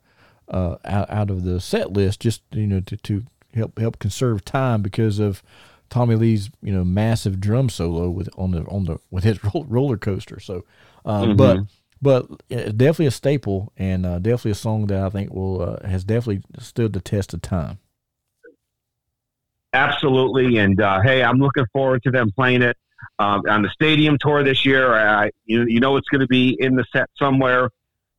uh, 0.50 0.76
out, 0.84 1.10
out 1.10 1.30
of 1.30 1.46
the 1.46 1.62
set 1.62 1.94
list 1.94 2.20
just 2.20 2.42
you 2.52 2.68
know 2.68 2.82
to, 2.82 2.98
to 2.98 3.24
help 3.54 3.80
help 3.80 3.98
conserve 3.98 4.44
time 4.44 4.82
because 4.82 5.20
of 5.20 5.42
Tommy 5.90 6.16
Lee's 6.16 6.50
you 6.62 6.74
know 6.74 6.84
massive 6.84 7.40
drum 7.40 7.70
solo 7.70 8.10
with 8.10 8.30
on 8.38 8.52
the 8.52 8.62
on 8.64 8.86
the 8.86 8.98
with 9.12 9.24
his 9.24 9.40
roller 9.54 9.98
coaster. 9.98 10.40
So, 10.40 10.66
uh, 11.06 11.24
mm-hmm. 11.24 11.36
but 11.36 11.60
but 12.02 12.48
definitely 12.50 13.08
a 13.08 13.12
staple 13.12 13.72
and 13.78 14.06
uh, 14.06 14.20
definitely 14.20 14.52
a 14.52 14.56
song 14.56 14.88
that 14.88 15.02
I 15.02 15.10
think 15.10 15.34
will 15.34 15.62
uh, 15.62 15.88
has 15.88 16.04
definitely 16.04 16.44
stood 16.60 16.94
the 16.94 17.00
test 17.00 17.34
of 17.34 17.42
time. 17.42 17.80
Absolutely, 19.74 20.58
and 20.58 20.80
uh, 20.82 21.02
hey, 21.02 21.24
I'm 21.24 21.40
looking 21.40 21.66
forward 21.74 22.04
to 22.04 22.12
them 22.12 22.32
playing 22.32 22.62
it 22.62 22.78
um, 23.20 23.44
on 23.50 23.62
the 23.62 23.70
stadium 23.70 24.18
tour 24.20 24.44
this 24.44 24.66
year. 24.66 24.94
I, 24.94 25.32
you 25.46 25.66
you 25.68 25.80
know 25.80 25.98
it's 25.98 26.08
going 26.10 26.22
to 26.22 26.28
be 26.28 26.56
in 26.60 26.76
the 26.76 26.86
set 26.94 27.10
somewhere, 27.18 27.70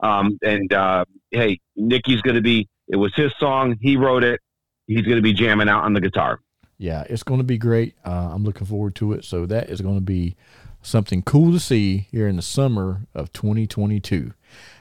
um, 0.00 0.38
and 0.42 0.72
uh, 0.72 1.04
hey, 1.31 1.59
Nikki's 1.76 2.22
going 2.22 2.37
to 2.37 2.42
be. 2.42 2.68
It 2.88 2.96
was 2.96 3.14
his 3.14 3.33
song. 3.38 3.76
He 3.81 3.96
wrote 3.96 4.24
it. 4.24 4.40
He's 4.87 5.02
going 5.02 5.16
to 5.16 5.22
be 5.22 5.35
jamming 5.35 5.68
out 5.68 5.85
on 5.85 5.92
the 5.92 6.00
guitar 6.00 6.40
yeah, 6.79 7.05
it's 7.11 7.25
going 7.25 7.38
to 7.38 7.45
be 7.45 7.59
great. 7.59 7.95
Uh, 8.05 8.31
I'm 8.33 8.45
looking 8.45 8.67
forward 8.67 8.95
to 8.97 9.12
it. 9.12 9.25
So 9.25 9.47
that 9.47 9.69
is 9.69 9.81
going 9.81 9.97
to 9.97 10.01
be 10.01 10.37
something 10.81 11.23
cool 11.23 11.53
to 11.53 11.61
see 11.61 12.07
here 12.11 12.29
in 12.29 12.37
the 12.37 12.43
summer 12.43 13.03
of 13.14 13.33
2022. 13.33 14.33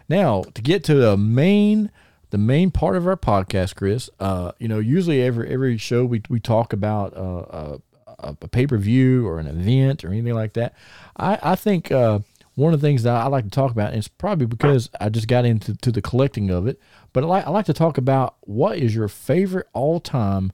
Now, 0.07 0.43
to 0.43 0.61
get 0.61 0.83
to 0.85 0.95
the 0.95 1.17
main 1.17 1.91
the 2.29 2.37
main 2.37 2.71
part 2.71 2.97
of 2.97 3.07
our 3.07 3.15
podcast, 3.15 3.75
Chris, 3.75 4.09
uh, 4.19 4.51
you 4.59 4.67
know, 4.67 4.79
usually 4.79 5.23
every 5.23 5.49
every 5.49 5.77
show 5.77 6.05
we 6.05 6.21
we 6.29 6.39
talk 6.39 6.71
about 6.71 7.15
uh, 7.17 7.77
a, 8.19 8.35
a 8.41 8.47
pay 8.47 8.67
per 8.67 8.77
view 8.77 9.27
or 9.27 9.39
an 9.39 9.47
event 9.47 10.05
or 10.05 10.09
anything 10.09 10.33
like 10.33 10.53
that. 10.53 10.75
I 11.17 11.39
I 11.41 11.55
think 11.55 11.91
uh, 11.91 12.19
one 12.55 12.73
of 12.73 12.81
the 12.81 12.87
things 12.87 13.03
that 13.03 13.15
I 13.15 13.27
like 13.27 13.45
to 13.45 13.49
talk 13.49 13.71
about, 13.71 13.89
and 13.89 13.97
it's 13.97 14.07
probably 14.07 14.45
because 14.45 14.89
I 15.01 15.09
just 15.09 15.27
got 15.27 15.45
into 15.45 15.75
to 15.77 15.91
the 15.91 16.01
collecting 16.01 16.51
of 16.51 16.67
it, 16.67 16.79
but 17.11 17.23
I 17.23 17.27
like 17.27 17.47
I 17.47 17.49
like 17.49 17.65
to 17.65 17.73
talk 17.73 17.97
about 17.97 18.35
what 18.41 18.77
is 18.77 18.93
your 18.93 19.07
favorite 19.07 19.67
all 19.73 19.99
time 19.99 20.51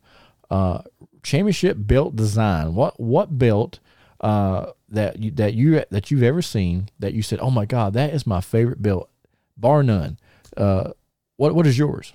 uh, 0.49 0.83
championship 1.23 1.77
belt 1.79 2.15
design. 2.15 2.75
What 2.75 2.99
what 2.99 3.37
belt 3.37 3.79
uh, 4.21 4.71
that 4.89 5.19
you, 5.19 5.31
that 5.31 5.53
you 5.53 5.83
that 5.89 6.11
you've 6.11 6.23
ever 6.23 6.41
seen 6.41 6.89
that 6.99 7.13
you 7.13 7.21
said, 7.21 7.39
"Oh 7.39 7.51
my 7.51 7.65
God, 7.65 7.93
that 7.93 8.13
is 8.13 8.27
my 8.27 8.41
favorite 8.41 8.81
belt, 8.81 9.09
bar 9.57 9.83
none." 9.83 10.17
Uh, 10.55 10.91
what 11.37 11.55
what 11.55 11.65
is 11.65 11.77
yours? 11.77 12.13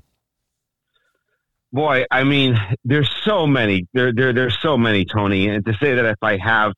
Boy, 1.73 2.05
I 2.11 2.25
mean, 2.25 2.59
there's 2.85 3.11
so 3.25 3.47
many. 3.47 3.87
There 3.93 4.13
there 4.13 4.33
there's 4.33 4.57
so 4.63 4.79
many, 4.79 5.05
Tony. 5.05 5.49
And 5.49 5.65
to 5.67 5.75
say 5.83 5.95
that 5.95 6.05
if 6.05 6.17
I 6.23 6.39
have 6.39 6.73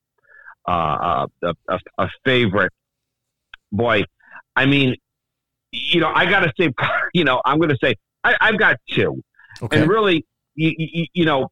uh, 0.68 1.26
a, 1.42 1.54
a, 1.68 1.78
a 1.98 2.08
favorite, 2.24 2.72
boy, 3.70 4.02
I 4.56 4.66
mean, 4.66 4.96
you 5.70 6.00
know, 6.00 6.10
I 6.12 6.28
got 6.28 6.40
to 6.40 6.52
say, 6.58 6.70
you 7.14 7.24
know, 7.24 7.40
I'm 7.44 7.58
going 7.58 7.70
to 7.70 7.78
say 7.82 7.94
I, 8.24 8.36
have 8.40 8.58
got 8.58 8.76
two, 8.90 9.22
okay. 9.62 9.80
and 9.80 9.88
really, 9.88 10.26
you, 10.54 10.74
you, 10.76 11.06
you, 11.14 11.24
know, 11.24 11.48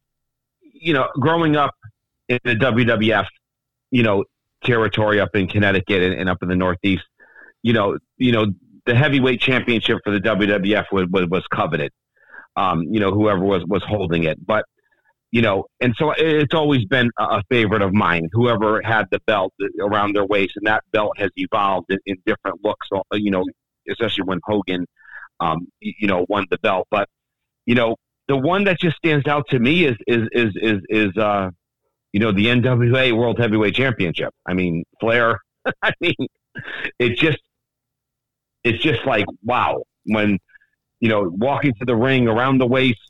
you 0.80 0.92
know, 0.92 1.08
growing 1.20 1.56
up 1.56 1.74
in 2.28 2.38
the 2.44 2.54
WWF, 2.54 3.26
you 3.90 4.02
know, 4.02 4.24
territory 4.64 5.20
up 5.20 5.34
in 5.34 5.46
Connecticut 5.46 6.02
and, 6.02 6.14
and 6.14 6.28
up 6.28 6.38
in 6.42 6.48
the 6.48 6.56
Northeast, 6.56 7.04
you 7.62 7.72
know, 7.72 7.98
you 8.16 8.32
know, 8.32 8.46
the 8.86 8.94
heavyweight 8.94 9.40
championship 9.40 9.98
for 10.04 10.12
the 10.12 10.20
WWF 10.20 10.86
was 10.92 11.06
was, 11.10 11.26
was 11.28 11.46
coveted. 11.52 11.92
Um, 12.56 12.82
you 12.90 12.98
know, 12.98 13.12
whoever 13.12 13.44
was 13.44 13.62
was 13.66 13.82
holding 13.84 14.24
it, 14.24 14.44
but 14.44 14.64
you 15.30 15.42
know, 15.42 15.66
and 15.80 15.94
so 15.98 16.12
it's 16.16 16.54
always 16.54 16.86
been 16.86 17.10
a 17.18 17.42
favorite 17.50 17.82
of 17.82 17.92
mine. 17.92 18.28
Whoever 18.32 18.80
had 18.82 19.04
the 19.10 19.20
belt 19.26 19.52
around 19.80 20.16
their 20.16 20.24
waist, 20.24 20.54
and 20.56 20.66
that 20.66 20.82
belt 20.90 21.18
has 21.18 21.30
evolved 21.36 21.86
in, 21.90 21.98
in 22.06 22.16
different 22.24 22.64
looks. 22.64 22.88
Uh, 22.92 23.02
you 23.12 23.30
know, 23.30 23.44
especially 23.90 24.24
when 24.24 24.40
Hogan, 24.44 24.86
um, 25.40 25.68
you 25.80 26.08
know, 26.08 26.24
won 26.28 26.46
the 26.50 26.58
belt. 26.58 26.88
But 26.90 27.08
you 27.66 27.74
know, 27.74 27.96
the 28.28 28.36
one 28.36 28.64
that 28.64 28.78
just 28.78 28.96
stands 28.96 29.26
out 29.26 29.48
to 29.48 29.58
me 29.58 29.84
is 29.84 29.96
is 30.06 30.28
is 30.32 30.52
is, 30.56 30.80
is 30.88 31.16
uh, 31.16 31.50
you 32.12 32.20
know, 32.20 32.32
the 32.32 32.46
NWA 32.46 33.16
World 33.16 33.38
Heavyweight 33.38 33.74
Championship. 33.74 34.32
I 34.46 34.54
mean, 34.54 34.84
Flair. 35.00 35.40
I 35.82 35.92
mean, 36.00 36.14
it 36.98 37.18
just 37.18 37.38
it's 38.64 38.82
just 38.82 39.04
like 39.06 39.26
wow 39.42 39.82
when 40.04 40.38
you 41.00 41.08
know 41.08 41.30
walking 41.36 41.72
to 41.78 41.84
the 41.84 41.96
ring 41.96 42.28
around 42.28 42.58
the 42.58 42.66
waist. 42.66 43.00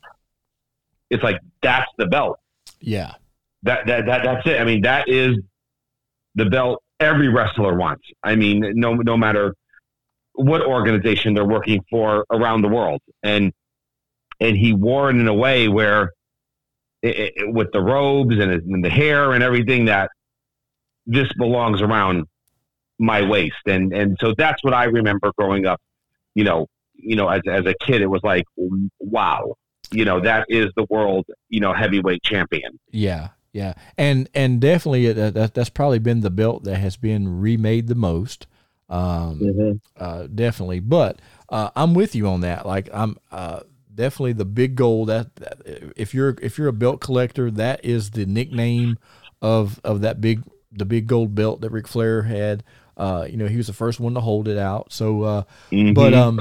It's 1.10 1.22
like 1.22 1.40
that's 1.62 1.90
the 1.98 2.06
belt. 2.06 2.38
Yeah. 2.80 3.14
That 3.64 3.86
that 3.86 4.06
that 4.06 4.22
that's 4.24 4.46
it. 4.46 4.60
I 4.60 4.64
mean, 4.64 4.82
that 4.82 5.08
is 5.08 5.36
the 6.34 6.46
belt 6.46 6.82
every 7.00 7.28
wrestler 7.28 7.76
wants. 7.76 8.04
I 8.22 8.36
mean, 8.36 8.72
no 8.74 8.94
no 8.94 9.16
matter 9.16 9.54
what 10.34 10.62
organization 10.62 11.34
they're 11.34 11.44
working 11.44 11.84
for 11.90 12.24
around 12.30 12.62
the 12.62 12.68
world, 12.68 13.00
and 13.24 13.52
and 14.40 14.56
he 14.56 14.72
wore 14.72 15.10
it 15.10 15.16
in 15.16 15.28
a 15.28 15.34
way 15.34 15.68
where, 15.68 16.12
it, 17.02 17.32
it, 17.36 17.52
with 17.52 17.72
the 17.72 17.80
robes 17.80 18.38
and, 18.38 18.50
and 18.50 18.84
the 18.84 18.90
hair 18.90 19.32
and 19.32 19.42
everything, 19.42 19.86
that 19.86 20.10
this 21.06 21.32
belongs 21.38 21.80
around 21.80 22.26
my 22.98 23.22
waist, 23.22 23.54
and 23.66 23.92
and 23.92 24.16
so 24.20 24.34
that's 24.36 24.62
what 24.64 24.74
I 24.74 24.84
remember 24.84 25.32
growing 25.38 25.66
up. 25.66 25.80
You 26.34 26.44
know, 26.44 26.66
you 26.94 27.16
know, 27.16 27.28
as 27.28 27.40
as 27.48 27.64
a 27.66 27.74
kid, 27.80 28.02
it 28.02 28.08
was 28.08 28.20
like, 28.24 28.44
wow, 28.98 29.54
you 29.92 30.04
know, 30.04 30.20
that 30.20 30.46
is 30.48 30.66
the 30.76 30.84
world, 30.90 31.24
you 31.48 31.60
know, 31.60 31.72
heavyweight 31.72 32.22
champion. 32.22 32.78
Yeah, 32.90 33.28
yeah, 33.52 33.74
and 33.96 34.28
and 34.34 34.60
definitely 34.60 35.08
uh, 35.08 35.30
that, 35.30 35.54
that's 35.54 35.70
probably 35.70 36.00
been 36.00 36.20
the 36.20 36.30
belt 36.30 36.64
that 36.64 36.78
has 36.78 36.96
been 36.96 37.40
remade 37.40 37.86
the 37.86 37.94
most. 37.94 38.46
Um, 38.88 39.40
mm-hmm. 39.40 39.72
uh, 39.96 40.26
definitely. 40.34 40.80
But 40.80 41.20
uh, 41.48 41.70
I'm 41.76 41.94
with 41.94 42.14
you 42.14 42.26
on 42.26 42.40
that. 42.40 42.66
Like 42.66 42.88
I'm 42.92 43.16
uh, 43.30 43.60
definitely 43.98 44.32
the 44.32 44.46
big 44.46 44.76
gold. 44.76 45.08
That, 45.08 45.36
that, 45.36 45.58
if 45.96 46.14
you're 46.14 46.36
if 46.40 46.56
you're 46.56 46.68
a 46.68 46.72
belt 46.72 47.00
collector, 47.00 47.50
that 47.50 47.84
is 47.84 48.12
the 48.12 48.24
nickname 48.24 48.98
of 49.42 49.80
of 49.84 50.00
that 50.00 50.20
big 50.20 50.44
the 50.72 50.86
big 50.86 51.06
gold 51.06 51.34
belt 51.34 51.60
that 51.60 51.70
Ric 51.70 51.86
Flair 51.86 52.22
had. 52.22 52.64
Uh, 52.96 53.26
you 53.28 53.36
know, 53.36 53.46
he 53.46 53.56
was 53.56 53.66
the 53.66 53.72
first 53.72 54.00
one 54.00 54.14
to 54.14 54.20
hold 54.20 54.48
it 54.48 54.58
out. 54.58 54.92
So, 54.92 55.22
uh, 55.22 55.42
mm-hmm. 55.70 55.92
but 55.92 56.14
um, 56.14 56.40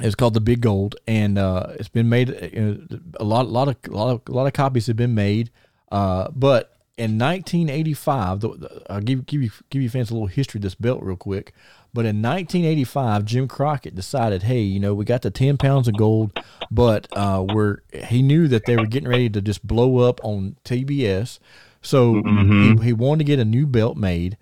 it's 0.00 0.14
called 0.14 0.34
the 0.34 0.40
Big 0.40 0.60
Gold, 0.60 0.96
and 1.06 1.38
uh, 1.38 1.68
it's 1.78 1.88
been 1.88 2.08
made. 2.08 2.28
You 2.52 2.86
know, 2.90 2.98
a 3.20 3.24
lot, 3.24 3.48
lot 3.48 3.68
of, 3.68 3.76
a 3.88 3.96
lot 3.96 4.10
of, 4.10 4.22
a 4.28 4.32
lot 4.32 4.46
of 4.46 4.52
copies 4.52 4.88
have 4.88 4.96
been 4.96 5.14
made. 5.14 5.50
Uh, 5.92 6.28
but 6.32 6.76
in 6.96 7.18
1985, 7.18 8.40
the, 8.40 8.48
the, 8.48 8.82
I'll 8.90 9.00
give, 9.00 9.26
give 9.26 9.42
you 9.42 9.50
give 9.70 9.80
you 9.80 9.88
fans 9.88 10.10
a 10.10 10.14
little 10.14 10.26
history 10.26 10.58
of 10.58 10.62
this 10.62 10.74
belt 10.74 11.02
real 11.02 11.16
quick. 11.16 11.52
But 11.92 12.06
in 12.06 12.22
1985, 12.22 13.24
Jim 13.24 13.48
Crockett 13.48 13.94
decided, 13.94 14.44
hey, 14.44 14.60
you 14.60 14.78
know, 14.78 14.94
we 14.94 15.04
got 15.04 15.22
the 15.22 15.30
10 15.30 15.56
pounds 15.56 15.88
of 15.88 15.96
gold, 15.96 16.38
but 16.70 17.08
uh, 17.12 17.44
we're 17.52 17.78
he 17.92 18.22
knew 18.22 18.46
that 18.48 18.66
they 18.66 18.76
were 18.76 18.86
getting 18.86 19.08
ready 19.08 19.28
to 19.30 19.40
just 19.40 19.66
blow 19.66 19.98
up 19.98 20.20
on 20.22 20.56
TBS, 20.64 21.38
so 21.82 22.14
mm-hmm. 22.14 22.78
he, 22.78 22.86
he 22.86 22.92
wanted 22.92 23.18
to 23.18 23.24
get 23.24 23.38
a 23.38 23.44
new 23.44 23.66
belt 23.66 23.96
made. 23.96 24.36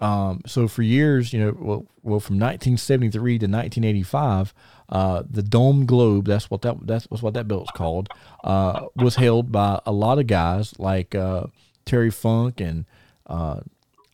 Um, 0.00 0.42
so 0.46 0.68
for 0.68 0.82
years, 0.82 1.32
you 1.32 1.40
know, 1.40 1.56
well, 1.58 1.86
well, 2.02 2.20
from 2.20 2.36
1973 2.36 3.38
to 3.38 3.46
1985, 3.46 4.54
uh, 4.88 5.22
the 5.28 5.42
Domed 5.42 5.88
Globe, 5.88 6.26
that's 6.26 6.50
what 6.50 6.62
that 6.62 6.86
that's 6.86 7.08
what 7.10 7.34
that 7.34 7.48
belt's 7.48 7.70
called, 7.72 8.08
uh, 8.44 8.86
was 8.94 9.16
held 9.16 9.50
by 9.50 9.80
a 9.84 9.92
lot 9.92 10.18
of 10.18 10.26
guys 10.26 10.78
like 10.78 11.14
uh, 11.14 11.44
Terry 11.84 12.10
Funk 12.10 12.60
and 12.60 12.84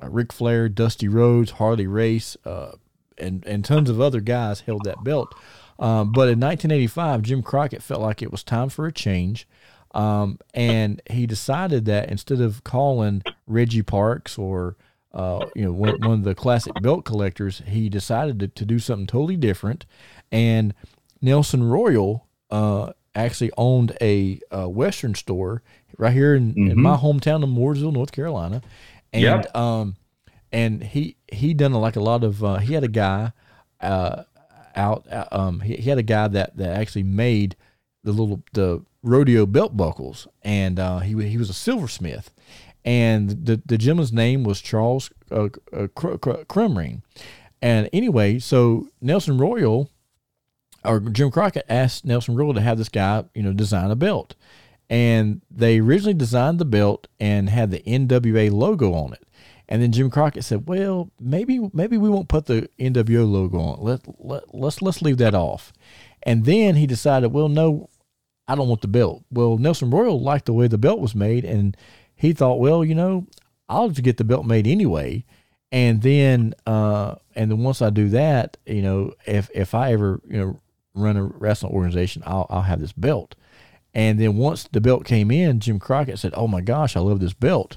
uh, 0.02 0.08
Ric 0.08 0.32
Flair, 0.32 0.68
Dusty 0.68 1.08
Rhodes, 1.08 1.52
Harley 1.52 1.86
Race, 1.86 2.36
uh, 2.44 2.72
and 3.18 3.44
and 3.46 3.64
tons 3.64 3.90
of 3.90 4.00
other 4.00 4.20
guys 4.20 4.60
held 4.60 4.84
that 4.84 5.04
belt. 5.04 5.34
Um, 5.78 6.12
but 6.12 6.28
in 6.28 6.38
1985, 6.38 7.22
Jim 7.22 7.42
Crockett 7.42 7.82
felt 7.82 8.00
like 8.00 8.22
it 8.22 8.30
was 8.30 8.44
time 8.44 8.68
for 8.68 8.86
a 8.86 8.92
change. 8.92 9.48
Um, 9.94 10.38
and 10.54 11.02
he 11.10 11.26
decided 11.26 11.84
that 11.86 12.08
instead 12.08 12.40
of 12.40 12.64
calling 12.64 13.22
Reggie 13.46 13.82
Parks 13.82 14.38
or 14.38 14.76
uh, 15.12 15.46
you 15.54 15.64
know 15.64 15.72
one, 15.72 16.00
one, 16.00 16.12
of 16.12 16.24
the 16.24 16.34
classic 16.34 16.72
belt 16.82 17.04
collectors, 17.04 17.62
he 17.66 17.88
decided 17.88 18.40
to, 18.40 18.48
to 18.48 18.64
do 18.64 18.78
something 18.78 19.06
totally 19.06 19.36
different. 19.36 19.84
And 20.30 20.74
Nelson 21.20 21.64
Royal 21.64 22.26
uh, 22.50 22.92
actually 23.14 23.50
owned 23.58 23.96
a, 24.00 24.40
a, 24.50 24.68
Western 24.68 25.14
store 25.14 25.62
right 25.98 26.12
here 26.12 26.34
in, 26.34 26.54
mm-hmm. 26.54 26.70
in, 26.70 26.80
my 26.80 26.96
hometown 26.96 27.42
of 27.42 27.50
Mooresville, 27.50 27.92
North 27.92 28.12
Carolina, 28.12 28.62
and 29.12 29.22
yep. 29.22 29.56
um, 29.56 29.96
and 30.50 30.82
he 30.82 31.16
he 31.30 31.54
done 31.54 31.72
like 31.72 31.96
a 31.96 32.00
lot 32.00 32.24
of 32.24 32.42
uh, 32.44 32.56
he 32.56 32.74
had 32.74 32.84
a 32.84 32.88
guy 32.88 33.32
uh, 33.80 34.24
out 34.74 35.06
uh, 35.10 35.26
um 35.32 35.60
he, 35.60 35.76
he 35.76 35.90
had 35.90 35.98
a 35.98 36.02
guy 36.02 36.28
that 36.28 36.56
that 36.56 36.76
actually 36.76 37.02
made 37.02 37.56
the 38.04 38.12
little 38.12 38.42
the 38.52 38.84
rodeo 39.02 39.46
belt 39.46 39.76
buckles, 39.76 40.26
and 40.42 40.78
uh, 40.78 41.00
he 41.00 41.10
he 41.28 41.36
was 41.36 41.50
a 41.50 41.54
silversmith, 41.54 42.30
and 42.84 43.46
the 43.46 43.60
the 43.64 43.78
gentleman's 43.78 44.12
name 44.12 44.44
was 44.44 44.60
Charles 44.60 45.10
uh, 45.30 45.48
uh. 45.72 45.86
And 47.64 47.88
anyway, 47.92 48.40
so 48.40 48.88
Nelson 49.00 49.38
Royal 49.38 49.88
or 50.84 51.00
Jim 51.00 51.30
Crockett 51.30 51.66
asked 51.68 52.04
Nelson 52.04 52.34
Royal 52.34 52.54
to 52.54 52.60
have 52.60 52.78
this 52.78 52.88
guy, 52.88 53.24
you 53.34 53.42
know, 53.42 53.52
design 53.52 53.90
a 53.90 53.96
belt. 53.96 54.34
And 54.90 55.40
they 55.50 55.78
originally 55.80 56.14
designed 56.14 56.58
the 56.58 56.64
belt 56.64 57.08
and 57.18 57.48
had 57.48 57.70
the 57.70 57.80
NWA 57.80 58.50
logo 58.50 58.92
on 58.92 59.14
it. 59.14 59.24
And 59.68 59.82
then 59.82 59.92
Jim 59.92 60.10
Crockett 60.10 60.44
said, 60.44 60.68
"Well, 60.68 61.10
maybe 61.18 61.70
maybe 61.72 61.96
we 61.96 62.10
won't 62.10 62.28
put 62.28 62.46
the 62.46 62.68
NWO 62.78 63.30
logo 63.30 63.58
on. 63.58 63.82
Let, 63.82 64.00
let 64.18 64.54
let's 64.54 64.82
let's 64.82 65.00
leave 65.00 65.16
that 65.18 65.34
off." 65.34 65.72
And 66.24 66.44
then 66.44 66.74
he 66.74 66.86
decided, 66.86 67.32
"Well, 67.32 67.48
no, 67.48 67.88
I 68.46 68.54
don't 68.54 68.68
want 68.68 68.82
the 68.82 68.88
belt." 68.88 69.24
Well, 69.30 69.56
Nelson 69.56 69.90
Royal 69.90 70.20
liked 70.20 70.44
the 70.44 70.52
way 70.52 70.66
the 70.66 70.76
belt 70.76 71.00
was 71.00 71.14
made, 71.14 71.44
and 71.46 71.74
he 72.22 72.32
thought, 72.32 72.60
well, 72.60 72.84
you 72.84 72.94
know, 72.94 73.26
I'll 73.68 73.88
just 73.88 74.04
get 74.04 74.16
the 74.16 74.22
belt 74.22 74.46
made 74.46 74.68
anyway. 74.68 75.24
And 75.72 76.02
then, 76.02 76.54
uh, 76.66 77.16
and 77.34 77.50
then 77.50 77.58
once 77.58 77.82
I 77.82 77.90
do 77.90 78.10
that, 78.10 78.58
you 78.64 78.80
know, 78.80 79.14
if 79.26 79.50
if 79.52 79.74
I 79.74 79.92
ever, 79.92 80.20
you 80.28 80.38
know, 80.38 80.60
run 80.94 81.16
a 81.16 81.24
wrestling 81.24 81.72
organization, 81.72 82.22
I'll 82.24 82.46
I'll 82.48 82.62
have 82.62 82.80
this 82.80 82.92
belt. 82.92 83.34
And 83.94 84.18
then 84.18 84.36
once 84.36 84.64
the 84.64 84.80
belt 84.80 85.04
came 85.04 85.30
in, 85.30 85.60
Jim 85.60 85.78
Crockett 85.78 86.18
said, 86.18 86.32
"Oh 86.36 86.48
my 86.48 86.60
gosh, 86.60 86.96
I 86.96 87.00
love 87.00 87.20
this 87.20 87.34
belt." 87.34 87.76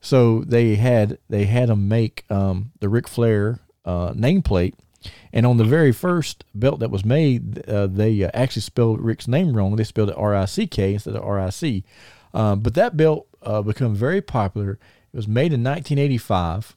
So 0.00 0.42
they 0.42 0.74
had 0.76 1.18
they 1.30 1.46
had 1.46 1.70
him 1.70 1.88
make 1.88 2.24
um, 2.28 2.72
the 2.80 2.90
Ric 2.90 3.08
Flair 3.08 3.60
uh, 3.86 4.12
nameplate, 4.12 4.74
and 5.32 5.46
on 5.46 5.56
the 5.56 5.64
very 5.64 5.92
first 5.92 6.44
belt 6.54 6.80
that 6.80 6.90
was 6.90 7.04
made, 7.04 7.66
uh, 7.66 7.86
they 7.86 8.22
uh, 8.22 8.30
actually 8.34 8.62
spelled 8.62 9.00
Rick's 9.00 9.26
name 9.26 9.56
wrong. 9.56 9.76
They 9.76 9.84
spelled 9.84 10.10
it 10.10 10.18
R 10.18 10.34
I 10.34 10.44
C 10.44 10.66
K 10.66 10.92
instead 10.92 11.16
of 11.16 11.24
R 11.24 11.40
I 11.40 11.48
C. 11.48 11.84
Um, 12.34 12.60
but 12.60 12.74
that 12.74 12.96
belt 12.96 13.26
uh, 13.42 13.62
become 13.62 13.94
very 13.94 14.20
popular. 14.20 14.72
It 15.12 15.16
was 15.16 15.28
made 15.28 15.52
in 15.52 15.64
1985, 15.64 16.76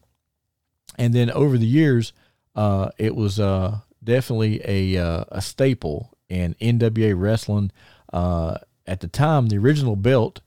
and 0.97 1.13
then 1.13 1.29
over 1.31 1.57
the 1.57 1.65
years, 1.65 2.13
uh, 2.55 2.91
it 2.97 3.15
was 3.15 3.41
uh, 3.41 3.79
definitely 4.01 4.61
a 4.63 4.95
a 5.29 5.41
staple 5.41 6.17
in 6.29 6.55
NWA 6.61 7.13
wrestling. 7.19 7.73
Uh, 8.13 8.59
at 8.87 9.01
the 9.01 9.07
time, 9.07 9.47
the 9.47 9.57
original 9.57 9.95
belt, 9.95 10.41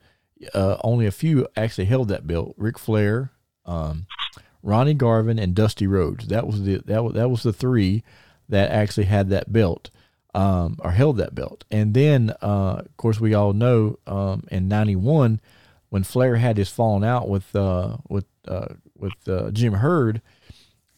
uh, 0.54 0.76
only 0.82 1.06
a 1.06 1.12
few 1.12 1.46
actually 1.56 1.84
held 1.84 2.08
that 2.08 2.26
belt. 2.26 2.54
Ric 2.56 2.78
Flair, 2.78 3.32
um, 3.66 4.06
Ronnie 4.62 4.94
Garvin, 4.94 5.38
and 5.38 5.54
Dusty 5.54 5.86
Rhodes. 5.86 6.28
That 6.28 6.46
was 6.46 6.62
the 6.62 6.82
that 6.86 7.04
was, 7.04 7.14
that 7.14 7.30
was 7.30 7.42
the 7.42 7.52
three 7.52 8.02
that 8.48 8.70
actually 8.70 9.04
had 9.04 9.28
that 9.30 9.52
belt. 9.52 9.90
Um, 10.32 10.76
or 10.78 10.92
held 10.92 11.16
that 11.16 11.34
belt, 11.34 11.64
and 11.72 11.92
then 11.92 12.30
of 12.40 12.96
course 12.96 13.18
we 13.18 13.34
all 13.34 13.52
know 13.52 13.98
um, 14.06 14.44
in 14.48 14.68
'91 14.68 15.40
when 15.90 16.04
Flair 16.04 16.36
had 16.36 16.56
his 16.56 16.70
falling 16.70 17.04
out 17.04 17.28
with 17.28 17.54
uh, 17.54 17.98
with 18.08 18.26
uh, 18.48 18.74
with 18.96 19.28
uh, 19.28 19.50
Jim 19.50 19.74
Herd, 19.74 20.22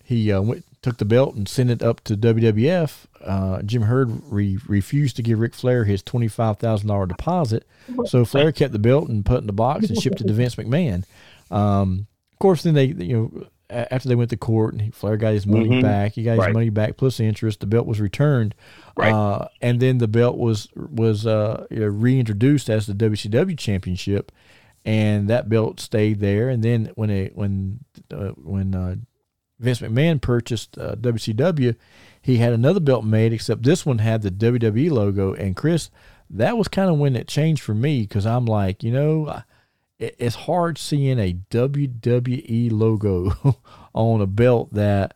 he 0.05 0.31
uh, 0.31 0.41
went 0.43 0.65
took 0.83 0.99
the 0.99 1.05
belt 1.05 1.35
and 1.37 1.49
sent 1.49 1.71
it 1.71 1.83
up 1.83 2.03
to 2.05 2.17
WWF. 2.17 3.07
Uh, 3.25 3.63
Jim 3.63 3.83
Herd 3.83 4.11
re- 4.31 4.59
refused 4.67 5.17
to 5.17 5.23
give 5.23 5.39
Ric 5.39 5.55
Flair 5.55 5.85
his 5.85 6.03
twenty 6.03 6.29
five 6.29 6.59
thousand 6.59 6.89
dollar 6.89 7.07
deposit, 7.07 7.67
so 8.05 8.25
Flair 8.25 8.51
kept 8.61 8.73
the 8.73 8.79
belt 8.79 9.09
and 9.09 9.25
put 9.25 9.37
it 9.37 9.39
in 9.43 9.47
the 9.47 9.53
box 9.53 9.89
and 9.89 10.01
shipped 10.01 10.21
it 10.21 10.27
to 10.27 10.33
Vince 10.33 10.57
McMahon. 10.57 11.05
Um, 11.51 12.07
of 12.33 12.39
course, 12.39 12.63
then 12.65 12.75
they 12.75 12.87
you 12.87 13.15
know 13.17 13.47
after 13.71 14.07
they 14.09 14.15
went 14.17 14.29
to 14.31 14.37
court 14.37 14.75
and 14.75 14.95
Flair 14.95 15.17
got 15.17 15.33
his 15.33 15.47
money 15.47 15.69
Mhm. 15.69 15.83
back, 15.83 16.13
he 16.13 16.25
got 16.25 16.33
his 16.33 16.41
Right. 16.41 16.53
money 16.53 16.69
back 16.69 16.97
plus 16.99 17.21
interest. 17.21 17.61
The 17.61 17.67
belt 17.67 17.87
was 17.87 18.01
returned, 18.01 18.55
Right. 18.97 19.13
uh, 19.15 19.47
and 19.63 19.81
then 19.81 19.97
the 19.99 20.09
belt 20.09 20.37
was 20.37 20.69
was 20.75 21.27
uh, 21.27 21.67
you 21.71 21.81
know, 21.81 21.87
reintroduced 21.87 22.69
as 22.69 22.87
the 22.87 22.93
WCW 22.95 23.57
championship, 23.57 24.31
and 24.85 25.29
that 25.29 25.49
belt 25.49 25.79
stayed 25.81 26.19
there. 26.21 26.49
And 26.51 26.63
then 26.63 26.91
when 26.97 27.09
it 27.09 27.37
when 27.37 27.79
uh, 28.13 28.31
when 28.31 28.75
uh, 28.75 28.97
Vince 29.59 29.81
McMahon 29.81 30.21
purchased 30.21 30.77
uh, 30.79 30.95
WCW, 30.97 31.77
he 32.21 32.39
had 32.39 32.53
another 32.53 32.81
belt 32.81 33.05
made, 33.05 33.33
except 33.33 33.63
this 33.63 33.85
one 33.87 33.99
had 33.99 34.23
the 34.23 34.31
WWE 34.31 34.91
logo. 34.91 35.35
And 35.35 35.57
Chris, 35.57 35.91
that 36.31 36.57
was 36.57 36.69
kind 36.69 36.91
of 36.91 36.99
when 36.99 37.17
it 37.17 37.29
changed 37.29 37.63
for 37.63 37.75
me 37.75 38.03
because 38.03 38.27
I'm 38.27 38.47
like, 38.47 38.83
you 38.83 38.93
know, 38.93 39.43
it, 39.99 40.17
it's 40.19 40.35
hard 40.37 40.79
seeing 40.79 41.19
a 41.19 41.35
WWE 41.51 42.73
logo 42.73 43.57
on 43.95 44.21
a 44.21 44.27
belt 44.27 44.73
that 44.73 45.15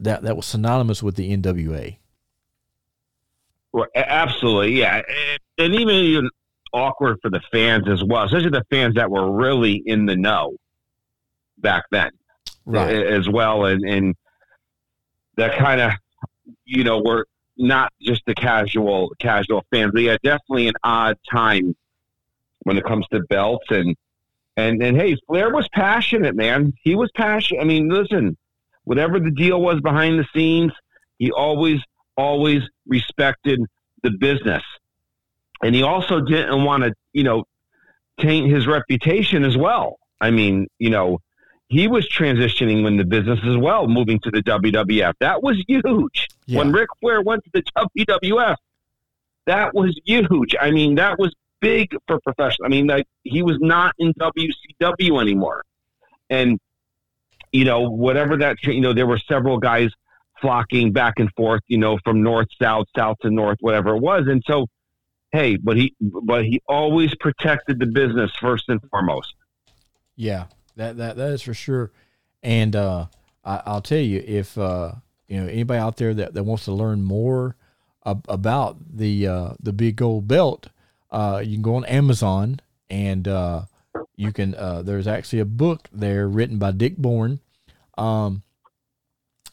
that 0.00 0.22
that 0.22 0.36
was 0.36 0.46
synonymous 0.46 1.02
with 1.02 1.16
the 1.16 1.34
NWA. 1.36 1.96
Well, 3.72 3.86
absolutely, 3.94 4.78
yeah, 4.78 5.02
and- 5.58 5.74
even 5.74 5.94
even 5.94 6.28
awkward 6.72 7.18
for 7.22 7.30
the 7.30 7.40
fans 7.52 7.88
as 7.88 8.02
well, 8.04 8.24
especially 8.24 8.50
the 8.50 8.64
fans 8.70 8.94
that 8.94 9.10
were 9.10 9.30
really 9.30 9.82
in 9.86 10.06
the 10.06 10.16
know 10.16 10.56
back 11.58 11.84
then, 11.90 12.10
a- 12.88 13.10
as 13.10 13.28
well, 13.28 13.66
and 13.66 13.84
and 13.84 14.14
that 15.36 15.56
kind 15.58 15.80
of 15.80 15.92
you 16.64 16.84
know 16.84 17.00
were 17.04 17.26
not 17.56 17.92
just 18.00 18.22
the 18.26 18.34
casual 18.34 19.12
casual 19.18 19.64
fans, 19.70 19.92
but 19.92 20.02
yeah, 20.02 20.16
definitely 20.22 20.68
an 20.68 20.74
odd 20.82 21.16
time 21.30 21.74
when 22.60 22.76
it 22.76 22.84
comes 22.84 23.06
to 23.12 23.20
belts 23.28 23.66
and 23.70 23.96
and 24.56 24.82
and 24.82 24.96
hey, 24.96 25.16
Flair 25.26 25.50
was 25.50 25.68
passionate, 25.72 26.34
man. 26.34 26.72
He 26.82 26.94
was 26.94 27.10
passionate. 27.14 27.60
I 27.60 27.64
mean, 27.64 27.88
listen, 27.88 28.36
whatever 28.84 29.20
the 29.20 29.30
deal 29.30 29.60
was 29.60 29.80
behind 29.80 30.18
the 30.18 30.26
scenes, 30.34 30.72
he 31.18 31.30
always 31.30 31.80
always 32.16 32.62
respected 32.86 33.60
the 34.02 34.10
business. 34.10 34.62
And 35.62 35.74
he 35.74 35.82
also 35.82 36.20
didn't 36.20 36.64
want 36.64 36.84
to, 36.84 36.94
you 37.12 37.22
know, 37.22 37.44
taint 38.18 38.50
his 38.50 38.66
reputation 38.66 39.44
as 39.44 39.56
well. 39.56 39.98
I 40.20 40.30
mean, 40.30 40.66
you 40.78 40.90
know, 40.90 41.18
he 41.70 41.86
was 41.86 42.06
transitioning 42.08 42.84
in 42.84 42.96
the 42.96 43.04
business 43.04 43.38
as 43.44 43.56
well, 43.56 43.86
moving 43.86 44.18
to 44.20 44.30
the 44.30 44.42
WWF. 44.42 45.14
That 45.20 45.40
was 45.40 45.56
huge. 45.68 46.26
Yeah. 46.46 46.58
When 46.58 46.72
Ric 46.72 46.88
Flair 47.00 47.22
went 47.22 47.44
to 47.44 47.50
the 47.54 47.62
WWF, 47.96 48.56
that 49.46 49.72
was 49.72 49.98
huge. 50.04 50.56
I 50.60 50.72
mean, 50.72 50.96
that 50.96 51.16
was 51.18 51.32
big 51.60 51.94
for 52.08 52.18
professional. 52.20 52.66
I 52.66 52.70
mean, 52.70 52.88
like 52.88 53.06
he 53.22 53.42
was 53.42 53.58
not 53.60 53.94
in 54.00 54.12
WCW 54.14 55.22
anymore. 55.22 55.62
And, 56.28 56.58
you 57.52 57.64
know, 57.64 57.88
whatever 57.88 58.36
that, 58.38 58.56
you 58.64 58.80
know, 58.80 58.92
there 58.92 59.06
were 59.06 59.18
several 59.18 59.58
guys 59.58 59.90
flocking 60.40 60.90
back 60.90 61.14
and 61.20 61.30
forth, 61.36 61.62
you 61.68 61.78
know, 61.78 61.98
from 62.02 62.20
north, 62.20 62.48
south, 62.60 62.88
south 62.96 63.18
to 63.22 63.30
north, 63.30 63.58
whatever 63.60 63.94
it 63.94 64.00
was. 64.00 64.26
And 64.26 64.42
so, 64.44 64.66
hey, 65.30 65.56
but 65.56 65.76
he, 65.76 65.94
but 66.00 66.44
he 66.44 66.60
always 66.66 67.14
protected 67.14 67.78
the 67.78 67.86
business 67.86 68.32
first 68.40 68.68
and 68.68 68.80
foremost. 68.90 69.34
Yeah, 70.16 70.46
that 70.80 70.96
that 70.96 71.16
that 71.16 71.30
is 71.30 71.42
for 71.42 71.54
sure. 71.54 71.92
And 72.42 72.74
uh, 72.74 73.06
I, 73.44 73.62
I'll 73.66 73.82
tell 73.82 73.98
you, 73.98 74.24
if 74.26 74.56
uh, 74.56 74.92
you 75.28 75.40
know 75.40 75.46
anybody 75.46 75.78
out 75.78 75.96
there 75.96 76.14
that, 76.14 76.34
that 76.34 76.44
wants 76.44 76.64
to 76.64 76.72
learn 76.72 77.02
more 77.02 77.56
ab- 78.04 78.24
about 78.28 78.78
the 78.96 79.26
uh, 79.26 79.50
the 79.60 79.72
big 79.72 79.96
gold 79.96 80.26
belt, 80.26 80.68
uh, 81.10 81.42
you 81.44 81.56
can 81.56 81.62
go 81.62 81.76
on 81.76 81.84
Amazon 81.84 82.60
and 82.88 83.28
uh, 83.28 83.62
you 84.16 84.32
can. 84.32 84.54
Uh, 84.54 84.82
there's 84.82 85.06
actually 85.06 85.40
a 85.40 85.44
book 85.44 85.88
there 85.92 86.26
written 86.26 86.58
by 86.58 86.70
Dick 86.72 86.96
Bourne, 86.96 87.40
um, 87.98 88.42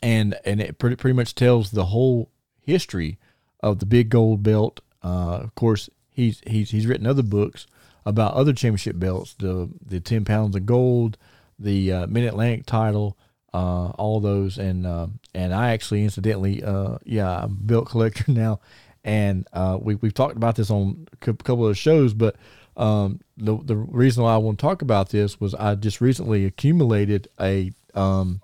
and 0.02 0.40
and 0.46 0.62
it 0.62 0.80
pretty 0.80 0.96
pretty 0.96 1.16
much 1.16 1.36
tells 1.36 1.72
the 1.72 1.86
whole 1.86 2.32
history 2.62 3.18
of 3.62 3.80
the 3.80 3.86
big 3.86 4.10
gold 4.10 4.44
belt. 4.44 4.80
Of 5.04 5.56
course, 5.56 5.90
he's 6.10 6.42
he's 6.48 6.72
he's 6.72 6.88
written 6.88 7.06
other 7.06 7.24
books 7.24 7.68
about 8.08 8.34
other 8.34 8.54
championship 8.54 8.98
belts, 8.98 9.36
the 9.36 9.70
the 9.86 10.00
ten 10.00 10.26
pounds 10.26 10.56
of 10.56 10.66
gold, 10.66 11.18
the 11.60 11.92
uh, 11.92 12.08
Mid 12.08 12.24
Atlantic 12.24 12.66
title, 12.66 13.18
uh, 13.54 13.90
all 13.90 14.20
those, 14.20 14.58
and 14.58 14.88
uh, 14.88 15.08
and 15.36 15.54
I 15.54 15.74
actually 15.74 16.04
incidentally, 16.04 16.64
uh, 16.64 16.98
yeah, 17.04 17.44
I'm 17.44 17.52
a 17.52 17.64
belt 17.64 17.86
collector 17.90 18.32
now, 18.32 18.62
and 19.04 19.48
uh, 19.54 19.78
we 19.80 19.96
we've 19.96 20.14
talked 20.14 20.38
about 20.38 20.56
this 20.56 20.72
on 20.72 21.08
a 21.14 21.18
couple 21.18 21.68
of 21.68 21.78
shows, 21.78 22.14
but 22.14 22.38
um, 22.78 23.20
the 23.36 23.58
the 23.58 23.76
reason 23.76 24.24
why 24.24 24.34
I 24.34 24.38
want 24.38 24.58
to 24.60 24.62
talk 24.62 24.82
about 24.82 25.10
this 25.10 25.40
was 25.40 25.54
I 25.54 25.76
just 25.76 26.00
recently 26.00 26.46
accumulated 26.46 27.28
a 27.40 27.72
um, 27.94 28.42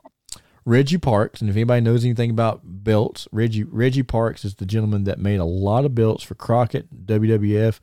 Reggie 0.66 0.98
Parks, 0.98 1.40
and 1.40 1.50
if 1.50 1.56
anybody 1.56 1.82
knows 1.82 2.04
anything 2.04 2.32
about 2.32 2.62
belts, 2.64 3.28
Reggie 3.32 3.64
Reggie 3.64 4.04
Parks 4.04 4.44
is 4.44 4.56
the 4.56 4.66
gentleman 4.66 5.06
that 5.06 5.20
made 5.20 5.40
a 5.40 5.46
lot 5.46 5.86
of 5.86 5.96
belts 5.96 6.24
for 6.24 6.36
Crockett, 6.36 7.06
WWF, 7.06 7.80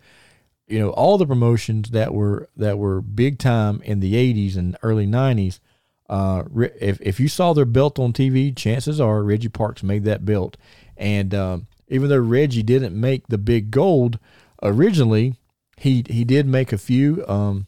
you 0.70 0.78
know, 0.78 0.90
all 0.90 1.18
the 1.18 1.26
promotions 1.26 1.90
that 1.90 2.14
were 2.14 2.48
that 2.56 2.78
were 2.78 3.00
big 3.00 3.38
time 3.38 3.82
in 3.82 4.00
the 4.00 4.14
'80s 4.14 4.56
and 4.56 4.76
early 4.82 5.06
'90s. 5.06 5.58
Uh, 6.08 6.44
if 6.80 7.00
if 7.00 7.18
you 7.18 7.28
saw 7.28 7.52
their 7.52 7.64
belt 7.64 7.98
on 7.98 8.12
TV, 8.12 8.56
chances 8.56 9.00
are 9.00 9.22
Reggie 9.22 9.48
Parks 9.48 9.82
made 9.82 10.04
that 10.04 10.24
belt. 10.24 10.56
And 10.96 11.34
um, 11.34 11.66
even 11.88 12.08
though 12.08 12.18
Reggie 12.18 12.62
didn't 12.62 12.98
make 12.98 13.26
the 13.26 13.38
big 13.38 13.70
gold 13.70 14.18
originally, 14.62 15.34
he 15.76 16.04
he 16.08 16.24
did 16.24 16.46
make 16.46 16.72
a 16.72 16.78
few 16.78 17.24
um, 17.26 17.66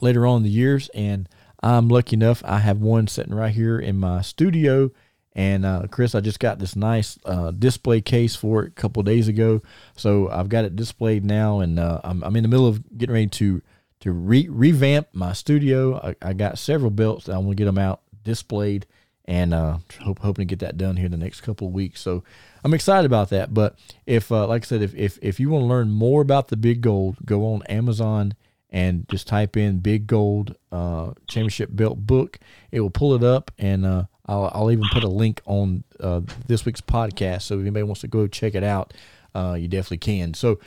later 0.00 0.26
on 0.26 0.38
in 0.38 0.42
the 0.44 0.50
years, 0.50 0.88
and 0.94 1.28
I'm 1.62 1.88
lucky 1.88 2.14
enough 2.14 2.42
I 2.44 2.58
have 2.58 2.78
one 2.78 3.06
sitting 3.06 3.34
right 3.34 3.52
here 3.52 3.78
in 3.78 3.98
my 3.98 4.22
studio. 4.22 4.90
And 5.34 5.66
uh, 5.66 5.86
Chris, 5.90 6.14
I 6.14 6.20
just 6.20 6.38
got 6.38 6.60
this 6.60 6.76
nice 6.76 7.18
uh, 7.24 7.50
display 7.50 8.00
case 8.00 8.36
for 8.36 8.62
it 8.64 8.68
a 8.68 8.70
couple 8.70 9.02
days 9.02 9.26
ago, 9.26 9.62
so 9.96 10.30
I've 10.30 10.48
got 10.48 10.64
it 10.64 10.76
displayed 10.76 11.24
now, 11.24 11.58
and 11.58 11.78
uh, 11.78 12.00
I'm, 12.04 12.22
I'm 12.22 12.36
in 12.36 12.44
the 12.44 12.48
middle 12.48 12.68
of 12.68 12.96
getting 12.96 13.14
ready 13.14 13.26
to 13.26 13.60
to 14.00 14.12
re- 14.12 14.48
revamp 14.48 15.08
my 15.12 15.32
studio. 15.32 15.96
I, 15.96 16.14
I 16.28 16.32
got 16.34 16.58
several 16.58 16.90
belts 16.90 17.24
that 17.24 17.34
I 17.34 17.38
want 17.38 17.50
to 17.50 17.54
get 17.56 17.64
them 17.64 17.78
out 17.78 18.02
displayed, 18.22 18.86
and 19.24 19.52
uh, 19.52 19.78
hope, 20.02 20.20
hoping 20.20 20.46
to 20.46 20.52
get 20.52 20.60
that 20.60 20.76
done 20.76 20.96
here 20.96 21.06
in 21.06 21.12
the 21.12 21.18
next 21.18 21.40
couple 21.40 21.66
of 21.66 21.72
weeks. 21.72 22.00
So 22.00 22.22
I'm 22.62 22.74
excited 22.74 23.06
about 23.06 23.30
that. 23.30 23.52
But 23.52 23.76
if, 24.06 24.30
uh, 24.30 24.46
like 24.46 24.62
I 24.62 24.66
said, 24.66 24.82
if, 24.82 24.94
if 24.94 25.18
if 25.20 25.40
you 25.40 25.50
want 25.50 25.62
to 25.62 25.66
learn 25.66 25.90
more 25.90 26.22
about 26.22 26.48
the 26.48 26.56
big 26.56 26.80
gold, 26.80 27.16
go 27.24 27.44
on 27.52 27.62
Amazon 27.64 28.34
and 28.70 29.08
just 29.08 29.26
type 29.26 29.56
in 29.56 29.78
big 29.78 30.06
gold 30.06 30.54
uh, 30.70 31.12
championship 31.26 31.70
belt 31.72 32.06
book. 32.06 32.38
It 32.70 32.80
will 32.80 32.90
pull 32.90 33.14
it 33.14 33.24
up, 33.24 33.50
and 33.58 33.86
uh, 33.86 34.04
I'll, 34.26 34.50
I'll 34.54 34.70
even 34.70 34.84
put 34.92 35.04
a 35.04 35.08
link 35.08 35.40
on 35.46 35.84
uh, 36.00 36.22
this 36.46 36.64
week's 36.64 36.80
podcast. 36.80 37.42
So 37.42 37.54
if 37.54 37.60
anybody 37.60 37.82
wants 37.82 38.00
to 38.02 38.08
go 38.08 38.26
check 38.26 38.54
it 38.54 38.64
out, 38.64 38.94
uh, 39.34 39.56
you 39.58 39.68
definitely 39.68 39.98
can. 39.98 40.34
So, 40.34 40.58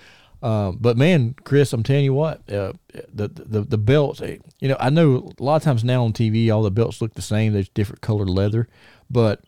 um, 0.43 0.77
but 0.79 0.97
man, 0.97 1.35
Chris, 1.43 1.73
I'm 1.73 1.83
telling 1.83 2.03
you 2.05 2.13
what, 2.13 2.39
uh, 2.51 2.73
the, 3.11 3.27
the 3.27 3.61
the 3.61 3.77
belts. 3.77 4.21
eh, 4.21 4.37
You 4.59 4.69
know, 4.69 4.77
I 4.79 4.89
know 4.91 5.31
a 5.39 5.43
lot 5.43 5.55
of 5.55 5.63
times 5.63 5.83
now 5.83 6.03
on 6.03 6.13
TV, 6.13 6.53
all 6.53 6.61
the 6.61 6.69
belts 6.71 7.01
look 7.01 7.15
the 7.15 7.21
same. 7.21 7.53
There's 7.53 7.69
different 7.69 8.01
colored 8.01 8.29
leather, 8.29 8.67
but 9.09 9.41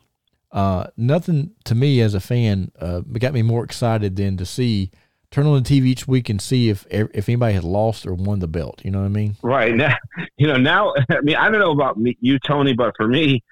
uh, 0.52 0.88
nothing 0.98 1.52
to 1.66 1.76
me 1.76 2.02
as 2.02 2.16
a 2.16 2.20
fan 2.20 2.72
uh, 2.80 3.02
got 3.02 3.34
me 3.34 3.44
more 3.44 3.64
excited 3.64 4.16
than 4.16 4.36
to 4.38 4.46
see 4.46 4.90
turn 5.32 5.46
on 5.46 5.62
the 5.62 5.70
TV 5.70 5.86
each 5.86 6.08
week 6.08 6.28
and 6.28 6.42
see 6.42 6.70
if 6.70 6.88
if 6.90 7.30
anybody 7.30 7.54
had 7.54 7.64
lost 7.64 8.08
or 8.08 8.16
won 8.16 8.40
the 8.40 8.48
belt. 8.48 8.82
You 8.84 8.90
know 8.90 9.00
what 9.00 9.06
I 9.06 9.10
mean? 9.10 9.36
Right 9.44 9.76
now, 9.76 9.96
you 10.38 10.48
know, 10.48 10.58
now, 10.58 10.94
I 11.12 11.22
mean, 11.22 11.36
I 11.36 11.52
don't 11.52 11.60
know 11.60 11.72
about 11.72 11.98
me, 11.98 12.18
you, 12.20 12.40
Tony, 12.40 12.74
but 12.74 12.96
for 12.98 13.08
me, 13.08 13.44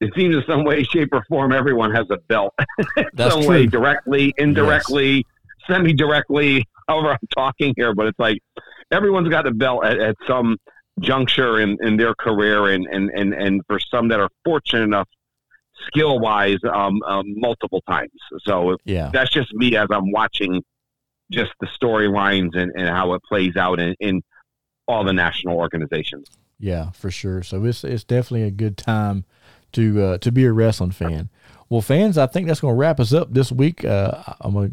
it 0.00 0.12
seems 0.14 0.34
in 0.36 0.42
some 0.46 0.64
way, 0.64 0.82
shape, 0.84 1.08
or 1.12 1.24
form, 1.28 1.52
everyone 1.52 1.92
has 1.94 2.06
a 2.10 2.18
belt. 2.28 2.54
That's 3.14 3.32
some 3.34 3.42
true. 3.42 3.50
way, 3.50 3.66
directly, 3.66 4.34
indirectly, 4.38 5.24
semi-directly. 5.66 6.64
However, 6.88 7.12
I'm 7.12 7.28
talking 7.34 7.74
here, 7.76 7.94
but 7.94 8.06
it's 8.06 8.18
like 8.18 8.38
everyone's 8.90 9.28
got 9.28 9.46
a 9.46 9.50
belt 9.50 9.84
at, 9.84 9.98
at 9.98 10.16
some 10.26 10.56
juncture 11.00 11.60
in, 11.60 11.76
in 11.82 11.96
their 11.96 12.14
career, 12.14 12.68
and, 12.68 12.86
and, 12.90 13.10
and, 13.10 13.34
and 13.34 13.62
for 13.66 13.78
some 13.80 14.08
that 14.08 14.20
are 14.20 14.30
fortunate 14.44 14.82
enough, 14.84 15.08
skill-wise, 15.88 16.58
um, 16.72 17.02
um, 17.02 17.24
multiple 17.38 17.82
times. 17.88 18.10
So 18.44 18.76
Yeah. 18.84 19.10
that's 19.12 19.30
just 19.30 19.52
me 19.54 19.76
as 19.76 19.88
I'm 19.90 20.10
watching 20.10 20.62
just 21.30 21.52
the 21.60 21.66
storylines 21.66 22.56
and, 22.56 22.70
and 22.76 22.88
how 22.88 23.14
it 23.14 23.22
plays 23.28 23.56
out 23.56 23.80
in, 23.80 23.94
in 24.00 24.22
all 24.86 25.04
the 25.04 25.12
national 25.12 25.56
organizations. 25.56 26.28
Yeah, 26.58 26.90
for 26.92 27.10
sure. 27.10 27.42
So 27.42 27.64
it's 27.64 27.84
it's 27.84 28.04
definitely 28.04 28.44
a 28.44 28.50
good 28.50 28.78
time 28.78 29.24
to 29.76 30.02
uh, 30.02 30.18
to 30.18 30.32
be 30.32 30.44
a 30.44 30.52
wrestling 30.52 30.90
fan. 30.90 31.28
Well, 31.68 31.80
fans, 31.80 32.16
I 32.16 32.26
think 32.26 32.46
that's 32.46 32.60
going 32.60 32.74
to 32.74 32.78
wrap 32.78 33.00
us 33.00 33.12
up 33.12 33.32
this 33.32 33.50
week. 33.50 33.84
Uh, 33.84 34.22
I'm 34.40 34.54
gonna 34.54 34.70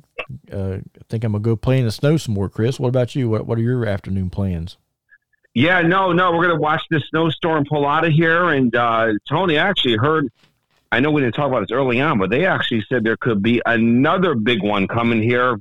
uh, 0.51 0.77
I 0.77 1.03
think 1.09 1.23
I'm 1.23 1.33
gonna 1.33 1.43
go 1.43 1.55
play 1.55 1.79
in 1.79 1.85
the 1.85 1.91
snow 1.91 2.17
some 2.17 2.33
more. 2.33 2.49
Chris, 2.49 2.79
what 2.79 2.89
about 2.89 3.15
you? 3.15 3.29
What 3.29 3.45
What 3.45 3.57
are 3.57 3.61
your 3.61 3.85
afternoon 3.85 4.29
plans? 4.29 4.77
Yeah, 5.53 5.81
no, 5.81 6.11
no, 6.11 6.31
we're 6.31 6.47
gonna 6.47 6.59
watch 6.59 6.81
this 6.89 7.03
snowstorm 7.09 7.65
pull 7.65 7.85
out 7.85 8.05
of 8.05 8.11
here. 8.11 8.49
And 8.49 8.75
uh, 8.75 9.13
Tony 9.29 9.57
I 9.57 9.67
actually 9.67 9.97
heard. 9.97 10.31
I 10.91 10.99
know 10.99 11.09
we 11.09 11.21
didn't 11.21 11.33
talk 11.33 11.47
about 11.47 11.61
this 11.61 11.71
early 11.71 11.99
on, 11.99 12.19
but 12.19 12.29
they 12.29 12.45
actually 12.45 12.85
said 12.87 13.03
there 13.03 13.17
could 13.17 13.41
be 13.41 13.61
another 13.65 14.35
big 14.35 14.61
one 14.61 14.87
coming 14.87 15.23
here 15.23 15.57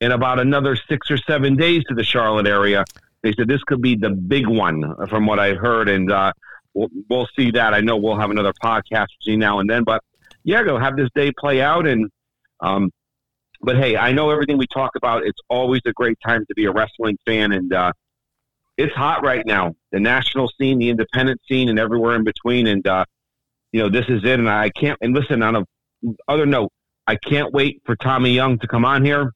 in 0.00 0.12
about 0.12 0.38
another 0.38 0.76
six 0.88 1.10
or 1.10 1.16
seven 1.16 1.56
days 1.56 1.82
to 1.88 1.94
the 1.94 2.04
Charlotte 2.04 2.46
area. 2.46 2.84
They 3.22 3.32
said 3.32 3.48
this 3.48 3.64
could 3.64 3.82
be 3.82 3.96
the 3.96 4.10
big 4.10 4.46
one, 4.46 4.94
from 5.08 5.26
what 5.26 5.40
I 5.40 5.54
heard. 5.54 5.88
And 5.88 6.12
uh, 6.12 6.32
we'll, 6.76 6.88
we'll 7.08 7.28
see 7.36 7.50
that. 7.52 7.74
I 7.74 7.80
know 7.80 7.96
we'll 7.96 8.18
have 8.18 8.30
another 8.30 8.52
podcast 8.62 9.06
between 9.18 9.40
now 9.40 9.58
and 9.58 9.68
then, 9.68 9.82
but 9.82 10.02
yeah, 10.44 10.62
go 10.62 10.78
have 10.78 10.96
this 10.96 11.08
day 11.14 11.32
play 11.32 11.60
out. 11.60 11.86
And, 11.86 12.08
um, 12.60 12.90
but 13.62 13.76
hey, 13.76 13.96
I 13.96 14.12
know 14.12 14.30
everything 14.30 14.58
we 14.58 14.66
talk 14.68 14.92
about. 14.96 15.26
It's 15.26 15.40
always 15.48 15.80
a 15.86 15.92
great 15.92 16.18
time 16.24 16.44
to 16.46 16.54
be 16.54 16.66
a 16.66 16.70
wrestling 16.70 17.18
fan, 17.24 17.52
and 17.52 17.72
uh, 17.72 17.92
it's 18.76 18.94
hot 18.94 19.24
right 19.24 19.44
now. 19.46 19.74
The 19.92 19.98
national 19.98 20.50
scene, 20.60 20.78
the 20.78 20.90
independent 20.90 21.40
scene, 21.48 21.70
and 21.70 21.78
everywhere 21.78 22.14
in 22.14 22.22
between. 22.22 22.66
And 22.66 22.86
uh, 22.86 23.06
you 23.72 23.82
know, 23.82 23.88
this 23.88 24.04
is 24.08 24.22
it. 24.24 24.38
And 24.38 24.48
I 24.48 24.68
can't. 24.70 24.98
And 25.00 25.14
listen, 25.14 25.42
on 25.42 25.56
a 25.56 25.64
other 26.28 26.44
note, 26.44 26.70
I 27.06 27.16
can't 27.16 27.52
wait 27.52 27.80
for 27.86 27.96
Tommy 27.96 28.30
Young 28.30 28.58
to 28.58 28.68
come 28.68 28.84
on 28.84 29.04
here 29.04 29.32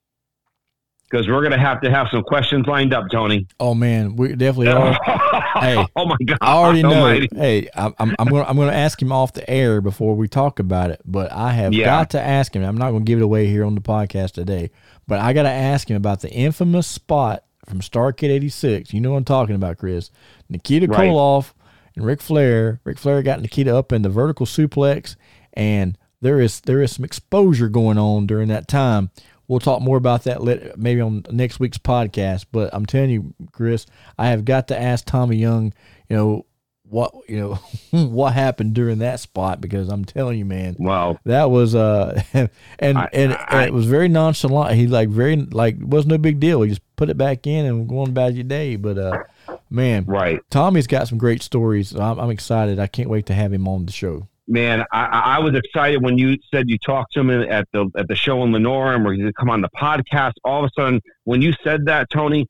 because 1.11 1.27
we're 1.27 1.41
going 1.41 1.51
to 1.51 1.57
have 1.59 1.81
to 1.81 1.91
have 1.91 2.07
some 2.09 2.23
questions 2.23 2.65
lined 2.67 2.93
up, 2.93 3.05
Tony. 3.11 3.45
Oh 3.59 3.73
man, 3.75 4.15
we 4.15 4.29
definitely 4.35 4.69
are. 4.69 4.93
hey, 5.59 5.85
oh 5.95 6.05
my 6.05 6.15
god, 6.25 6.37
I 6.41 6.53
already 6.53 6.83
know. 6.83 6.91
Almighty. 6.91 7.27
Hey, 7.35 7.67
I'm 7.75 7.93
I'm, 7.99 8.15
I'm 8.17 8.27
going 8.29 8.45
I'm 8.45 8.55
going 8.55 8.69
to 8.69 8.75
ask 8.75 9.01
him 9.01 9.11
off 9.11 9.33
the 9.33 9.47
air 9.49 9.81
before 9.81 10.15
we 10.15 10.27
talk 10.27 10.59
about 10.59 10.91
it. 10.91 11.01
But 11.05 11.31
I 11.31 11.51
have 11.51 11.73
Yeah. 11.73 11.85
got 11.85 12.11
to 12.11 12.21
ask 12.21 12.55
him. 12.55 12.63
I'm 12.63 12.77
not 12.77 12.91
going 12.91 13.03
to 13.05 13.09
give 13.09 13.19
it 13.19 13.23
away 13.23 13.47
here 13.47 13.65
on 13.65 13.75
the 13.75 13.81
podcast 13.81 14.31
today. 14.33 14.71
But 15.07 15.19
I 15.19 15.33
got 15.33 15.43
to 15.43 15.49
ask 15.49 15.89
him 15.89 15.97
about 15.97 16.21
the 16.21 16.31
infamous 16.31 16.87
spot 16.87 17.43
from 17.67 17.81
Starcade 17.81 18.29
'86. 18.29 18.93
You 18.93 19.01
know 19.01 19.11
what 19.11 19.17
I'm 19.17 19.25
talking 19.25 19.55
about, 19.55 19.77
Chris? 19.77 20.09
Nikita 20.49 20.87
Right. 20.87 21.09
Koloff 21.09 21.53
and 21.95 22.05
Ric 22.05 22.21
Flair. 22.21 22.79
Ric 22.85 22.97
Flair 22.97 23.21
got 23.21 23.41
Nikita 23.41 23.75
up 23.75 23.91
in 23.91 24.01
the 24.03 24.09
vertical 24.09 24.45
suplex, 24.45 25.15
and 25.53 25.97
there 26.21 26.39
is 26.39 26.61
there 26.61 26.81
is 26.81 26.93
some 26.95 27.03
exposure 27.03 27.67
going 27.67 27.97
on 27.97 28.25
during 28.27 28.47
that 28.49 28.67
time. 28.67 29.09
We'll 29.51 29.59
talk 29.59 29.81
more 29.81 29.97
about 29.97 30.23
that 30.23 30.77
maybe 30.77 31.01
on 31.01 31.25
next 31.29 31.59
week's 31.59 31.77
podcast. 31.77 32.45
But 32.53 32.69
I'm 32.71 32.85
telling 32.85 33.09
you, 33.09 33.33
Chris, 33.51 33.85
I 34.17 34.27
have 34.27 34.45
got 34.45 34.69
to 34.69 34.81
ask 34.81 35.05
Tommy 35.05 35.35
Young, 35.35 35.73
you 36.07 36.15
know, 36.15 36.45
what 36.83 37.13
you 37.27 37.37
know 37.37 37.55
what 38.07 38.31
happened 38.33 38.73
during 38.73 38.99
that 38.99 39.19
spot 39.19 39.59
because 39.59 39.89
I'm 39.89 40.05
telling 40.05 40.39
you, 40.39 40.45
man, 40.45 40.77
Wow, 40.79 41.17
that 41.25 41.51
was 41.51 41.75
uh 41.75 42.21
and 42.33 42.49
and, 42.79 42.97
I- 42.97 43.09
and 43.13 43.65
it 43.67 43.73
was 43.73 43.85
very 43.87 44.07
nonchalant. 44.07 44.75
He 44.75 44.87
like 44.87 45.09
very 45.09 45.35
like 45.35 45.75
it 45.75 45.87
was 45.89 46.05
no 46.05 46.17
big 46.17 46.39
deal. 46.39 46.61
He 46.61 46.69
just 46.69 46.81
put 46.95 47.09
it 47.09 47.17
back 47.17 47.45
in 47.45 47.65
and 47.65 47.89
go 47.89 47.99
on 47.99 48.07
about 48.09 48.33
your 48.33 48.45
day. 48.45 48.77
But 48.77 48.97
uh 48.97 49.23
man, 49.69 50.05
right. 50.05 50.39
Tommy's 50.49 50.87
got 50.87 51.09
some 51.09 51.17
great 51.17 51.41
stories. 51.41 51.93
I'm, 51.93 52.19
I'm 52.21 52.29
excited. 52.29 52.79
I 52.79 52.87
can't 52.87 53.09
wait 53.09 53.25
to 53.25 53.33
have 53.33 53.51
him 53.51 53.67
on 53.67 53.85
the 53.85 53.91
show. 53.91 54.29
Man, 54.51 54.83
I, 54.91 55.05
I 55.05 55.39
was 55.39 55.55
excited 55.55 56.03
when 56.03 56.17
you 56.17 56.37
said 56.53 56.69
you 56.69 56.77
talked 56.77 57.13
to 57.13 57.21
him 57.21 57.29
at 57.29 57.67
the 57.71 57.89
at 57.95 58.07
the 58.07 58.15
show 58.15 58.43
in 58.43 58.51
we're 58.51 59.15
going 59.15 59.19
to 59.21 59.33
come 59.33 59.49
on 59.49 59.61
the 59.61 59.69
podcast. 59.69 60.33
All 60.43 60.63
of 60.63 60.69
a 60.69 60.81
sudden, 60.81 61.01
when 61.23 61.41
you 61.41 61.53
said 61.63 61.85
that, 61.85 62.09
Tony, 62.11 62.45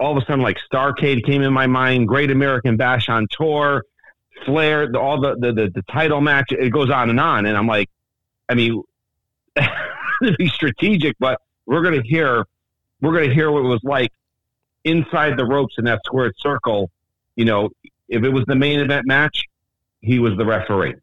all 0.00 0.16
of 0.16 0.22
a 0.22 0.26
sudden, 0.26 0.40
like 0.40 0.56
Starcade 0.72 1.24
came 1.24 1.42
in 1.42 1.52
my 1.52 1.66
mind. 1.66 2.08
Great 2.08 2.30
American 2.30 2.76
Bash 2.76 3.08
on 3.08 3.26
tour, 3.30 3.82
Flair, 4.46 4.90
the, 4.90 4.98
all 4.98 5.20
the, 5.20 5.36
the 5.36 5.52
the 5.52 5.70
the 5.70 5.82
title 5.82 6.20
match. 6.20 6.50
It 6.50 6.70
goes 6.70 6.90
on 6.90 7.10
and 7.10 7.20
on, 7.20 7.46
and 7.46 7.56
I'm 7.56 7.66
like, 7.66 7.88
I 8.48 8.54
mean, 8.54 8.82
to 9.56 10.32
be 10.38 10.48
strategic, 10.48 11.16
but 11.20 11.40
we're 11.66 11.82
to 12.00 12.08
hear 12.08 12.46
we're 13.02 13.12
to 13.28 13.34
hear 13.34 13.50
what 13.50 13.60
it 13.60 13.68
was 13.68 13.80
like 13.84 14.10
inside 14.84 15.36
the 15.36 15.44
ropes 15.44 15.74
in 15.78 15.84
that 15.84 16.00
squared 16.06 16.34
circle. 16.38 16.90
You 17.36 17.44
know, 17.44 17.68
if 18.08 18.24
it 18.24 18.30
was 18.30 18.44
the 18.46 18.56
main 18.56 18.80
event 18.80 19.06
match, 19.06 19.44
he 20.00 20.18
was 20.18 20.36
the 20.36 20.46
referee 20.46 20.94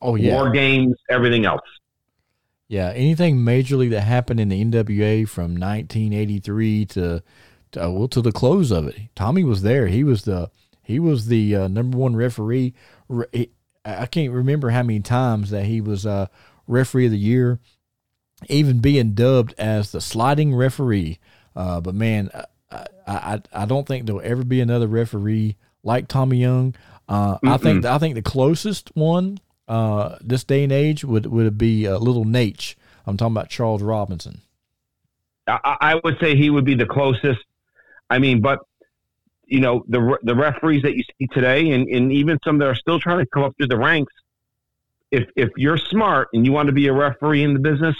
Oh 0.00 0.14
yeah, 0.14 0.34
war 0.34 0.50
games, 0.50 0.96
everything 1.10 1.44
else. 1.44 1.60
yeah. 2.68 2.92
Anything 2.94 3.38
majorly 3.38 3.90
that 3.90 4.02
happened 4.02 4.40
in 4.40 4.48
the 4.48 4.64
NWA 4.64 5.28
from 5.28 5.52
1983 5.56 6.86
to, 6.86 7.22
to 7.72 7.84
uh, 7.84 7.90
well 7.90 8.08
to 8.08 8.20
the 8.20 8.32
close 8.32 8.70
of 8.70 8.86
it, 8.88 8.96
Tommy 9.14 9.44
was 9.44 9.62
there. 9.62 9.86
He 9.88 10.04
was 10.04 10.22
the 10.22 10.50
he 10.82 10.98
was 10.98 11.26
the 11.26 11.54
uh, 11.56 11.68
number 11.68 11.98
one 11.98 12.14
referee. 12.16 12.74
He- 13.32 13.50
I 13.84 14.04
can't 14.06 14.32
remember 14.32 14.68
how 14.70 14.82
many 14.82 15.00
times 15.00 15.48
that 15.50 15.64
he 15.64 15.80
was 15.80 16.04
uh, 16.04 16.26
referee 16.66 17.06
of 17.06 17.12
the 17.12 17.18
year, 17.18 17.58
even 18.48 18.80
being 18.80 19.12
dubbed 19.14 19.54
as 19.56 19.92
the 19.92 20.00
sliding 20.02 20.54
referee. 20.54 21.18
Uh, 21.56 21.80
but 21.80 21.94
man, 21.94 22.28
I, 22.70 22.84
I 23.06 23.42
I 23.52 23.64
don't 23.64 23.86
think 23.86 24.04
there'll 24.04 24.20
ever 24.22 24.44
be 24.44 24.60
another 24.60 24.86
referee 24.88 25.56
like 25.82 26.06
Tommy 26.06 26.36
Young. 26.38 26.74
Uh, 27.08 27.38
I 27.42 27.56
think 27.56 27.84
I 27.86 27.96
think 27.98 28.14
the 28.14 28.20
closest 28.22 28.90
one 28.94 29.38
uh, 29.68 30.16
this 30.20 30.44
day 30.44 30.64
and 30.64 30.72
age 30.72 31.04
would 31.04 31.26
would 31.26 31.58
be 31.58 31.86
uh, 31.86 31.98
Little 31.98 32.24
Naitch. 32.24 32.74
I'm 33.06 33.16
talking 33.16 33.34
about 33.34 33.48
Charles 33.48 33.82
Robinson. 33.82 34.40
I, 35.46 35.76
I 35.80 36.00
would 36.02 36.18
say 36.20 36.36
he 36.36 36.50
would 36.50 36.64
be 36.64 36.74
the 36.74 36.86
closest. 36.86 37.40
I 38.10 38.18
mean, 38.18 38.40
but 38.40 38.60
you 39.46 39.60
know, 39.60 39.84
the 39.88 40.18
the 40.22 40.34
referees 40.34 40.82
that 40.82 40.96
you 40.96 41.04
see 41.18 41.26
today, 41.28 41.70
and, 41.70 41.88
and 41.88 42.12
even 42.12 42.38
some 42.44 42.58
that 42.58 42.68
are 42.68 42.74
still 42.74 42.98
trying 42.98 43.18
to 43.18 43.26
come 43.26 43.42
up 43.42 43.56
through 43.56 43.68
the 43.68 43.78
ranks. 43.78 44.12
If 45.10 45.28
if 45.36 45.50
you're 45.56 45.78
smart 45.78 46.28
and 46.32 46.44
you 46.44 46.52
want 46.52 46.66
to 46.66 46.72
be 46.72 46.86
a 46.88 46.92
referee 46.92 47.42
in 47.42 47.54
the 47.54 47.60
business, 47.60 47.96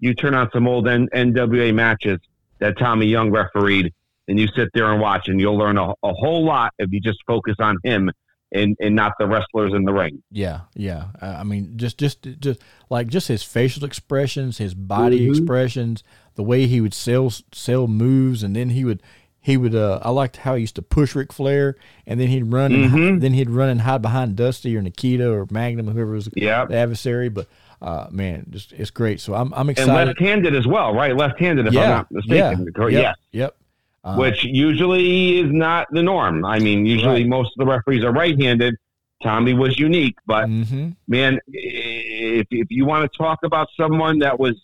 you 0.00 0.14
turn 0.14 0.34
on 0.34 0.50
some 0.52 0.66
old 0.66 0.88
N- 0.88 1.08
NWA 1.14 1.74
matches 1.74 2.20
that 2.58 2.78
Tommy 2.78 3.06
Young 3.06 3.30
refereed, 3.30 3.92
and 4.28 4.38
you 4.38 4.48
sit 4.48 4.70
there 4.72 4.90
and 4.92 5.00
watch, 5.00 5.28
and 5.28 5.38
you'll 5.40 5.58
learn 5.58 5.76
a, 5.76 5.90
a 6.02 6.12
whole 6.14 6.44
lot 6.44 6.72
if 6.78 6.90
you 6.90 7.00
just 7.00 7.18
focus 7.26 7.56
on 7.58 7.76
him 7.84 8.10
and 8.54 8.76
and 8.80 8.94
not 8.94 9.12
the 9.18 9.26
wrestlers 9.26 9.72
in 9.74 9.84
the 9.84 9.92
ring. 9.92 10.22
Yeah, 10.30 10.60
yeah. 10.74 11.06
Uh, 11.20 11.36
I 11.40 11.44
mean, 11.44 11.74
just 11.76 11.98
just 11.98 12.22
just 12.40 12.60
like 12.90 13.08
just 13.08 13.28
his 13.28 13.42
facial 13.42 13.84
expressions, 13.84 14.58
his 14.58 14.74
body 14.74 15.20
Mhm. 15.26 15.30
expressions, 15.30 16.02
the 16.34 16.42
way 16.42 16.66
he 16.66 16.80
would 16.80 16.94
sell 16.94 17.30
sell 17.52 17.86
moves, 17.86 18.42
and 18.42 18.54
then 18.56 18.70
he 18.70 18.84
would 18.84 19.02
he 19.40 19.56
would. 19.56 19.74
Uh, 19.74 19.98
I 20.02 20.10
liked 20.10 20.36
how 20.38 20.54
he 20.54 20.60
used 20.60 20.76
to 20.76 20.82
push 20.82 21.16
Ric 21.16 21.32
Flair, 21.32 21.74
and 22.06 22.20
then 22.20 22.28
he'd 22.28 22.52
run, 22.52 22.72
and, 22.72 22.90
hi- 22.90 22.96
Mhm. 22.98 23.20
then 23.20 23.32
he'd 23.32 23.50
run 23.50 23.68
and 23.70 23.80
hide 23.80 24.00
behind 24.00 24.36
Dusty 24.36 24.76
or 24.76 24.82
Nikita 24.82 25.28
or 25.28 25.48
Magnum, 25.50 25.88
whoever 25.88 26.12
was 26.12 26.28
Yeah. 26.36 26.64
the 26.66 26.76
adversary. 26.76 27.28
But 27.28 27.48
uh, 27.80 28.06
man, 28.12 28.46
just 28.50 28.72
it's 28.72 28.90
great. 28.92 29.20
So 29.20 29.34
I'm 29.34 29.52
I'm 29.54 29.68
excited. 29.68 29.90
And 29.92 30.06
left-handed 30.08 30.54
as 30.54 30.66
well, 30.68 30.94
right? 30.94 31.16
Left-handed, 31.16 31.66
if 31.66 31.70
I'm 31.72 31.74
yeah, 31.74 31.88
not 31.88 32.06
yeah, 32.10 32.50
mistaken. 32.54 32.66
yep, 32.92 32.92
Yes. 32.92 33.16
yep. 33.32 33.56
Uh, 34.04 34.16
which 34.16 34.42
usually 34.44 35.38
is 35.38 35.52
not 35.52 35.86
the 35.92 36.02
norm. 36.02 36.44
I 36.44 36.58
mean, 36.58 36.84
usually 36.84 37.22
Right. 37.22 37.28
most 37.28 37.52
of 37.56 37.64
the 37.64 37.70
referees 37.70 38.02
are 38.02 38.12
right-handed. 38.12 38.74
Tommy 39.22 39.54
was 39.54 39.78
unique, 39.78 40.16
but 40.26 40.48
mhm. 40.48 40.96
man, 41.06 41.38
if, 41.46 42.46
if 42.50 42.66
you 42.70 42.84
want 42.84 43.08
to 43.10 43.16
talk 43.16 43.38
about 43.44 43.68
someone 43.76 44.18
that 44.18 44.40
was 44.40 44.60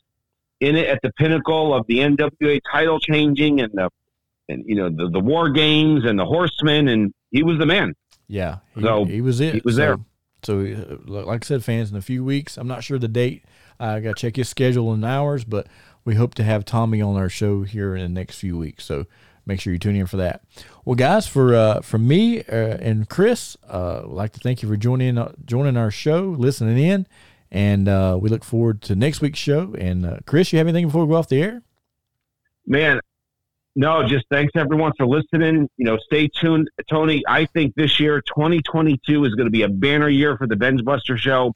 in 0.60 0.74
it 0.74 0.88
at 0.88 0.98
the 1.02 1.12
pinnacle 1.12 1.72
of 1.72 1.86
the 1.86 1.98
NWA 2.00 2.60
title 2.72 2.98
changing 2.98 3.60
and 3.60 3.70
the 3.72 3.88
and 4.48 4.64
you 4.66 4.74
know 4.74 4.88
the, 4.88 5.08
the 5.10 5.20
war 5.20 5.50
games 5.50 6.04
and 6.04 6.18
the 6.18 6.24
horsemen 6.24 6.88
and 6.88 7.14
he 7.30 7.44
was 7.44 7.58
the 7.58 7.66
man. 7.66 7.94
Yeah, 8.26 8.56
he, 8.74 8.82
So, 8.82 9.04
he 9.04 9.20
was 9.20 9.40
it. 9.40 9.54
he 9.54 9.60
was 9.64 9.76
so, 9.76 9.80
there. 9.80 9.96
So, 10.42 10.60
uh, 10.60 10.96
like 11.06 11.26
like 11.26 11.44
I 11.44 11.46
said, 11.46 11.64
fans, 11.64 11.92
in 11.92 11.96
a 11.96 12.02
few 12.02 12.24
weeks, 12.24 12.56
I'm 12.56 12.66
not 12.66 12.82
sure 12.82 12.98
the 12.98 13.06
date. 13.06 13.44
I 13.78 14.00
got 14.00 14.16
to 14.16 14.20
check 14.20 14.34
his 14.34 14.48
schedule 14.48 14.92
and 14.92 15.04
hours, 15.04 15.44
but 15.44 15.68
we 16.04 16.16
hope 16.16 16.34
to 16.34 16.42
have 16.42 16.64
Tommy 16.64 17.00
on 17.00 17.16
our 17.16 17.28
show 17.28 17.62
here 17.62 17.94
in 17.94 18.02
the 18.02 18.08
next 18.08 18.40
few 18.40 18.58
weeks. 18.58 18.84
So 18.84 19.06
make 19.48 19.60
sure 19.60 19.72
you 19.72 19.78
tune 19.78 19.96
in 19.96 20.06
for 20.06 20.18
that. 20.18 20.42
Well, 20.84 20.94
guys, 20.94 21.26
for 21.26 21.54
uh, 21.54 21.80
for 21.80 21.98
me 21.98 22.40
uh, 22.42 22.76
and 22.80 23.08
Chris, 23.08 23.56
uh, 23.68 24.02
I'd 24.04 24.04
like 24.04 24.32
to 24.34 24.40
thank 24.40 24.62
you 24.62 24.68
for 24.68 24.76
joining 24.76 25.18
uh, 25.18 25.32
joining 25.44 25.76
our 25.76 25.90
show, 25.90 26.36
listening 26.38 26.78
in, 26.78 27.06
and 27.50 27.88
uh, 27.88 28.18
we 28.20 28.28
look 28.28 28.44
forward 28.44 28.82
to 28.82 28.94
next 28.94 29.20
week's 29.20 29.38
show. 29.38 29.74
And 29.78 30.06
uh, 30.06 30.18
Chris, 30.26 30.52
you 30.52 30.58
have 30.58 30.68
anything 30.68 30.86
before 30.86 31.04
we 31.04 31.10
go 31.10 31.16
off 31.16 31.28
the 31.28 31.42
air? 31.42 31.62
Man, 32.66 33.00
no, 33.74 34.06
just 34.06 34.26
thanks 34.30 34.52
everyone 34.54 34.92
for 34.96 35.06
listening. 35.06 35.68
You 35.76 35.86
know, 35.86 35.98
stay 35.98 36.28
tuned, 36.28 36.68
Tony. 36.88 37.22
I 37.26 37.46
think 37.46 37.74
this 37.74 37.98
year, 37.98 38.20
2022, 38.20 39.24
is 39.24 39.34
going 39.34 39.46
to 39.46 39.50
be 39.50 39.62
a 39.62 39.68
banner 39.68 40.08
year 40.08 40.36
for 40.36 40.46
the 40.46 40.56
Benge 40.56 40.84
Buster 40.84 41.16
Show. 41.16 41.54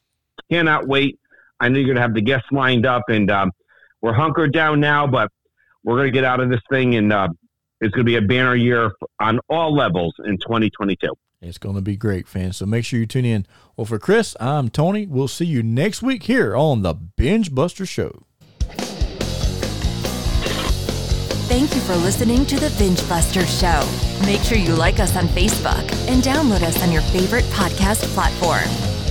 Cannot 0.51 0.89
wait. 0.89 1.19
I 1.61 1.69
know 1.69 1.79
you're 1.79 1.87
going 1.87 1.97
to 1.97 2.03
have 2.03 2.15
the 2.15 2.23
guests 2.23 2.49
lined 2.51 2.87
up, 2.87 3.03
and 3.09 3.31
um, 3.31 3.53
we're 4.01 4.15
hunkered 4.15 4.53
down 4.53 4.81
now, 4.81 5.07
but 5.07 5.31
we're 5.85 5.97
going 5.97 6.07
to 6.07 6.13
get 6.13 6.25
out 6.25 6.41
of 6.41 6.49
this 6.49 6.61
thing, 6.71 6.95
and 6.95 7.13
uh, 7.13 7.29
it's 7.83 7.93
going 7.93 8.07
to 8.07 8.11
be 8.11 8.17
a 8.17 8.23
banner 8.23 8.55
year 8.55 8.93
on 9.21 9.41
all 9.51 9.75
levels 9.75 10.15
in 10.25 10.39
2022. 10.39 11.09
It's 11.43 11.59
going 11.59 11.75
to 11.75 11.83
be 11.83 11.97
great, 11.97 12.29
fans. 12.29 12.59
So 12.59 12.67
make 12.67 12.85
sure 12.85 13.01
you 13.01 13.07
tune 13.07 13.25
in. 13.25 13.45
Well, 13.77 13.85
for 13.85 13.99
Chris, 13.99 14.37
I'm 14.39 14.69
Tony. 14.69 15.07
We'll 15.07 15.27
see 15.27 15.47
you 15.47 15.65
next 15.65 16.01
week 16.01 16.23
here 16.23 16.55
on 16.55 16.83
the 16.83 16.95
Benge 16.95 17.53
Buster 17.53 17.85
Show. 17.85 18.23
Thank 21.49 21.75
you 21.75 21.81
for 21.81 21.97
listening 21.97 22.47
to 22.47 22.57
the 22.57 22.69
Benge 22.69 23.07
Buster 23.09 23.45
Show. 23.45 23.83
Make 24.25 24.43
sure 24.43 24.57
you 24.57 24.75
like 24.75 25.01
us 25.01 25.17
on 25.17 25.27
Facebook 25.27 25.83
and 26.09 26.23
download 26.23 26.63
us 26.63 26.81
on 26.85 26.93
your 26.93 27.03
favorite 27.03 27.45
podcast 27.47 28.05
platform. 28.15 29.02